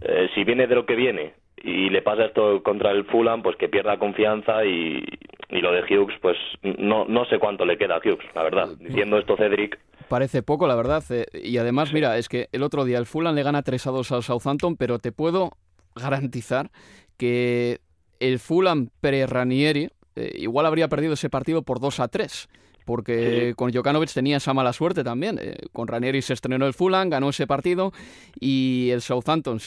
eh, 0.00 0.28
si 0.34 0.44
viene 0.44 0.66
de 0.66 0.74
lo 0.74 0.86
que 0.86 0.96
viene 0.96 1.34
y 1.62 1.90
le 1.90 2.02
pasa 2.02 2.26
esto 2.26 2.62
contra 2.62 2.90
el 2.90 3.04
Fulham, 3.04 3.42
pues 3.42 3.56
que 3.56 3.68
pierda 3.68 3.98
confianza 3.98 4.64
y, 4.64 5.04
y 5.50 5.60
lo 5.60 5.72
de 5.72 5.82
Hughes, 5.82 6.16
pues 6.20 6.36
no, 6.62 7.04
no 7.06 7.24
sé 7.26 7.38
cuánto 7.38 7.64
le 7.64 7.78
queda 7.78 7.96
a 7.96 7.98
Hughes, 7.98 8.26
la 8.34 8.42
verdad. 8.42 8.68
Diciendo 8.78 9.18
esto 9.18 9.36
Cedric, 9.36 9.78
Parece 10.08 10.42
poco, 10.42 10.66
la 10.66 10.74
verdad. 10.74 11.04
Eh, 11.10 11.26
y 11.42 11.58
además, 11.58 11.92
mira, 11.92 12.16
es 12.18 12.28
que 12.28 12.48
el 12.52 12.62
otro 12.62 12.84
día 12.84 12.98
el 12.98 13.06
Fulham 13.06 13.34
le 13.34 13.42
gana 13.42 13.62
3 13.62 13.86
a 13.86 13.90
2 13.90 14.12
al 14.12 14.22
Southampton, 14.22 14.76
pero 14.76 14.98
te 14.98 15.12
puedo 15.12 15.52
garantizar 15.94 16.70
que 17.16 17.80
el 18.20 18.38
Fulham 18.38 18.90
pre-Ranieri 19.00 19.90
eh, 20.16 20.32
igual 20.38 20.66
habría 20.66 20.88
perdido 20.88 21.14
ese 21.14 21.30
partido 21.30 21.62
por 21.62 21.80
2 21.80 22.00
a 22.00 22.08
3 22.08 22.48
porque 22.88 23.52
con 23.54 23.70
Jokanovic 23.70 24.10
tenía 24.14 24.38
esa 24.38 24.54
mala 24.54 24.72
suerte 24.72 25.04
también. 25.04 25.38
Eh, 25.38 25.58
con 25.72 25.88
Ranieri 25.88 26.22
se 26.22 26.32
estrenó 26.32 26.66
el 26.66 26.72
Fulham, 26.72 27.10
ganó 27.10 27.28
ese 27.28 27.46
partido 27.46 27.92
y 28.40 28.88
el 28.92 29.02
Southampton 29.02 29.60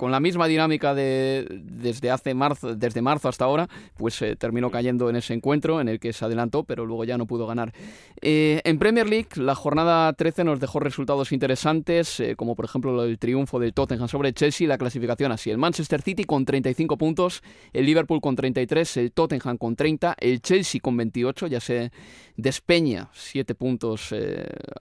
con 0.00 0.10
la 0.10 0.18
misma 0.18 0.46
dinámica 0.46 0.94
de 0.94 1.46
desde 1.50 2.10
hace 2.10 2.32
marzo, 2.32 2.74
desde 2.74 3.02
marzo 3.02 3.28
hasta 3.28 3.44
ahora, 3.44 3.68
pues 3.98 4.22
eh, 4.22 4.34
terminó 4.34 4.70
cayendo 4.70 5.10
en 5.10 5.16
ese 5.16 5.34
encuentro 5.34 5.78
en 5.78 5.90
el 5.90 6.00
que 6.00 6.14
se 6.14 6.24
adelantó, 6.24 6.64
pero 6.64 6.86
luego 6.86 7.04
ya 7.04 7.18
no 7.18 7.26
pudo 7.26 7.46
ganar. 7.46 7.74
Eh, 8.22 8.62
en 8.64 8.78
Premier 8.78 9.06
League, 9.06 9.28
la 9.36 9.54
jornada 9.54 10.10
13 10.14 10.44
nos 10.44 10.58
dejó 10.58 10.80
resultados 10.80 11.32
interesantes, 11.32 12.18
eh, 12.18 12.34
como 12.34 12.56
por 12.56 12.64
ejemplo 12.64 13.04
el 13.04 13.18
triunfo 13.18 13.58
del 13.58 13.74
Tottenham 13.74 14.08
sobre 14.08 14.32
Chelsea, 14.32 14.66
la 14.66 14.78
clasificación 14.78 15.32
así: 15.32 15.50
el 15.50 15.58
Manchester 15.58 16.00
City 16.00 16.24
con 16.24 16.46
35 16.46 16.96
puntos, 16.96 17.42
el 17.74 17.84
Liverpool 17.84 18.22
con 18.22 18.36
33, 18.36 18.96
el 18.96 19.12
Tottenham 19.12 19.58
con 19.58 19.76
30, 19.76 20.16
el 20.18 20.40
Chelsea 20.40 20.80
con 20.80 20.96
28, 20.96 21.46
ya 21.46 21.60
se 21.60 21.92
despeña 22.38 23.10
7 23.12 23.54
puntos 23.54 24.14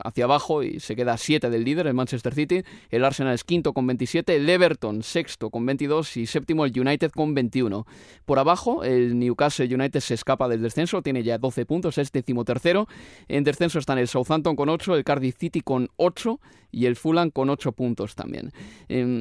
hacia 0.02 0.24
abajo 0.24 0.64
y 0.64 0.80
se 0.80 0.96
queda 0.96 1.12
a 1.12 1.18
7 1.18 1.50
del 1.50 1.66
líder, 1.66 1.88
el 1.88 1.94
Manchester 1.94 2.34
City, 2.34 2.64
el 2.90 3.04
Arsenal 3.04 3.34
es 3.34 3.44
quinto 3.44 3.74
con 3.74 3.86
27, 3.86 4.34
el 4.34 4.50
Everton 4.50 5.04
sexto 5.10 5.50
con 5.50 5.66
22 5.66 6.18
y 6.18 6.26
séptimo 6.26 6.66
el 6.66 6.80
United 6.80 7.12
con 7.12 7.34
21. 7.34 7.86
Por 8.26 8.40
abajo, 8.40 8.84
el 8.84 9.18
Newcastle 9.18 9.74
United 9.74 10.00
se 10.00 10.14
escapa 10.14 10.48
del 10.48 10.62
descenso, 10.62 11.02
tiene 11.02 11.24
ya 11.24 11.38
12 11.38 11.66
puntos, 11.66 11.98
es 11.98 12.12
decimotercero. 12.12 12.88
En 13.28 13.44
descenso 13.44 13.80
están 13.80 13.98
el 13.98 14.08
Southampton 14.08 14.56
con 14.56 14.70
8, 14.70 14.96
el 14.96 15.04
Cardiff 15.04 15.38
City 15.38 15.62
con 15.62 15.90
8 15.98 16.40
y 16.72 16.86
el 16.86 16.96
Fulham 16.96 17.32
con 17.32 17.50
8 17.50 17.72
puntos 17.72 18.16
también. 18.16 18.52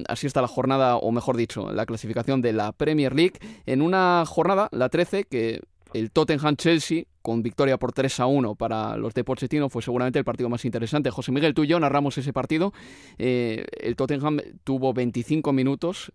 así 0.08 0.26
está 0.26 0.42
la 0.42 0.48
jornada, 0.48 0.96
o 0.96 1.10
mejor 1.10 1.36
dicho, 1.36 1.72
la 1.72 1.86
clasificación 1.86 2.42
de 2.42 2.52
la 2.52 2.72
Premier 2.72 3.14
League. 3.14 3.38
En 3.66 3.82
una 3.82 4.24
jornada, 4.26 4.68
la 4.72 4.88
13, 4.88 5.24
que 5.24 5.60
el 5.94 6.10
Tottenham-Chelsea, 6.10 7.04
con 7.28 7.42
victoria 7.42 7.76
por 7.76 7.92
3 7.92 8.20
a 8.20 8.26
1 8.26 8.54
para 8.54 8.96
los 8.96 9.12
de 9.12 9.22
Pochettino, 9.22 9.68
fue 9.68 9.82
seguramente 9.82 10.18
el 10.18 10.24
partido 10.24 10.48
más 10.48 10.64
interesante. 10.64 11.10
José 11.10 11.30
Miguel, 11.30 11.52
tú 11.52 11.62
y 11.62 11.66
yo 11.66 11.78
narramos 11.78 12.16
ese 12.16 12.32
partido. 12.32 12.72
Eh, 13.18 13.66
el 13.82 13.96
Tottenham 13.96 14.40
tuvo 14.64 14.94
25 14.94 15.52
minutos 15.52 16.10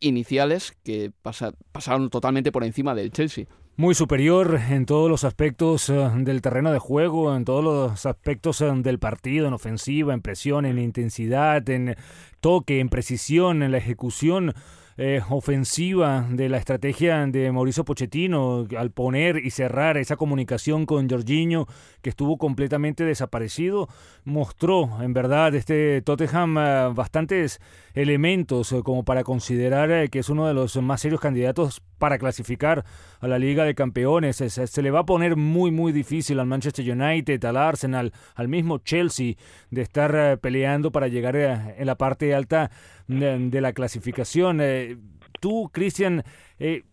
iniciales 0.00 0.72
que 0.82 1.12
pasaron 1.20 2.08
totalmente 2.08 2.50
por 2.50 2.64
encima 2.64 2.94
del 2.94 3.10
Chelsea. 3.10 3.44
Muy 3.76 3.94
superior 3.94 4.58
en 4.70 4.86
todos 4.86 5.10
los 5.10 5.24
aspectos 5.24 5.90
eh, 5.90 6.10
del 6.16 6.40
terreno 6.40 6.72
de 6.72 6.78
juego, 6.78 7.36
en 7.36 7.44
todos 7.44 7.62
los 7.62 8.06
aspectos 8.06 8.62
eh, 8.62 8.72
del 8.76 8.98
partido, 8.98 9.48
en 9.48 9.52
ofensiva, 9.52 10.14
en 10.14 10.22
presión, 10.22 10.64
en 10.64 10.78
intensidad, 10.78 11.68
en 11.68 11.94
toque, 12.40 12.80
en 12.80 12.88
precisión, 12.88 13.62
en 13.62 13.72
la 13.72 13.76
ejecución 13.78 14.54
eh, 15.00 15.22
ofensiva 15.30 16.26
de 16.28 16.48
la 16.48 16.58
estrategia 16.58 17.24
de 17.24 17.52
Mauricio 17.52 17.84
Pochettino 17.84 18.66
al 18.76 18.90
poner 18.90 19.36
y 19.36 19.50
cerrar 19.50 19.96
esa 19.96 20.16
comunicación 20.16 20.86
con 20.86 21.08
Jorginho 21.08 21.66
que 22.02 22.10
estuvo 22.10 22.36
completamente 22.36 23.04
desaparecido, 23.04 23.88
mostró 24.24 25.00
en 25.00 25.12
verdad 25.12 25.54
este 25.54 26.02
Tottenham 26.02 26.58
eh, 26.58 26.92
bastantes 26.94 27.60
elementos 28.00 28.72
eh, 28.72 28.82
como 28.82 29.04
para 29.04 29.24
considerar 29.24 30.10
que 30.10 30.18
es 30.18 30.28
uno 30.28 30.46
de 30.46 30.54
los 30.54 30.76
más 30.82 31.00
serios 31.00 31.20
candidatos 31.20 31.82
para 31.98 32.18
clasificar 32.18 32.84
a 33.20 33.28
la 33.28 33.38
Liga 33.38 33.64
de 33.64 33.74
Campeones. 33.74 34.36
Se, 34.36 34.82
le 34.82 34.90
va 34.90 35.00
a 35.00 35.06
poner 35.06 35.36
muy, 35.36 35.70
muy 35.70 35.92
difícil 35.92 36.38
al 36.38 36.46
Manchester 36.46 36.90
United, 36.90 37.44
al 37.44 37.56
Arsenal, 37.56 38.12
al 38.34 38.48
mismo 38.48 38.78
Chelsea 38.78 39.34
de 39.70 39.82
estar 39.82 40.38
peleando 40.38 40.92
para 40.92 41.08
llegar 41.08 41.36
en 41.36 41.86
la 41.86 41.96
parte 41.96 42.34
alta 42.34 42.70
de, 43.08 43.60
la 43.60 43.72
clasificación. 43.72 44.60
Eh, 44.60 44.96
tú, 45.40 45.70
Cristian, 45.72 46.22
eh, 46.58 46.84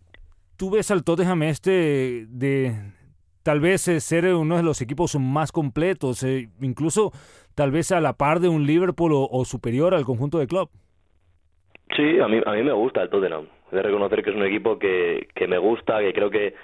tú 0.55 0.69
ves 0.69 0.89
al 0.91 1.03
Tottenham 1.03 1.43
este 1.43 2.25
de 2.29 2.75
tal 3.43 3.59
vez 3.59 3.87
eh, 3.87 3.99
ser 3.99 4.33
uno 4.33 4.57
de 4.57 4.63
los 4.63 4.81
equipos 4.81 5.15
más 5.19 5.51
completos, 5.51 6.25
incluso 6.61 7.11
tal 7.53 7.71
vez 7.71 7.91
a 7.91 8.01
la 8.01 8.13
par 8.13 8.39
de 8.39 8.49
un 8.49 8.65
Liverpool 8.65 9.11
o, 9.13 9.45
superior 9.45 9.93
al 9.93 10.05
conjunto 10.05 10.39
de 10.39 10.47
club. 10.47 10.69
Sí, 11.95 12.19
a 12.19 12.27
mí, 12.27 12.41
a 12.45 12.51
mí 12.51 12.63
me 12.63 12.71
gusta 12.71 13.01
el 13.03 13.09
Tottenham. 13.09 13.47
He 13.71 13.75
de 13.75 13.83
reconocer 13.83 14.23
que 14.23 14.29
es 14.29 14.35
un 14.35 14.45
equipo 14.45 14.79
que, 14.79 15.27
que 15.33 15.47
me 15.47 15.57
gusta, 15.57 15.99
que 15.99 16.13
creo 16.13 16.29
que 16.29 16.55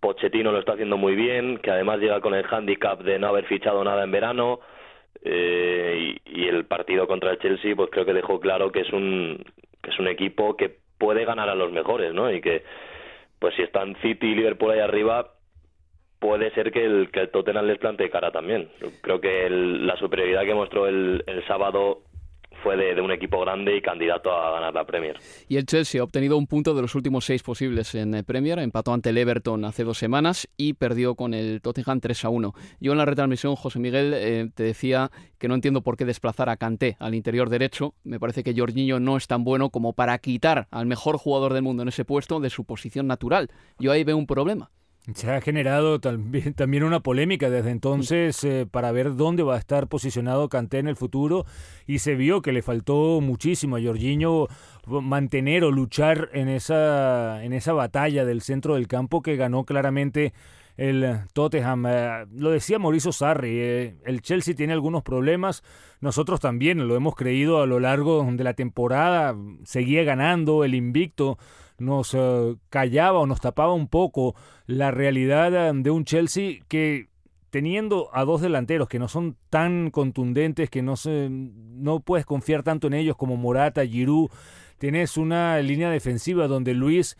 Pochettino 0.00 0.52
lo 0.52 0.58
está 0.60 0.72
haciendo 0.72 0.96
muy 0.96 1.14
bien, 1.16 1.58
que 1.58 1.70
además 1.70 1.98
llega 1.98 2.20
con 2.20 2.34
el 2.34 2.46
handicap 2.48 3.00
de 3.02 3.18
no 3.18 3.28
haber 3.28 3.46
fichado 3.46 3.82
nada 3.82 4.04
en 4.04 4.12
verano, 4.12 4.60
eh, 5.24 6.16
y, 6.24 6.46
el 6.46 6.64
partido 6.64 7.06
contra 7.08 7.32
el 7.32 7.38
Chelsea 7.38 7.74
pues 7.74 7.90
creo 7.90 8.04
que 8.04 8.12
dejó 8.12 8.38
claro 8.38 8.70
que 8.70 8.80
es 8.80 8.92
un 8.92 9.44
que 9.82 9.90
es 9.90 9.98
un 9.98 10.06
equipo 10.06 10.56
que 10.56 10.76
puede 10.96 11.24
ganar 11.24 11.48
a 11.48 11.56
los 11.56 11.72
mejores 11.72 12.14
no 12.14 12.30
y 12.30 12.40
que 12.40 12.62
pues 13.38 13.54
si 13.56 13.62
están 13.62 13.96
City 13.96 14.28
y 14.28 14.34
Liverpool 14.36 14.70
ahí 14.70 14.78
arriba 14.78 15.32
puede 16.20 16.52
ser 16.52 16.70
que 16.70 16.84
el 16.84 17.10
que 17.10 17.20
el 17.20 17.30
Tottenham 17.30 17.66
les 17.66 17.78
plantee 17.78 18.10
cara 18.10 18.30
también 18.30 18.68
creo 19.02 19.20
que 19.20 19.50
la 19.50 19.96
superioridad 19.96 20.44
que 20.44 20.54
mostró 20.54 20.86
el, 20.86 21.24
el 21.26 21.44
sábado 21.46 22.02
fue 22.62 22.76
de, 22.76 23.00
un 23.00 23.10
equipo 23.10 23.40
grande 23.40 23.76
y 23.76 23.80
candidato 23.80 24.32
a 24.32 24.52
ganar 24.52 24.74
la 24.74 24.84
Premier. 24.84 25.18
Y 25.48 25.56
el 25.56 25.66
Chelsea 25.66 26.00
ha 26.00 26.04
obtenido 26.04 26.36
un 26.36 26.46
punto 26.46 26.74
de 26.74 26.82
los 26.82 26.94
últimos 26.94 27.24
seis 27.24 27.42
posibles 27.42 27.94
en 27.94 28.14
eh, 28.14 28.24
Premier, 28.24 28.58
empató 28.58 28.92
ante 28.92 29.10
el 29.10 29.18
Everton 29.18 29.64
hace 29.64 29.84
dos 29.84 29.98
semanas 29.98 30.48
y 30.56 30.74
perdió 30.74 31.14
con 31.14 31.34
el 31.34 31.60
Tottenham 31.60 32.00
3 32.00 32.24
a 32.24 32.28
1. 32.28 32.54
Yo 32.80 32.92
en 32.92 32.98
la 32.98 33.04
retransmisión, 33.04 33.56
José 33.56 33.78
Miguel, 33.78 34.12
eh, 34.14 34.48
te 34.54 34.62
decía 34.62 35.10
que 35.38 35.48
no 35.48 35.54
entiendo 35.54 35.82
por 35.82 35.96
qué 35.96 36.04
desplazar 36.04 36.48
a 36.48 36.56
Kanté 36.56 36.96
al 36.98 37.14
interior 37.14 37.48
derecho. 37.48 37.94
Me 38.04 38.18
parece 38.18 38.42
que 38.42 38.54
Jorginho 38.56 39.00
no 39.00 39.16
es 39.16 39.26
tan 39.26 39.44
bueno 39.44 39.70
como 39.70 39.92
para 39.92 40.18
quitar 40.18 40.66
al 40.70 40.86
mejor 40.86 41.16
jugador 41.18 41.54
del 41.54 41.62
mundo 41.62 41.82
en 41.82 41.88
ese 41.88 42.04
puesto 42.04 42.40
de 42.40 42.50
su 42.50 42.64
posición 42.64 43.06
natural. 43.06 43.48
Yo 43.78 43.92
ahí 43.92 44.04
veo 44.04 44.16
un 44.16 44.26
problema. 44.26 44.70
Se 45.14 45.30
ha 45.30 45.40
generado 45.40 46.00
también, 46.56 46.84
una 46.84 47.00
polémica 47.00 47.48
desde 47.48 47.70
entonces 47.70 48.44
eh, 48.44 48.66
para 48.70 48.92
ver 48.92 49.16
dónde 49.16 49.42
va 49.42 49.54
a 49.54 49.58
estar 49.58 49.88
posicionado 49.88 50.48
Kanté 50.48 50.78
en 50.78 50.88
el 50.88 50.96
futuro 50.96 51.46
y 51.86 52.00
se 52.00 52.14
vio 52.14 52.42
que 52.42 52.52
le 52.52 52.62
faltó 52.62 53.20
muchísimo 53.20 53.76
a 53.76 53.82
Jorginho 53.82 54.48
mantener 54.86 55.64
o 55.64 55.70
luchar 55.70 56.30
en 56.32 56.48
esa, 56.48 57.42
en 57.44 57.52
esa 57.52 57.72
batalla 57.72 58.24
del 58.24 58.42
centro 58.42 58.74
del 58.74 58.88
campo 58.88 59.22
que 59.22 59.36
ganó 59.36 59.64
claramente 59.64 60.32
el 60.78 61.20
Tottenham. 61.32 61.86
Eh, 61.86 62.26
lo 62.32 62.50
decía 62.50 62.78
Mauricio 62.78 63.12
Sarri, 63.12 63.58
eh, 63.58 63.96
el 64.04 64.22
Chelsea 64.22 64.54
tiene 64.54 64.72
algunos 64.72 65.02
problemas, 65.02 65.62
nosotros 66.00 66.40
también 66.40 66.86
lo 66.86 66.96
hemos 66.96 67.14
creído 67.14 67.60
a 67.60 67.66
lo 67.66 67.80
largo 67.80 68.26
de 68.30 68.44
la 68.44 68.54
temporada, 68.54 69.36
seguía 69.64 70.04
ganando 70.04 70.64
el 70.64 70.74
invicto 70.74 71.38
nos 71.78 72.14
eh, 72.14 72.56
callaba 72.70 73.20
o 73.20 73.26
nos 73.26 73.40
tapaba 73.40 73.72
un 73.72 73.88
poco 73.88 74.34
la 74.66 74.90
realidad 74.90 75.74
de 75.74 75.90
un 75.90 76.04
Chelsea 76.04 76.60
que 76.68 77.08
teniendo 77.50 78.10
a 78.12 78.24
dos 78.24 78.40
delanteros 78.40 78.88
que 78.88 78.98
no 78.98 79.08
son 79.08 79.36
tan 79.50 79.90
contundentes, 79.90 80.70
que 80.70 80.82
no, 80.82 80.96
se, 80.96 81.28
no 81.30 82.00
puedes 82.00 82.26
confiar 82.26 82.62
tanto 82.62 82.88
en 82.88 82.94
ellos 82.94 83.16
como 83.16 83.36
Morata, 83.36 83.86
Giroud, 83.86 84.30
tienes 84.78 85.16
una 85.16 85.58
línea 85.60 85.90
defensiva 85.90 86.46
donde 86.46 86.74
Luis 86.74 87.16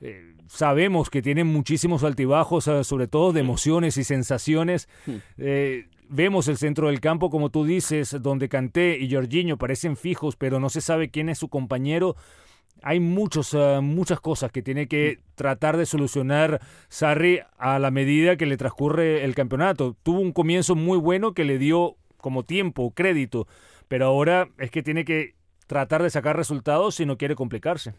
eh, 0.00 0.34
sabemos 0.48 1.10
que 1.10 1.22
tiene 1.22 1.44
muchísimos 1.44 2.04
altibajos, 2.04 2.66
eh, 2.68 2.84
sobre 2.84 3.06
todo 3.06 3.32
de 3.32 3.40
emociones 3.40 3.96
y 3.96 4.04
sensaciones. 4.04 4.88
Eh, 5.38 5.86
vemos 6.08 6.48
el 6.48 6.56
centro 6.56 6.88
del 6.88 7.00
campo, 7.00 7.30
como 7.30 7.50
tú 7.50 7.64
dices, 7.64 8.16
donde 8.20 8.48
Kanté 8.48 8.98
y 8.98 9.12
Jorginho 9.12 9.58
parecen 9.58 9.96
fijos, 9.96 10.36
pero 10.36 10.58
no 10.58 10.68
se 10.68 10.80
sabe 10.80 11.10
quién 11.10 11.28
es 11.28 11.38
su 11.38 11.48
compañero. 11.48 12.16
Hay 12.82 13.00
muchos, 13.00 13.56
muchas 13.82 14.20
cosas 14.20 14.50
que 14.52 14.62
tiene 14.62 14.88
que 14.88 15.18
hmm. 15.18 15.22
tratar 15.34 15.76
de 15.76 15.86
solucionar 15.86 16.60
Sarri 16.88 17.40
a 17.58 17.78
la 17.78 17.90
medida 17.90 18.36
que 18.36 18.46
le 18.46 18.56
transcurre 18.56 19.24
el 19.24 19.34
campeonato. 19.34 19.96
Tuvo 20.02 20.20
un 20.20 20.32
comienzo 20.32 20.74
muy 20.74 20.98
bueno 20.98 21.34
que 21.34 21.44
le 21.44 21.58
dio 21.58 21.96
como 22.16 22.44
tiempo, 22.44 22.92
crédito, 22.92 23.46
pero 23.88 24.06
ahora 24.06 24.48
es 24.58 24.70
que 24.70 24.82
tiene 24.82 25.04
que 25.04 25.34
tratar 25.66 26.02
de 26.02 26.10
sacar 26.10 26.36
resultados 26.36 26.96
si 26.96 27.06
no 27.06 27.16
quiere 27.16 27.34
complicarse. 27.34 27.94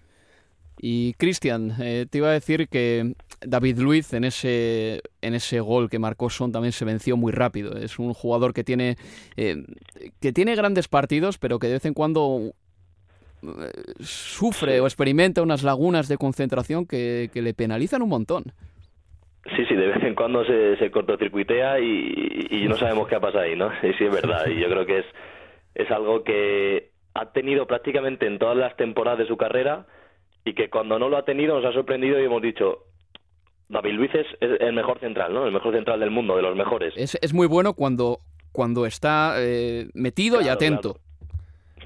Y 0.80 1.14
Cristian, 1.14 1.76
eh, 1.80 2.08
te 2.10 2.18
iba 2.18 2.30
a 2.30 2.34
decir 2.34 2.68
que 2.68 3.14
David 3.42 3.78
Luiz 3.78 4.14
en 4.14 4.24
ese, 4.24 5.02
en 5.22 5.36
ese 5.36 5.60
gol 5.60 5.90
que 5.90 6.00
marcó 6.00 6.30
Son 6.30 6.52
también 6.52 6.72
se 6.72 6.86
venció 6.86 7.18
muy 7.18 7.32
rápido. 7.32 7.78
Es 7.78 8.00
un 8.00 8.14
jugador 8.14 8.54
que 8.54 8.64
tiene, 8.64 8.98
eh, 9.38 9.64
que 10.20 10.34
tiene 10.34 10.56
grandes 10.56 10.88
partidos, 10.88 11.38
pero 11.38 11.60
que 11.60 11.68
de 11.68 11.74
vez 11.74 11.86
en 11.86 11.94
cuando 11.94 12.54
sufre 14.00 14.80
o 14.80 14.86
experimenta 14.86 15.42
unas 15.42 15.64
lagunas 15.64 16.08
de 16.08 16.18
concentración 16.18 16.86
que, 16.86 17.30
le 17.34 17.54
penalizan 17.54 18.02
un 18.02 18.10
montón. 18.10 18.44
Sí, 19.56 19.66
sí, 19.68 19.76
de 19.76 19.88
vez 19.88 20.04
en 20.04 20.14
cuando 20.14 20.46
se, 20.46 20.78
se 20.78 20.92
cortocircuitea 20.92 21.80
y, 21.80 22.48
y 22.52 22.68
no 22.68 22.78
sabemos 22.78 23.08
qué 23.08 23.16
ha 23.16 23.20
pasado 23.20 23.44
ahí, 23.44 23.56
¿no? 23.56 23.72
Sí, 23.82 23.90
es 24.00 24.12
verdad. 24.12 24.46
Y 24.48 24.60
yo 24.60 24.70
creo 24.70 24.86
que 24.86 25.00
es, 25.00 25.06
es 25.74 25.90
algo 25.90 26.24
que 26.24 26.92
ha 27.14 27.32
tenido 27.32 27.66
prácticamente 27.66 28.28
en 28.28 28.38
todas 28.38 28.58
las 28.58 28.76
temporadas 28.78 29.20
de 29.20 29.28
su 29.28 29.38
carrera 29.38 29.88
y 30.46 30.54
que 30.54 30.70
cuando 30.70 31.00
no 31.00 31.10
lo 31.10 31.18
ha 31.18 31.26
tenido 31.26 31.56
nos 31.56 31.66
ha 31.66 31.74
sorprendido 31.74 32.20
y 32.20 32.26
hemos 32.26 32.42
dicho, 32.42 32.86
David 33.70 33.94
Luiz 33.94 34.12
es 34.14 34.28
el 34.40 34.74
mejor 34.74 35.00
central, 35.00 35.34
¿no? 35.34 35.46
El 35.46 35.54
mejor 35.54 35.74
central 35.74 36.00
del 36.00 36.12
mundo, 36.12 36.36
de 36.36 36.42
los 36.42 36.56
mejores. 36.56 36.94
Es, 36.96 37.18
es 37.22 37.34
muy 37.34 37.48
bueno 37.48 37.74
cuando, 37.74 38.20
cuando 38.52 38.86
está 38.86 39.36
eh, 39.38 39.88
metido 39.94 40.42
y 40.42 40.50
atento. 40.50 40.98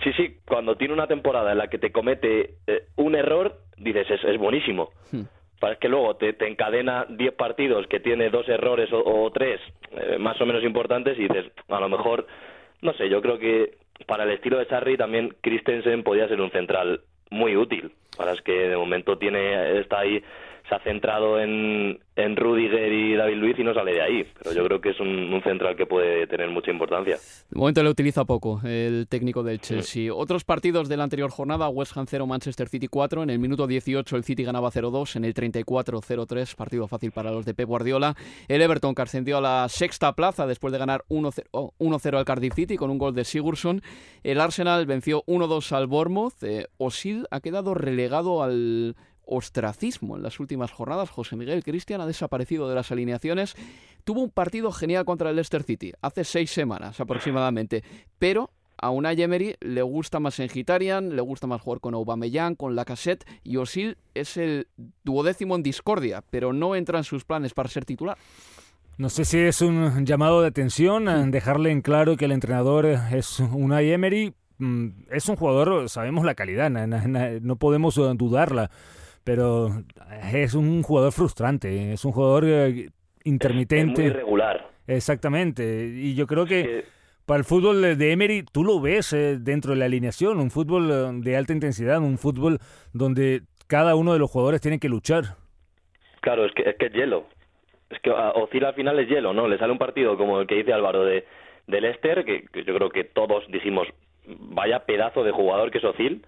Sí, 0.04 0.12
sí, 0.14 0.38
cuando 0.46 0.76
tiene 0.76 0.93
una 0.93 1.08
temporada 1.08 1.52
en 1.52 1.58
la 1.58 1.68
que 1.68 1.78
te 1.78 1.91
comete 1.91 2.56
eh, 2.68 2.88
un 2.98 3.16
error, 3.16 3.60
dices, 3.78 4.10
es, 4.10 4.24
es 4.24 4.38
buenísimo. 4.38 4.89
Hmm. 5.12 5.24
Es 5.72 5.80
que 5.80 5.89
luego 5.89 6.16
te, 6.16 6.34
te 6.34 6.48
encadena 6.48 7.06
10 7.10 7.34
partidos 7.34 7.88
que 7.88 8.00
tiene 8.00 8.30
dos 8.30 8.48
errores 8.48 8.89
o, 8.91 9.32
tres 9.32 9.60
eh, 9.91 10.18
más 10.20 10.39
o 10.39 10.46
menos 10.46 10.64
importantes 10.64 11.18
y 11.18 11.24
dices, 11.24 11.52
a 11.70 11.80
lo 11.80 11.89
mejor, 11.89 12.28
no 12.82 12.93
sé, 12.93 13.10
yo 13.10 13.22
creo 13.22 13.39
que 13.39 13.78
para 14.06 14.26
el 14.26 14.32
estilo 14.32 14.60
de 14.60 14.66
Sarri 14.66 14.98
también 14.98 15.36
Christensen 15.41 16.04
podía 16.04 16.28
ser 16.28 16.39
un 16.41 16.52
central 16.52 17.02
muy 17.32 17.56
útil. 17.56 17.91
Ahora 18.20 18.34
es 18.34 18.41
que 18.41 18.52
de 18.52 18.78
momento 18.78 19.18
tiene 19.18 19.80
está 19.80 20.00
ahí 20.00 20.22
se 20.68 20.76
ha 20.76 20.80
centrado 20.80 21.39
en, 21.39 21.99
en 22.16 22.36
Rudiger 22.36 22.91
y 22.91 23.16
David 23.16 23.36
Luiz 23.36 23.59
y 23.59 23.63
no 23.63 23.74
sale 23.74 23.93
de 23.93 24.01
ahí. 24.01 24.28
Pero 24.38 24.53
yo 24.53 24.66
creo 24.66 24.82
que 24.82 24.89
es 24.89 24.99
un, 24.99 25.41
central 25.43 25.76
que 25.76 25.86
puede 25.86 26.26
tener 26.28 26.49
mucha 26.49 26.72
importancia. 26.72 27.18
De 27.49 27.59
momento 27.59 27.84
le 27.84 27.89
utiliza 27.89 28.26
poco 28.26 28.61
el 28.63 29.07
técnico 29.07 29.43
del 29.43 29.59
Chelsea. 29.59 30.13
Otros 30.13 30.43
partidos 30.43 30.89
de 30.89 30.97
la 30.97 31.03
anterior 31.03 31.30
jornada, 31.30 31.70
West 31.70 31.95
Ham 31.95 32.05
0, 32.07 32.26
Manchester 32.26 32.68
City 32.68 32.88
4. 32.88 33.24
En 33.24 33.30
el 33.30 33.39
minuto 33.39 33.68
18 33.68 34.16
el 34.16 34.24
City 34.24 34.43
ganaba 34.43 34.72
0-2, 34.72 35.18
en 35.18 35.26
el 35.26 35.34
34 35.34 36.01
0-3, 36.01 36.55
partido 36.55 36.88
fácil 36.88 37.11
para 37.11 37.32
los 37.32 37.45
de 37.45 37.53
Pep 37.53 37.68
Guardiola. 37.68 38.16
El 38.47 38.61
Everton 38.61 38.95
que 38.95 39.01
ascendió 39.03 39.38
a 39.38 39.41
la 39.41 39.70
sexta 39.70 40.13
plaza 40.13 40.47
después 40.47 40.72
de 40.72 40.80
ganar 40.80 41.03
1-0 41.09 42.18
al 42.18 42.26
Cardiff 42.26 42.55
City 42.55 42.76
con 42.76 42.89
un 42.89 42.97
gol 42.97 43.13
de 43.13 43.24
Sigurdsson. 43.24 43.82
El 44.24 44.41
Arsenal 44.41 44.86
venció 44.88 45.24
1-2 45.28 45.74
al 45.74 45.88
Bournemouth. 45.88 46.43
Eh, 46.43 46.68
Osil 46.78 47.28
ha 47.30 47.39
quedado 47.39 47.76
relegado 47.76 48.41
al 48.41 48.95
ostracismo 49.28 50.15
en 50.15 50.23
las 50.23 50.39
últimas 50.39 50.71
jornadas. 50.71 51.09
José 51.09 51.36
Miguel 51.36 51.63
Cristian 51.63 52.01
ha 52.01 52.05
desaparecido 52.05 52.69
de 52.69 52.76
las 52.76 52.91
alineaciones. 52.91 53.55
Tuvo 54.03 54.21
un 54.21 54.30
partido 54.30 54.71
genial 54.71 55.05
contra 55.05 55.30
el 55.30 55.36
Leicester 55.36 55.63
City 55.63 55.93
hace 56.01 56.23
seis 56.23 56.51
semanas 56.51 56.99
aproximadamente, 56.99 57.84
pero 58.19 58.51
a 58.78 58.89
Unai 58.89 59.21
Emery 59.21 59.55
le 59.61 59.82
gusta 59.82 60.19
más 60.19 60.39
en 60.39 60.49
Gitarian, 60.49 61.15
le 61.15 61.21
gusta 61.21 61.47
más 61.47 61.61
jugar 61.61 61.80
con 61.80 61.93
Aubameyang, 61.93 62.55
con 62.55 62.76
Lacazette 62.76 63.26
y 63.43 63.57
Osil 63.57 63.97
es 64.13 64.38
el 64.38 64.67
duodécimo 65.03 65.55
en 65.55 65.63
discordia, 65.63 66.23
pero 66.30 66.53
no 66.53 66.76
entra 66.76 66.97
en 66.97 67.03
sus 67.03 67.23
planes 67.23 67.53
para 67.53 67.69
ser 67.69 67.86
titular. 67.86 68.17
No 68.97 69.09
sé 69.09 69.26
si 69.26 69.39
es 69.39 69.61
un 69.61 70.05
llamado 70.05 70.41
de 70.41 70.47
atención, 70.47 71.32
dejarle 71.32 71.71
en 71.71 71.82
claro 71.82 72.15
que 72.15 72.26
el 72.26 72.32
entrenador 72.32 72.86
es 72.86 73.39
Unai 73.39 73.91
Emery. 73.91 74.34
Mm, 74.57 74.89
es 75.11 75.28
un 75.28 75.36
jugador, 75.36 75.89
sabemos 75.89 76.23
la 76.23 76.36
calidad, 76.36 76.69
no 76.69 77.55
podemos 77.57 77.95
dudarla 77.95 78.71
pero 79.26 79.69
es 80.32 80.53
un 80.53 80.84
jugador 80.84 81.11
frustrante, 81.11 81.91
es 81.91 82.05
un 82.05 82.13
jugador 82.13 82.45
eh, 82.45 82.89
intermitente. 83.26 84.01
muy 84.03 84.11
irregular. 84.11 84.69
Exactamente, 84.88 85.88
y 85.93 86.15
yo 86.15 86.28
creo 86.28 86.45
que, 86.45 86.86
para 87.26 87.39
el 87.39 87.43
fútbol 87.43 87.97
de 87.97 88.11
Emery 88.11 88.43
tú 88.43 88.63
lo 88.63 88.80
ves 88.80 89.11
eh, 89.13 89.38
dentro 89.39 89.71
de 89.73 89.80
la 89.80 89.86
alineación, 89.86 90.39
un 90.39 90.51
fútbol 90.51 90.91
eh, 90.91 91.09
de 91.23 91.36
alta 91.36 91.53
intensidad, 91.53 91.99
un 91.99 92.19
fútbol 92.19 92.59
donde 92.93 93.41
cada 93.67 93.95
uno 93.95 94.13
de 94.13 94.19
los 94.19 94.30
jugadores 94.30 94.61
tiene 94.61 94.80
que 94.80 94.89
luchar. 94.89 95.23
Claro, 96.21 96.45
es 96.45 96.53
que 96.53 96.69
es, 96.69 96.76
que 96.78 96.86
es 96.86 96.93
hielo. 96.93 97.26
Es 97.89 97.99
que 98.01 98.11
ah, 98.11 98.32
oscila 98.36 98.69
al 98.69 98.76
final 98.76 98.99
es 98.99 99.09
hielo, 99.09 99.34
¿no? 99.34 99.47
Le 99.47 99.57
sale 99.57 99.71
un 99.71 99.80
partido 99.80 100.17
como 100.17 100.39
el 100.39 100.47
que 100.47 100.55
dice 100.55 100.71
Álvaro 100.71 101.03
de, 101.03 101.26
de 101.65 101.82
Leicester, 101.82 102.23
que, 102.26 102.45
que 102.53 102.63
yo 102.63 102.76
creo 102.76 102.89
que 102.91 103.03
todos 103.05 103.43
dijimos, 103.51 103.88
vaya 104.28 104.86
pedazo 104.86 105.23
de 105.23 105.32
jugador 105.32 105.71
que 105.71 105.80
es 105.80 105.84
Ocil, 105.84 106.23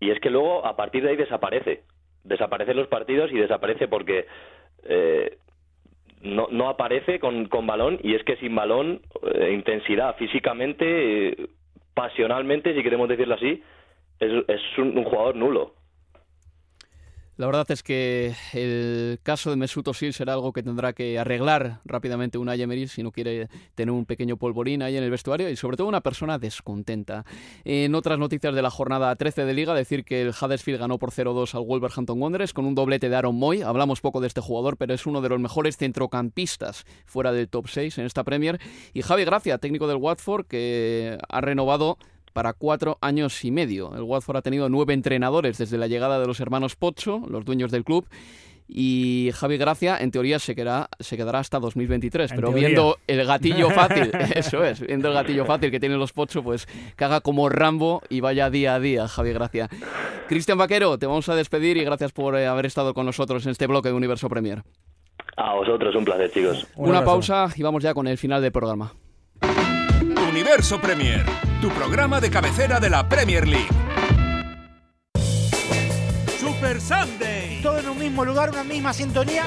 y 0.00 0.10
es 0.10 0.18
que 0.20 0.30
luego 0.30 0.66
a 0.66 0.76
partir 0.76 1.02
de 1.02 1.10
ahí 1.10 1.16
desaparece. 1.16 1.82
Desaparecen 2.24 2.76
los 2.76 2.88
partidos 2.88 3.30
y 3.30 3.38
desaparece 3.38 3.86
porque 3.86 4.26
eh, 4.84 5.38
no, 6.22 6.48
no 6.50 6.68
aparece 6.68 7.20
con, 7.20 7.46
con 7.46 7.66
balón 7.66 7.98
y 8.02 8.14
es 8.14 8.24
que 8.24 8.36
sin 8.36 8.54
balón, 8.54 9.02
eh, 9.34 9.52
intensidad 9.52 10.16
físicamente, 10.16 11.28
eh, 11.28 11.46
pasionalmente, 11.94 12.74
si 12.74 12.82
queremos 12.82 13.08
decirlo 13.08 13.34
así, 13.34 13.62
es, 14.18 14.44
es 14.48 14.78
un 14.78 15.04
jugador 15.04 15.36
nulo. 15.36 15.74
La 17.40 17.46
verdad 17.46 17.70
es 17.70 17.82
que 17.82 18.34
el 18.52 19.18
caso 19.22 19.48
de 19.48 19.56
Mesut 19.56 19.88
Özil 19.88 20.12
será 20.12 20.34
algo 20.34 20.52
que 20.52 20.62
tendrá 20.62 20.92
que 20.92 21.18
arreglar 21.18 21.80
rápidamente 21.86 22.36
una 22.36 22.54
Emery 22.54 22.86
si 22.86 23.02
no 23.02 23.12
quiere 23.12 23.48
tener 23.74 23.92
un 23.92 24.04
pequeño 24.04 24.36
polvorín 24.36 24.82
ahí 24.82 24.98
en 24.98 25.04
el 25.04 25.10
vestuario 25.10 25.48
y 25.48 25.56
sobre 25.56 25.78
todo 25.78 25.88
una 25.88 26.02
persona 26.02 26.38
descontenta. 26.38 27.24
En 27.64 27.94
otras 27.94 28.18
noticias 28.18 28.54
de 28.54 28.60
la 28.60 28.68
jornada 28.68 29.16
13 29.16 29.46
de 29.46 29.54
Liga, 29.54 29.72
decir 29.72 30.04
que 30.04 30.20
el 30.20 30.34
Huddersfield 30.38 30.80
ganó 30.80 30.98
por 30.98 31.12
0-2 31.12 31.54
al 31.54 31.64
Wolverhampton 31.64 32.20
Wanderers 32.20 32.52
con 32.52 32.66
un 32.66 32.74
doblete 32.74 33.08
de 33.08 33.16
Aaron 33.16 33.36
Moy. 33.36 33.62
Hablamos 33.62 34.02
poco 34.02 34.20
de 34.20 34.26
este 34.26 34.42
jugador, 34.42 34.76
pero 34.76 34.92
es 34.92 35.06
uno 35.06 35.22
de 35.22 35.30
los 35.30 35.40
mejores 35.40 35.78
centrocampistas 35.78 36.84
fuera 37.06 37.32
del 37.32 37.48
top 37.48 37.68
6 37.68 37.96
en 37.96 38.04
esta 38.04 38.22
Premier. 38.22 38.60
Y 38.92 39.00
Javi 39.00 39.24
Gracia, 39.24 39.56
técnico 39.56 39.88
del 39.88 39.96
Watford, 39.96 40.44
que 40.44 41.16
ha 41.26 41.40
renovado 41.40 41.96
para 42.32 42.52
cuatro 42.52 42.98
años 43.00 43.44
y 43.44 43.50
medio. 43.50 43.94
El 43.94 44.02
Watford 44.02 44.38
ha 44.38 44.42
tenido 44.42 44.68
nueve 44.68 44.94
entrenadores 44.94 45.58
desde 45.58 45.78
la 45.78 45.86
llegada 45.86 46.20
de 46.20 46.26
los 46.26 46.40
hermanos 46.40 46.76
Pocho, 46.76 47.22
los 47.28 47.44
dueños 47.44 47.70
del 47.70 47.84
club, 47.84 48.06
y 48.72 49.30
Javi 49.34 49.56
Gracia 49.56 49.98
en 49.98 50.12
teoría 50.12 50.38
se 50.38 50.54
quedará, 50.54 50.88
se 51.00 51.16
quedará 51.16 51.40
hasta 51.40 51.58
2023, 51.58 52.32
pero 52.34 52.52
viendo 52.52 52.98
el 53.08 53.26
gatillo 53.26 53.70
fácil, 53.74 54.12
eso 54.34 54.62
es, 54.62 54.80
viendo 54.80 55.08
el 55.08 55.14
gatillo 55.14 55.44
fácil 55.44 55.70
que 55.70 55.80
tienen 55.80 55.98
los 55.98 56.12
Pocho, 56.12 56.42
pues 56.42 56.66
que 56.96 57.04
haga 57.04 57.20
como 57.20 57.48
Rambo 57.48 58.02
y 58.08 58.20
vaya 58.20 58.48
día 58.48 58.76
a 58.76 58.80
día 58.80 59.08
Javi 59.08 59.32
Gracia. 59.32 59.68
Cristian 60.28 60.58
Vaquero, 60.58 60.98
te 60.98 61.06
vamos 61.06 61.28
a 61.28 61.34
despedir 61.34 61.76
y 61.76 61.84
gracias 61.84 62.12
por 62.12 62.36
eh, 62.36 62.46
haber 62.46 62.66
estado 62.66 62.94
con 62.94 63.06
nosotros 63.06 63.44
en 63.46 63.52
este 63.52 63.66
bloque 63.66 63.88
de 63.88 63.94
Universo 63.94 64.28
Premier. 64.28 64.62
A 65.36 65.54
vosotros, 65.54 65.94
un 65.96 66.04
placer 66.04 66.30
chicos. 66.30 66.66
Una 66.76 67.04
pausa 67.04 67.48
y 67.56 67.62
vamos 67.62 67.82
ya 67.82 67.94
con 67.94 68.06
el 68.06 68.18
final 68.18 68.40
del 68.40 68.52
programa. 68.52 68.92
Universo 70.30 70.80
Premier, 70.80 71.24
tu 71.60 71.68
programa 71.70 72.20
de 72.20 72.30
cabecera 72.30 72.78
de 72.78 72.88
la 72.88 73.08
Premier 73.08 73.48
League. 73.48 73.68
Super 76.38 76.80
Sunday. 76.80 77.60
Todo 77.64 77.80
en 77.80 77.88
un 77.88 77.98
mismo 77.98 78.24
lugar, 78.24 78.50
una 78.50 78.62
misma 78.62 78.92
sintonía. 78.92 79.42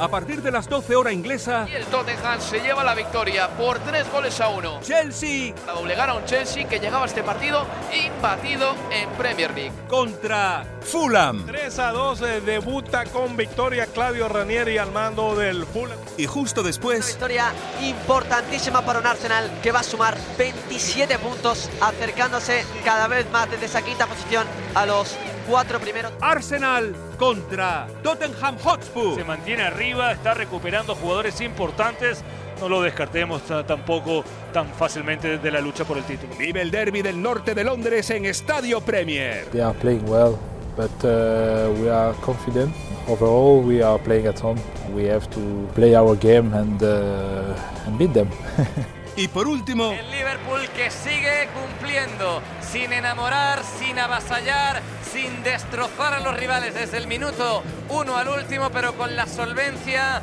A 0.00 0.08
partir 0.08 0.42
de 0.42 0.50
las 0.50 0.68
12 0.68 0.96
horas 0.96 1.12
inglesa. 1.12 1.66
Y 1.70 1.74
el 1.74 1.84
Tottenham 1.86 2.40
se 2.40 2.60
lleva 2.60 2.82
la 2.82 2.94
victoria 2.94 3.48
por 3.56 3.78
tres 3.78 4.10
goles 4.10 4.40
a 4.40 4.48
uno. 4.48 4.80
Chelsea. 4.82 5.54
La 5.66 5.72
doblegar 5.72 6.10
a 6.10 6.14
un 6.14 6.24
Chelsea 6.24 6.66
que 6.68 6.78
llegaba 6.80 7.04
a 7.04 7.06
este 7.06 7.22
partido 7.22 7.66
imbatido 7.92 8.74
en 8.90 9.08
Premier 9.10 9.54
League. 9.54 9.72
Contra 9.88 10.64
Fulham. 10.80 11.46
3 11.46 11.78
a 11.78 11.92
2 11.92 12.22
eh, 12.22 12.40
debuta 12.40 13.04
con 13.06 13.36
victoria 13.36 13.86
Claudio 13.86 14.28
Ranieri 14.28 14.78
al 14.78 14.90
mando 14.90 15.36
del 15.36 15.64
Fulham. 15.66 15.98
Y 16.16 16.26
justo 16.26 16.62
después. 16.62 16.98
Una 16.98 17.06
victoria 17.06 17.52
importantísima 17.82 18.84
para 18.84 18.98
un 18.98 19.06
Arsenal 19.06 19.50
que 19.62 19.72
va 19.72 19.80
a 19.80 19.84
sumar 19.84 20.16
27 20.36 21.18
puntos, 21.18 21.70
acercándose 21.80 22.64
cada 22.84 23.06
vez 23.08 23.30
más 23.30 23.50
desde 23.50 23.66
esa 23.66 23.82
quinta 23.82 24.06
posición 24.06 24.46
a 24.74 24.86
los 24.86 25.16
cuatro 25.46 25.78
primeros. 25.80 26.12
Arsenal 26.20 26.94
contra 27.18 27.86
Tottenham 28.02 28.56
Hotspur. 28.62 29.14
Se 29.16 29.24
mantiene 29.24 29.62
arriba, 29.62 30.12
está 30.12 30.34
recuperando 30.34 30.94
jugadores 30.94 31.40
importantes. 31.40 32.22
No 32.60 32.68
lo 32.68 32.82
descartemos 32.82 33.42
tampoco 33.66 34.24
tan 34.52 34.68
fácilmente 34.68 35.38
de 35.38 35.50
la 35.50 35.60
lucha 35.60 35.84
por 35.84 35.98
el 35.98 36.04
título. 36.04 36.34
Vive 36.38 36.62
el 36.62 36.70
derby 36.70 37.02
del 37.02 37.20
norte 37.20 37.54
de 37.54 37.64
Londres 37.64 38.10
en 38.10 38.24
Estadio 38.26 38.80
Premier. 38.80 39.46
They 39.50 39.60
are 39.60 39.76
playing 39.78 40.08
well, 40.08 40.38
but 40.76 40.90
uh, 41.04 41.72
we 41.80 41.90
are 41.90 42.14
confident. 42.24 42.74
Overall, 43.08 43.60
we 43.62 43.82
are 43.82 43.98
playing 43.98 44.26
at 44.26 44.40
home. 44.40 44.58
We 44.94 45.10
have 45.10 45.28
to 45.30 45.68
play 45.74 45.94
our 45.96 46.16
game 46.16 46.54
and, 46.54 46.82
uh, 46.82 47.86
and 47.86 47.98
beat 47.98 48.12
them. 48.14 48.28
Y 49.16 49.28
por 49.28 49.46
último, 49.46 49.92
el 49.92 50.10
Liverpool 50.10 50.68
que 50.74 50.90
sigue 50.90 51.48
cumpliendo, 51.54 52.42
sin 52.60 52.92
enamorar, 52.92 53.62
sin 53.62 53.96
avasallar, 53.96 54.82
sin 55.14 55.44
destrozar 55.44 56.12
a 56.12 56.18
los 56.18 56.36
rivales 56.36 56.74
desde 56.74 56.98
el 56.98 57.06
minuto 57.06 57.62
uno 57.88 58.16
al 58.16 58.26
último, 58.26 58.70
pero 58.70 58.94
con 58.94 59.14
la 59.14 59.28
solvencia 59.28 60.20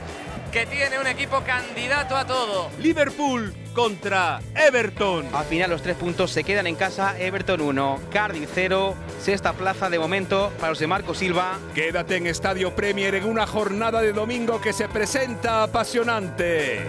que 0.51 0.65
tiene 0.65 0.99
un 0.99 1.07
equipo 1.07 1.41
candidato 1.45 2.17
a 2.17 2.27
todo. 2.27 2.69
Liverpool 2.77 3.55
contra 3.73 4.41
Everton. 4.53 5.33
Al 5.33 5.45
final 5.45 5.69
los 5.69 5.81
tres 5.81 5.95
puntos 5.95 6.31
se 6.31 6.43
quedan 6.43 6.67
en 6.67 6.75
casa, 6.75 7.17
Everton 7.17 7.61
1, 7.61 7.99
Cardiff 8.11 8.49
0, 8.53 8.93
sexta 9.21 9.53
plaza 9.53 9.89
de 9.89 9.97
momento 9.97 10.51
para 10.57 10.71
los 10.71 10.79
de 10.79 10.87
Marco 10.87 11.13
Silva. 11.13 11.57
Quédate 11.73 12.17
en 12.17 12.27
Estadio 12.27 12.75
Premier 12.75 13.15
en 13.15 13.23
una 13.23 13.47
jornada 13.47 14.01
de 14.01 14.11
domingo 14.11 14.59
que 14.59 14.73
se 14.73 14.89
presenta 14.89 15.63
apasionante. 15.63 16.81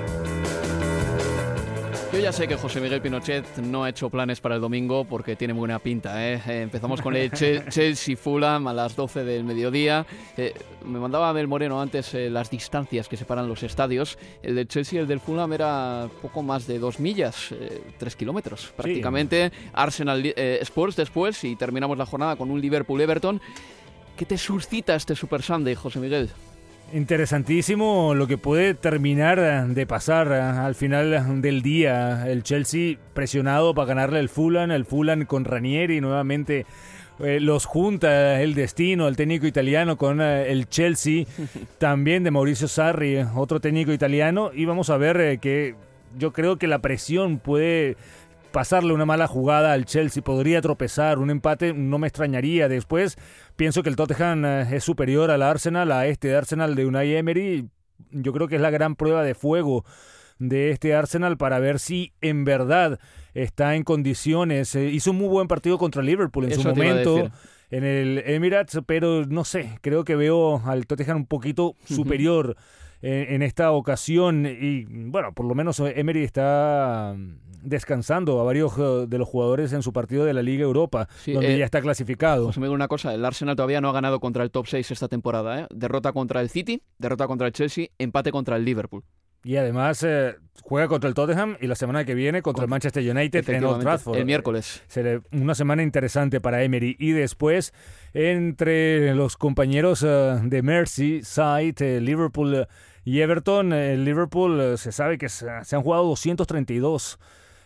Yo 2.13 2.19
ya 2.19 2.31
sé 2.31 2.47
que 2.47 2.57
José 2.57 2.79
Miguel 2.79 3.01
Pinochet 3.01 3.57
no 3.57 3.85
ha 3.85 3.89
hecho 3.89 4.11
planes 4.11 4.39
para 4.39 4.57
el 4.57 4.61
domingo 4.61 5.07
porque 5.07 5.35
tiene 5.35 5.55
buena 5.55 5.79
pinta. 5.79 6.23
¿eh? 6.23 6.43
Eh, 6.47 6.61
empezamos 6.61 7.01
con 7.01 7.17
el 7.17 7.31
Chelsea 7.71 8.19
Fulham 8.19 8.67
a 8.69 8.75
las 8.75 8.95
12 8.95 9.25
del 9.25 9.45
mediodía. 9.45 10.05
Eh, 10.37 10.53
me 10.85 10.99
mandaba 10.99 11.31
Abel 11.31 11.49
Moreno 11.49 11.81
antes 11.81 12.13
las 12.13 12.51
distancias 12.51 13.09
que 13.09 13.17
separan 13.17 13.49
los 13.49 13.63
estadios. 13.63 14.19
El 14.43 14.57
del 14.57 14.69
Chelsea 14.69 14.99
y 14.99 15.01
el 15.01 15.09
del 15.09 15.21
Fulham 15.21 15.55
era 15.55 16.11
poco 16.21 16.43
más 16.43 16.67
de 16.67 16.79
dos 16.79 17.01
millas, 17.01 17.49
tres 17.97 18.15
kilómetros 18.15 18.75
prácticamente. 18.77 19.51
Arsenal 19.73 20.23
Sports 20.37 20.97
después 20.97 21.43
y 21.45 21.57
terminamos 21.57 21.97
la 21.97 22.05
jornada 22.05 22.37
con 22.37 22.51
un 22.51 22.61
Liverpool 22.61 23.01
Everton. 23.01 23.41
¿Qué 24.19 24.27
te 24.27 24.37
suscita 24.37 24.95
este 24.95 25.17
Super 25.17 25.41
Sunday, 25.41 25.75
José 25.75 25.99
Miguel? 25.99 26.29
Interesantísimo 26.93 28.15
lo 28.15 28.27
que 28.27 28.37
puede 28.37 28.75
terminar 28.75 29.67
de 29.69 29.87
pasar 29.87 30.31
al 30.31 30.75
final 30.75 31.41
del 31.41 31.63
día. 31.63 32.27
El 32.31 32.43
Chelsea 32.43 32.99
presionado 33.15 33.75
para 33.75 33.89
ganarle 33.89 34.21
el 34.21 34.29
Fulham, 34.29 34.71
el 34.71 34.85
Fulham 34.85 35.25
con 35.25 35.47
Ranieri 35.47 36.03
nuevamente 36.03 36.67
eh, 37.19 37.41
los 37.41 37.65
junta 37.65 38.43
el 38.43 38.55
destino, 38.55 39.09
el 39.09 39.17
técnico 39.17 39.47
italiano 39.47 39.97
con 39.97 40.21
eh, 40.21 40.51
el 40.51 40.69
Chelsea, 40.69 41.25
también 41.79 42.25
de 42.25 42.31
Mauricio 42.31 42.69
Sarri, 42.69 43.25
otro 43.37 43.59
técnico 43.59 43.93
italiano, 43.93 44.51
y 44.53 44.65
vamos 44.67 44.91
a 44.91 44.97
ver 44.99 45.19
eh, 45.21 45.39
que 45.39 45.75
yo 46.19 46.33
creo 46.33 46.57
que 46.57 46.67
la 46.67 46.81
presión 46.81 47.39
puede 47.39 47.97
pasarle 48.53 48.93
una 48.93 49.07
mala 49.07 49.27
jugada 49.27 49.73
al 49.73 49.85
Chelsea, 49.85 50.23
podría 50.23 50.61
tropezar, 50.61 51.19
un 51.19 51.31
empate 51.31 51.73
no 51.73 51.99
me 51.99 52.07
extrañaría. 52.07 52.69
Después 52.69 53.17
pienso 53.57 53.83
que 53.83 53.89
el 53.89 53.97
Tottenham 53.97 54.45
eh, 54.45 54.77
es 54.77 54.85
superior 54.85 55.31
al 55.31 55.43
Arsenal, 55.43 55.91
a 55.91 56.07
este 56.07 56.35
Arsenal 56.37 56.75
de 56.75 56.87
Unai 56.87 57.17
Emery. 57.17 57.69
Yo 58.11 58.33
creo 58.33 58.49
que 58.49 58.57
es 58.57 58.61
la 58.61 58.71
gran 58.71 58.95
prueba 58.95 59.25
de 59.25 59.35
fuego 59.35 59.85
de 60.39 60.71
este 60.71 60.95
Arsenal 60.95 61.37
para 61.37 61.59
ver 61.59 61.79
si 61.79 62.13
en 62.21 62.45
verdad 62.45 63.01
está 63.35 63.75
en 63.75 63.83
condiciones. 63.83 64.75
Eh, 64.75 64.87
hizo 64.87 65.11
un 65.13 65.19
muy 65.19 65.29
buen 65.29 65.49
partido 65.49 65.79
contra 65.79 66.03
Liverpool 66.03 66.45
en 66.45 66.55
su 66.55 66.69
momento 66.69 67.31
en 67.71 67.85
el 67.85 68.23
Emirates, 68.27 68.81
pero 68.87 69.25
no 69.25 69.45
sé, 69.45 69.79
creo 69.81 70.05
que 70.05 70.15
veo 70.15 70.63
al 70.67 70.87
Tottenham 70.87 71.19
un 71.19 71.27
poquito 71.27 71.75
superior 71.87 72.57
en, 73.03 73.43
esta 73.43 73.73
ocasión 73.73 74.47
y 74.47 74.85
bueno, 74.85 75.33
por 75.33 75.47
lo 75.47 75.55
menos 75.55 75.81
Emery 75.81 76.23
está 76.23 77.15
descansando 77.63 78.41
a 78.41 78.45
varios 78.45 78.73
eh, 78.79 79.07
de 79.09 79.19
los 79.19 79.29
jugadores 79.29 79.73
en 79.73 79.83
su 79.83 79.93
partido 79.93 80.25
de 80.25 80.35
la 80.35 80.43
Liga 80.43 80.65
Europa, 80.65 81.09
donde 81.27 81.55
eh, 81.55 81.59
ya 81.59 81.65
está 81.65 81.81
clasificado. 81.81 82.47
José 82.47 82.61
me 82.61 82.69
una 82.69 82.89
cosa, 82.89 83.15
el 83.15 83.25
Arsenal 83.25 83.57
todavía 83.57 83.81
no 83.81 83.89
ha 83.89 83.93
ganado 83.93 84.21
contra 84.21 84.43
el 84.43 84.51
top 84.51 84.67
6 84.67 84.91
esta 84.91 85.09
temporada. 85.09 85.61
¿eh? 85.61 85.67
Derrota 85.71 86.13
contra 86.13 86.41
el 86.41 86.51
City, 86.51 86.83
derrota 86.99 87.27
contra 87.27 87.47
el 87.47 87.53
Chelsea, 87.53 87.89
empate 87.99 88.33
contra 88.33 88.57
el 88.57 88.65
Liverpool. 88.65 89.05
Y 89.45 89.57
además 89.57 90.05
eh, 90.05 90.37
juega 90.63 90.87
contra 90.87 91.09
el 91.09 91.15
Tottenham 91.15 91.57
y 91.61 91.67
la 91.67 91.75
semana 91.75 92.05
que 92.05 92.15
viene 92.15 92.43
contra 92.43 92.63
el 92.63 92.71
Manchester 92.71 93.03
United 93.03 93.49
en 93.51 93.65
Old 93.65 93.83
Trafford. 93.83 94.17
El 94.17 94.25
miércoles. 94.25 94.85
Será 94.87 95.21
una 95.33 95.57
semana 95.57 95.83
interesante 95.83 96.41
para 96.41 96.63
Emery. 96.63 96.95
Y 97.01 97.11
después, 97.11 97.75
entre 98.15 99.13
los 99.17 99.37
compañeros 99.37 100.03
de 100.03 100.63
Merseyside, 100.63 102.01
Liverpool 102.01 102.69
y 103.05 103.21
Everton, 103.21 103.73
el 103.73 104.05
Liverpool 104.05 104.79
se 104.79 104.93
sabe 104.93 105.19
que 105.19 105.29
se, 105.29 105.49
han 105.49 105.83
jugado 105.83 106.05
232 106.05 107.19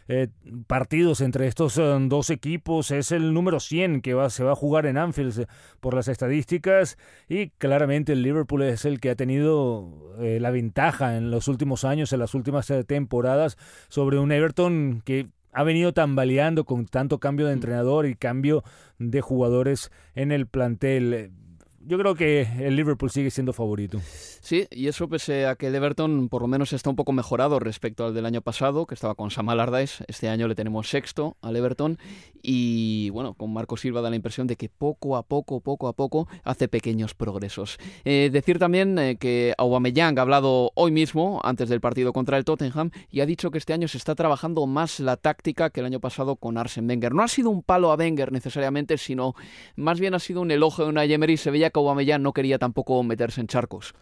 eh, 0.09 0.29
partidos 0.69 1.21
entre 1.21 1.49
estos 1.49 1.77
eh, 1.79 1.97
dos 2.03 2.31
equipos. 2.31 2.91
Es 2.91 3.11
el 3.11 3.35
número 3.35 3.59
100 3.59 4.03
que 4.03 4.15
va, 4.15 4.31
se 4.31 4.45
va 4.45 4.53
a 4.53 4.57
jugar 4.57 4.87
en 4.87 4.99
Anfield 4.99 5.41
eh, 5.41 5.47
por 5.81 5.95
las 5.95 6.09
estadísticas 6.09 6.97
y 7.29 7.51
claramente 7.51 8.13
el 8.13 8.23
Liverpool 8.23 8.63
es 8.63 8.85
el 8.85 9.01
que 9.01 9.11
ha 9.11 9.17
tenido 9.17 10.15
la 10.19 10.51
ventaja 10.51 11.17
en 11.17 11.31
los 11.31 11.49
últimos 11.49 11.85
años, 11.85 12.13
en 12.13 12.21
las 12.21 12.35
últimas 12.35 12.73
temporadas 12.87 13.59
sobre 13.89 14.19
un 14.19 14.33
Everton 14.33 15.03
que 15.05 15.29
ha 15.53 15.63
venido 15.63 15.93
tambaleando 15.93 16.65
con 16.65 16.87
tanto 16.87 17.19
cambio 17.19 17.47
de 17.47 17.53
mm. 17.53 17.57
entrenador 17.57 18.07
y 18.07 18.15
cambio 18.15 18.63
de 18.99 19.21
jugadores 19.21 19.91
en 20.15 20.31
el 20.31 20.47
plantel 20.47 21.33
yo 21.87 21.99
creo 21.99 22.15
que 22.15 22.49
el 22.61 22.75
Liverpool 22.75 23.11
sigue 23.11 23.31
siendo 23.31 23.53
favorito. 23.53 24.01
Sí, 24.41 24.67
y 24.71 24.89
eso 24.89 25.09
pese 25.09 25.47
a 25.47 25.55
que 25.55 25.69
el 25.69 25.75
Everton 25.75 26.29
por 26.29 26.43
lo 26.43 26.49
menos 26.49 26.73
está 26.73 26.91
un 26.91 26.97
poco 26.97 27.13
mejorado 27.13 27.61
respecto 27.61 28.05
al 28.05 28.15
del 28.15 28.27
año 28.27 28.43
pasado, 28.43 28.87
que 28.87 28.95
estaba 28.95 29.15
con 29.15 29.31
Sam 29.31 29.49
Allardyce. 29.49 30.05
Este 30.09 30.29
año 30.29 30.49
le 30.49 30.55
tenemos 30.55 30.89
sexto 30.89 31.37
al 31.43 31.57
Everton 31.57 31.99
y 32.43 33.11
bueno, 33.11 33.35
con 33.35 33.53
Marco 33.53 33.77
Silva 33.77 34.01
da 34.01 34.11
la 34.11 34.17
impresión 34.17 34.47
de 34.47 34.57
que 34.57 34.69
poco 34.69 35.17
a 35.17 35.23
poco, 35.23 35.61
poco 35.61 35.89
a 35.89 35.93
poco 35.93 36.29
hace 36.45 36.69
pequeños 36.69 37.15
progresos. 37.15 37.79
Eh, 38.05 38.31
decir 38.33 38.59
también 38.59 38.99
eh, 38.99 39.17
que 39.17 39.55
Aubameyang 39.59 40.19
ha 40.19 40.23
hablado 40.23 40.73
hoy 40.75 40.91
mismo, 40.91 41.41
antes 41.45 41.69
del 41.69 41.81
partido 41.81 42.13
contra 42.13 42.37
el 42.37 42.45
Tottenham, 42.45 42.91
y 43.11 43.21
ha 43.21 43.27
dicho 43.27 43.51
que 43.51 43.59
este 43.59 43.73
año 43.73 43.89
se 43.89 43.99
está 43.99 44.15
trabajando 44.15 44.67
más 44.67 45.01
la 45.01 45.17
táctica 45.17 45.71
que 45.71 45.81
el 45.81 45.87
año 45.87 46.01
pasado 46.01 46.37
con 46.37 46.59
Arsene 46.59 46.89
Wenger. 46.89 47.15
No 47.15 47.23
ha 47.23 47.29
sido 47.29 47.51
un 47.51 47.63
palo 47.63 47.93
a 47.93 47.97
Wenger 47.97 48.33
necesariamente, 48.33 48.99
sino 48.99 49.35
más 49.77 50.01
bien 50.01 50.15
ha 50.15 50.19
sido 50.19 50.41
un 50.41 50.51
elogio 50.51 50.85
de 50.85 50.91
una 50.91 51.05
Emery. 51.05 51.37
Se 51.37 51.51
veía 51.51 51.71
que 51.77 51.81
Aubameyang 51.81 52.23
no 52.23 52.33
quería 52.33 52.59
tampoco 52.59 53.03
meterse 53.03 53.41
en 53.41 53.47
charcos. 53.47 53.95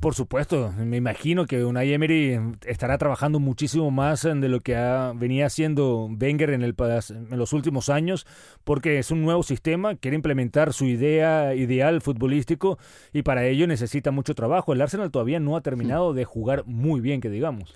Por 0.00 0.16
supuesto, 0.16 0.72
me 0.76 0.96
imagino 0.96 1.46
que 1.46 1.64
Unai 1.64 1.92
Emery 1.92 2.36
estará 2.66 2.98
trabajando 2.98 3.38
muchísimo 3.38 3.92
más 3.92 4.22
de 4.22 4.48
lo 4.48 4.58
que 4.58 4.74
ha, 4.74 5.12
venía 5.14 5.46
haciendo 5.46 6.06
Wenger 6.06 6.50
en, 6.50 6.62
el, 6.62 6.74
en 6.76 7.38
los 7.38 7.52
últimos 7.52 7.88
años, 7.88 8.26
porque 8.64 8.98
es 8.98 9.12
un 9.12 9.22
nuevo 9.22 9.44
sistema, 9.44 9.94
quiere 9.94 10.16
implementar 10.16 10.72
su 10.72 10.86
idea 10.86 11.54
ideal 11.54 12.00
futbolístico 12.00 12.78
y 13.12 13.22
para 13.22 13.46
ello 13.46 13.68
necesita 13.68 14.10
mucho 14.10 14.34
trabajo. 14.34 14.72
El 14.72 14.82
Arsenal 14.82 15.12
todavía 15.12 15.38
no 15.38 15.56
ha 15.56 15.60
terminado 15.60 16.14
de 16.14 16.24
jugar 16.24 16.64
muy 16.66 17.00
bien, 17.00 17.20
que 17.20 17.30
digamos. 17.30 17.72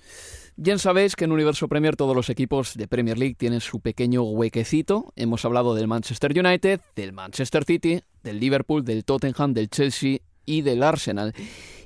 Bien 0.59 0.79
sabéis 0.79 1.15
que 1.15 1.25
en 1.25 1.31
Universo 1.31 1.67
Premier 1.67 1.95
todos 1.95 2.15
los 2.15 2.31
equipos 2.31 2.73
de 2.73 2.87
Premier 2.87 3.15
League 3.15 3.35
tienen 3.35 3.61
su 3.61 3.79
pequeño 3.79 4.23
huequecito. 4.23 5.13
Hemos 5.15 5.45
hablado 5.45 5.75
del 5.75 5.87
Manchester 5.87 6.31
United, 6.31 6.81
del 6.95 7.13
Manchester 7.13 7.63
City, 7.63 8.01
del 8.23 8.39
Liverpool, 8.39 8.83
del 8.83 9.05
Tottenham, 9.05 9.53
del 9.53 9.69
Chelsea 9.69 10.17
y 10.47 10.63
del 10.63 10.81
Arsenal. 10.81 11.35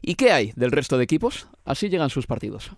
¿Y 0.01 0.15
qué 0.15 0.31
hay 0.31 0.53
del 0.55 0.71
resto 0.71 0.97
de 0.97 1.03
equipos? 1.03 1.49
Así 1.65 1.89
llegan 1.89 2.09
sus 2.09 2.27
partidos. 2.27 2.71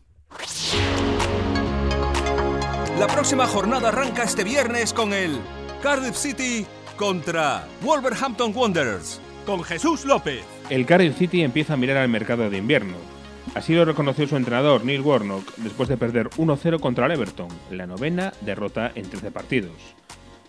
La 2.98 3.06
próxima 3.06 3.46
jornada 3.46 3.90
arranca 3.90 4.24
este 4.24 4.44
viernes 4.44 4.94
con 4.94 5.14
el 5.14 5.38
Cardiff 5.84 6.16
City 6.16 6.66
contra 6.98 7.68
Wolverhampton 7.84 8.52
Wanderers, 8.56 9.22
con 9.46 9.64
Jesús 9.64 10.06
López. 10.06 10.44
El 10.72 10.88
Cardiff 10.88 11.20
City 11.20 11.44
empieza 11.44 11.76
a 11.76 11.78
mirar 11.78 11.98
al 11.98 12.10
mercado 12.10 12.50
de 12.50 12.58
invierno. 12.58 13.13
Así 13.56 13.76
lo 13.76 13.86
reconoció 13.86 14.28
su 14.28 14.36
entrenador, 14.36 14.84
Neil 14.84 15.02
Warnock, 15.02 15.56
después 15.58 15.88
de 15.90 15.98
perder 15.98 16.30
1-0 16.32 16.80
contra 16.80 17.06
el 17.06 17.12
Everton, 17.12 17.50
la 17.70 17.86
novena 17.86 18.34
derrota 18.42 18.92
en 18.96 19.10
13 19.10 19.32
partidos. 19.32 19.74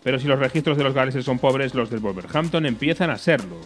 Pero 0.02 0.18
si 0.18 0.26
los 0.26 0.38
registros 0.38 0.76
de 0.76 0.84
los 0.84 0.94
galeses 0.94 1.24
son 1.24 1.38
pobres, 1.38 1.74
los 1.74 1.90
del 1.90 2.00
Wolverhampton 2.00 2.66
empiezan 2.66 3.10
a 3.10 3.18
serlo. 3.18 3.56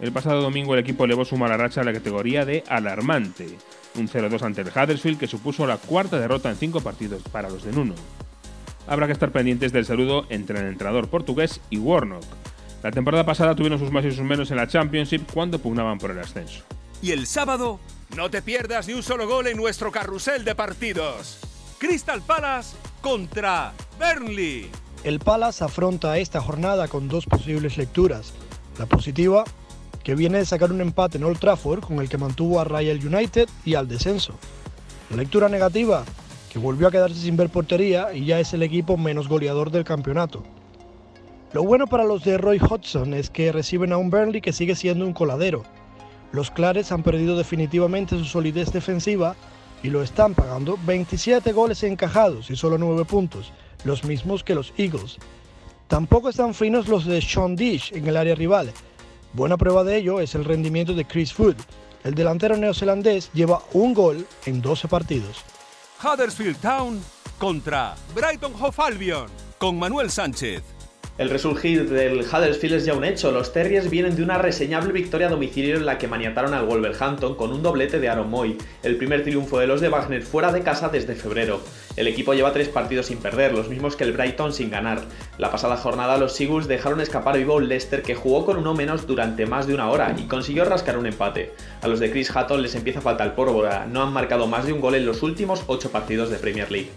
El 0.00 0.12
pasado 0.12 0.40
domingo 0.42 0.74
el 0.74 0.80
equipo 0.80 1.04
elevó 1.04 1.24
su 1.24 1.36
mala 1.36 1.56
racha 1.56 1.80
a 1.80 1.84
la 1.84 1.92
categoría 1.92 2.44
de 2.44 2.62
alarmante. 2.68 3.46
Un 3.96 4.08
0-2 4.08 4.42
ante 4.42 4.60
el 4.60 4.68
Huddersfield 4.68 5.18
que 5.18 5.26
supuso 5.26 5.66
la 5.66 5.76
cuarta 5.76 6.18
derrota 6.18 6.50
en 6.50 6.56
cinco 6.56 6.80
partidos 6.80 7.22
para 7.24 7.48
los 7.48 7.64
de 7.64 7.72
Nuno. 7.72 7.94
Habrá 8.86 9.06
que 9.06 9.12
estar 9.12 9.32
pendientes 9.32 9.72
del 9.72 9.86
saludo 9.86 10.24
entre 10.30 10.60
el 10.60 10.66
entrenador 10.66 11.08
portugués 11.08 11.60
y 11.68 11.78
Warnock. 11.78 12.24
La 12.82 12.90
temporada 12.90 13.26
pasada 13.26 13.56
tuvieron 13.56 13.78
sus 13.78 13.90
más 13.90 14.04
y 14.04 14.12
sus 14.12 14.24
menos 14.24 14.50
en 14.50 14.56
la 14.58 14.68
Championship 14.68 15.22
cuando 15.32 15.58
pugnaban 15.58 15.98
por 15.98 16.10
el 16.10 16.18
ascenso. 16.20 16.62
Y 17.02 17.10
el 17.10 17.26
sábado, 17.26 17.80
no 18.16 18.30
te 18.30 18.42
pierdas 18.42 18.88
ni 18.88 18.94
un 18.94 19.02
solo 19.02 19.26
gol 19.26 19.46
en 19.46 19.56
nuestro 19.56 19.92
carrusel 19.92 20.44
de 20.44 20.54
partidos. 20.54 21.38
Crystal 21.78 22.22
Palace 22.22 22.76
contra 23.00 23.72
Burnley. 23.98 24.70
El 25.04 25.20
Palace 25.20 25.62
afronta 25.62 26.18
esta 26.18 26.40
jornada 26.40 26.88
con 26.88 27.08
dos 27.08 27.26
posibles 27.26 27.76
lecturas. 27.76 28.32
La 28.78 28.86
positiva, 28.86 29.44
que 30.02 30.14
viene 30.14 30.38
de 30.38 30.46
sacar 30.46 30.72
un 30.72 30.80
empate 30.80 31.18
en 31.18 31.24
Old 31.24 31.38
Trafford 31.38 31.80
con 31.80 32.00
el 32.00 32.08
que 32.08 32.18
mantuvo 32.18 32.60
a 32.60 32.64
Royal 32.64 32.98
United 33.04 33.48
y 33.64 33.74
al 33.74 33.86
descenso. 33.86 34.34
La 35.10 35.16
lectura 35.16 35.48
negativa, 35.48 36.04
que 36.50 36.58
volvió 36.58 36.88
a 36.88 36.90
quedarse 36.90 37.20
sin 37.20 37.36
ver 37.36 37.50
portería 37.50 38.12
y 38.12 38.24
ya 38.24 38.40
es 38.40 38.52
el 38.54 38.62
equipo 38.62 38.96
menos 38.96 39.28
goleador 39.28 39.70
del 39.70 39.84
campeonato. 39.84 40.42
Lo 41.52 41.62
bueno 41.62 41.86
para 41.86 42.04
los 42.04 42.24
de 42.24 42.36
Roy 42.36 42.58
Hodgson 42.58 43.14
es 43.14 43.30
que 43.30 43.52
reciben 43.52 43.92
a 43.92 43.96
un 43.96 44.10
Burnley 44.10 44.40
que 44.40 44.52
sigue 44.52 44.74
siendo 44.74 45.06
un 45.06 45.14
coladero. 45.14 45.64
Los 46.32 46.50
Clares 46.50 46.92
han 46.92 47.02
perdido 47.02 47.36
definitivamente 47.36 48.18
su 48.18 48.24
solidez 48.24 48.72
defensiva 48.72 49.34
y 49.82 49.90
lo 49.90 50.02
están 50.02 50.34
pagando 50.34 50.78
27 50.84 51.52
goles 51.52 51.82
encajados 51.82 52.50
y 52.50 52.56
solo 52.56 52.78
9 52.78 53.04
puntos, 53.04 53.52
los 53.84 54.04
mismos 54.04 54.44
que 54.44 54.54
los 54.54 54.72
Eagles. 54.76 55.16
Tampoco 55.86 56.28
están 56.28 56.54
finos 56.54 56.88
los 56.88 57.06
de 57.06 57.22
Sean 57.22 57.56
Dish 57.56 57.92
en 57.94 58.06
el 58.06 58.16
área 58.16 58.34
rival. 58.34 58.72
Buena 59.32 59.56
prueba 59.56 59.84
de 59.84 59.96
ello 59.96 60.20
es 60.20 60.34
el 60.34 60.44
rendimiento 60.44 60.94
de 60.94 61.06
Chris 61.06 61.38
Wood. 61.38 61.56
El 62.04 62.14
delantero 62.14 62.56
neozelandés 62.56 63.30
lleva 63.32 63.62
un 63.72 63.94
gol 63.94 64.26
en 64.46 64.60
12 64.60 64.88
partidos. 64.88 65.44
Huddersfield 66.02 66.58
Town 66.60 67.00
contra 67.38 67.94
Brighton 68.14 68.52
Hove 68.60 68.74
Albion 68.78 69.26
con 69.58 69.78
Manuel 69.78 70.10
Sánchez. 70.10 70.77
El 71.18 71.30
resurgir 71.30 71.90
del 71.90 72.20
Huddersfield 72.20 72.76
es 72.76 72.84
ya 72.84 72.94
un 72.94 73.04
hecho. 73.04 73.32
Los 73.32 73.52
Terriers 73.52 73.90
vienen 73.90 74.14
de 74.14 74.22
una 74.22 74.38
reseñable 74.38 74.92
victoria 74.92 75.26
a 75.26 75.30
domicilio 75.30 75.76
en 75.76 75.84
la 75.84 75.98
que 75.98 76.06
maniataron 76.06 76.54
al 76.54 76.64
Wolverhampton 76.64 77.34
con 77.34 77.52
un 77.52 77.60
doblete 77.60 77.98
de 77.98 78.08
Aaron 78.08 78.30
Moy, 78.30 78.56
el 78.84 78.96
primer 78.96 79.24
triunfo 79.24 79.58
de 79.58 79.66
los 79.66 79.80
de 79.80 79.88
Wagner 79.88 80.22
fuera 80.22 80.52
de 80.52 80.62
casa 80.62 80.90
desde 80.90 81.16
febrero. 81.16 81.60
El 81.96 82.06
equipo 82.06 82.34
lleva 82.34 82.52
tres 82.52 82.68
partidos 82.68 83.06
sin 83.06 83.18
perder, 83.18 83.52
los 83.52 83.68
mismos 83.68 83.96
que 83.96 84.04
el 84.04 84.12
Brighton 84.12 84.52
sin 84.52 84.70
ganar. 84.70 85.02
La 85.38 85.50
pasada 85.50 85.76
jornada 85.76 86.18
los 86.18 86.36
Seagulls 86.36 86.68
dejaron 86.68 87.00
escapar 87.00 87.36
vivo 87.36 87.56
un 87.56 87.68
Leicester 87.68 88.02
que 88.02 88.14
jugó 88.14 88.46
con 88.46 88.56
uno 88.56 88.74
menos 88.74 89.08
durante 89.08 89.44
más 89.44 89.66
de 89.66 89.74
una 89.74 89.90
hora 89.90 90.14
y 90.16 90.28
consiguió 90.28 90.66
rascar 90.66 90.96
un 90.96 91.06
empate. 91.06 91.50
A 91.82 91.88
los 91.88 91.98
de 91.98 92.12
Chris 92.12 92.30
Hatton 92.30 92.62
les 92.62 92.76
empieza 92.76 93.00
a 93.00 93.02
faltar 93.02 93.34
pólvora, 93.34 93.86
no 93.86 94.04
han 94.04 94.12
marcado 94.12 94.46
más 94.46 94.66
de 94.66 94.72
un 94.72 94.80
gol 94.80 94.94
en 94.94 95.04
los 95.04 95.24
últimos 95.24 95.64
ocho 95.66 95.90
partidos 95.90 96.30
de 96.30 96.36
Premier 96.36 96.70
League. 96.70 96.90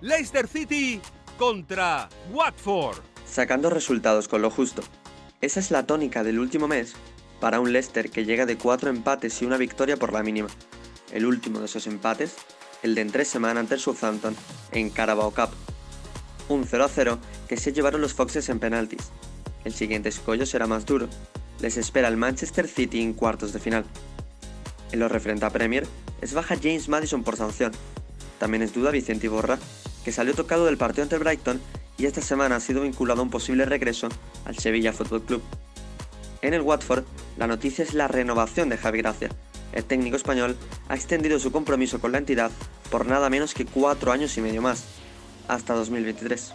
Leicester 0.00 0.48
City 0.48 0.98
contra 1.36 2.08
Watford 2.32 3.05
sacando 3.28 3.70
resultados 3.70 4.28
con 4.28 4.42
lo 4.42 4.50
justo. 4.50 4.82
Esa 5.40 5.60
es 5.60 5.70
la 5.70 5.86
tónica 5.86 6.24
del 6.24 6.38
último 6.38 6.68
mes 6.68 6.94
para 7.40 7.60
un 7.60 7.72
Leicester 7.72 8.10
que 8.10 8.24
llega 8.24 8.46
de 8.46 8.56
cuatro 8.56 8.90
empates 8.90 9.42
y 9.42 9.44
una 9.44 9.58
victoria 9.58 9.96
por 9.96 10.12
la 10.12 10.22
mínima. 10.22 10.48
El 11.12 11.26
último 11.26 11.58
de 11.58 11.66
esos 11.66 11.86
empates, 11.86 12.36
el 12.82 12.94
de 12.94 13.02
en 13.02 13.10
tres 13.10 13.28
semanas 13.28 13.60
ante 13.60 13.74
el 13.74 13.80
Southampton 13.80 14.34
en 14.72 14.90
Carabao 14.90 15.30
Cup. 15.32 15.50
Un 16.48 16.66
0-0 16.66 17.18
que 17.48 17.56
se 17.56 17.72
llevaron 17.72 18.00
los 18.00 18.14
Foxes 18.14 18.48
en 18.48 18.58
penaltis. 18.58 19.10
El 19.64 19.74
siguiente 19.74 20.08
escollo 20.08 20.46
será 20.46 20.66
más 20.66 20.86
duro. 20.86 21.08
Les 21.60 21.76
espera 21.76 22.08
el 22.08 22.16
Manchester 22.16 22.68
City 22.68 23.02
en 23.02 23.14
cuartos 23.14 23.52
de 23.52 23.58
final. 23.58 23.84
En 24.92 25.00
lo 25.00 25.08
referente 25.08 25.44
a 25.44 25.50
Premier, 25.50 25.86
es 26.20 26.34
baja 26.34 26.56
James 26.56 26.88
Madison 26.88 27.24
por 27.24 27.36
sanción. 27.36 27.72
También 28.38 28.62
es 28.62 28.72
duda 28.72 28.90
Vicente 28.90 29.26
Iborra, 29.26 29.58
que 30.04 30.12
salió 30.12 30.34
tocado 30.34 30.66
del 30.66 30.76
partido 30.76 31.02
ante 31.02 31.18
Brighton 31.18 31.60
y 31.98 32.06
esta 32.06 32.20
semana 32.20 32.56
ha 32.56 32.60
sido 32.60 32.82
vinculado 32.82 33.20
a 33.20 33.24
un 33.24 33.30
posible 33.30 33.64
regreso 33.64 34.08
al 34.44 34.56
Sevilla 34.56 34.92
Fútbol 34.92 35.22
Club. 35.22 35.42
En 36.42 36.54
el 36.54 36.60
Watford, 36.60 37.04
la 37.36 37.46
noticia 37.46 37.82
es 37.84 37.94
la 37.94 38.08
renovación 38.08 38.68
de 38.68 38.76
Javi 38.76 38.98
Gracia. 38.98 39.30
El 39.72 39.84
técnico 39.84 40.16
español 40.16 40.56
ha 40.88 40.94
extendido 40.94 41.38
su 41.38 41.52
compromiso 41.52 42.00
con 42.00 42.12
la 42.12 42.18
entidad 42.18 42.50
por 42.90 43.06
nada 43.06 43.30
menos 43.30 43.54
que 43.54 43.64
cuatro 43.64 44.12
años 44.12 44.36
y 44.36 44.40
medio 44.40 44.62
más, 44.62 44.84
hasta 45.48 45.74
2023. 45.74 46.52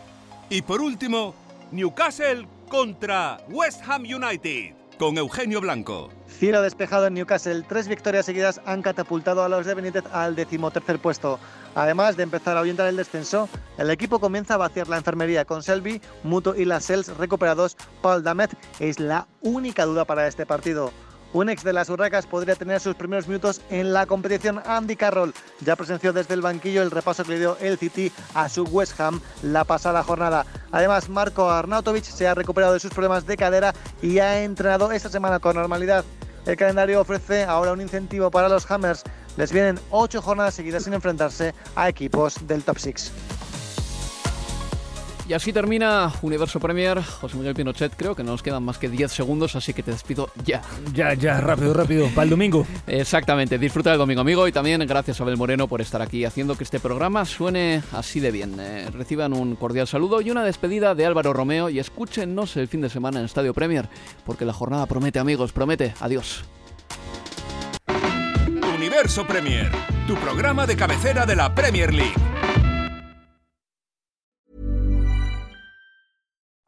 Y 0.49 0.61
por 0.61 0.81
último, 0.81 1.35
Newcastle 1.71 2.47
contra 2.69 3.39
West 3.49 3.81
Ham 3.87 4.03
United, 4.03 4.75
con 4.97 5.17
Eugenio 5.17 5.61
Blanco. 5.61 6.09
Cielo 6.41 6.63
despejado 6.63 7.05
en 7.05 7.13
Newcastle, 7.13 7.63
tres 7.69 7.87
victorias 7.87 8.25
seguidas 8.25 8.61
han 8.65 8.81
catapultado 8.81 9.43
a 9.43 9.47
los 9.47 9.63
de 9.63 9.75
Benítez 9.75 10.05
al 10.11 10.35
decimotercer 10.35 10.97
puesto. 10.97 11.37
Además 11.75 12.17
de 12.17 12.23
empezar 12.23 12.57
a 12.57 12.61
ahuyentar 12.61 12.87
el 12.87 12.97
descenso, 12.97 13.47
el 13.77 13.91
equipo 13.91 14.17
comienza 14.17 14.55
a 14.55 14.57
vaciar 14.57 14.87
la 14.87 14.97
enfermería 14.97 15.45
con 15.45 15.61
Selby, 15.61 16.01
Muto 16.23 16.55
y 16.55 16.65
Lascelles 16.65 17.15
recuperados. 17.15 17.77
Paul 18.01 18.23
Damet 18.23 18.57
es 18.79 18.99
la 18.99 19.27
única 19.41 19.85
duda 19.85 20.03
para 20.05 20.25
este 20.25 20.47
partido. 20.47 20.91
Un 21.31 21.47
ex 21.47 21.63
de 21.63 21.73
las 21.73 21.91
Urracas 21.91 22.25
podría 22.25 22.55
tener 22.55 22.79
sus 22.79 22.95
primeros 22.95 23.27
minutos 23.27 23.61
en 23.69 23.93
la 23.93 24.07
competición. 24.07 24.63
Andy 24.65 24.95
Carroll 24.95 25.35
ya 25.59 25.75
presenció 25.75 26.11
desde 26.11 26.33
el 26.33 26.41
banquillo 26.41 26.81
el 26.81 26.89
repaso 26.89 27.23
que 27.23 27.33
le 27.33 27.39
dio 27.39 27.55
el 27.61 27.77
City 27.77 28.11
a 28.33 28.49
su 28.49 28.63
West 28.63 28.99
Ham 28.99 29.21
la 29.43 29.63
pasada 29.63 30.01
jornada. 30.01 30.47
Además, 30.71 31.07
Marco 31.07 31.51
Arnautovic 31.51 32.03
se 32.03 32.27
ha 32.27 32.33
recuperado 32.33 32.73
de 32.73 32.79
sus 32.79 32.91
problemas 32.91 33.27
de 33.27 33.37
cadera 33.37 33.75
y 34.01 34.17
ha 34.17 34.41
entrenado 34.41 34.91
esta 34.91 35.09
semana 35.09 35.37
con 35.37 35.55
normalidad. 35.55 36.03
El 36.45 36.57
calendario 36.57 37.01
ofrece 37.01 37.43
ahora 37.43 37.73
un 37.73 37.81
incentivo 37.81 38.31
para 38.31 38.49
los 38.49 38.69
Hammers 38.69 39.03
les 39.37 39.51
vienen 39.51 39.79
ocho 39.91 40.21
jornadas 40.21 40.55
seguidas 40.55 40.83
sin 40.83 40.93
enfrentarse 40.93 41.53
a 41.75 41.87
equipos 41.87 42.35
del 42.47 42.63
top 42.63 42.77
6. 42.79 43.11
Y 45.31 45.33
así 45.33 45.53
termina 45.53 46.11
Universo 46.23 46.59
Premier. 46.59 47.01
José 47.01 47.37
Miguel 47.37 47.55
Pinochet, 47.55 47.95
creo 47.95 48.13
que 48.13 48.21
no 48.21 48.31
nos 48.31 48.43
quedan 48.43 48.63
más 48.63 48.77
que 48.77 48.89
10 48.89 49.09
segundos, 49.09 49.55
así 49.55 49.73
que 49.73 49.81
te 49.81 49.91
despido 49.91 50.29
ya. 50.43 50.61
Ya, 50.93 51.13
ya, 51.13 51.39
rápido, 51.39 51.73
rápido, 51.73 52.09
para 52.09 52.23
el 52.25 52.31
domingo. 52.31 52.67
Exactamente, 52.85 53.57
disfruta 53.57 53.91
del 53.91 53.99
domingo, 53.99 54.19
amigo. 54.19 54.45
Y 54.45 54.51
también 54.51 54.85
gracias 54.85 55.21
a 55.21 55.23
Abel 55.23 55.37
Moreno 55.37 55.69
por 55.69 55.79
estar 55.79 56.01
aquí 56.01 56.25
haciendo 56.25 56.57
que 56.57 56.65
este 56.65 56.81
programa 56.81 57.23
suene 57.23 57.81
así 57.93 58.19
de 58.19 58.29
bien. 58.29 58.57
Eh, 58.59 58.89
reciban 58.91 59.31
un 59.31 59.55
cordial 59.55 59.87
saludo 59.87 60.19
y 60.19 60.31
una 60.31 60.43
despedida 60.43 60.95
de 60.95 61.05
Álvaro 61.05 61.31
Romeo. 61.31 61.69
Y 61.69 61.79
escúchenos 61.79 62.57
el 62.57 62.67
fin 62.67 62.81
de 62.81 62.89
semana 62.89 63.19
en 63.19 63.25
Estadio 63.25 63.53
Premier, 63.53 63.87
porque 64.25 64.43
la 64.43 64.51
jornada 64.51 64.85
promete, 64.85 65.19
amigos, 65.19 65.53
promete. 65.53 65.93
Adiós. 66.01 66.43
Universo 68.75 69.25
Premier, 69.25 69.71
tu 70.07 70.15
programa 70.15 70.67
de 70.67 70.75
cabecera 70.75 71.25
de 71.25 71.37
la 71.37 71.55
Premier 71.55 71.93
League. 71.93 72.30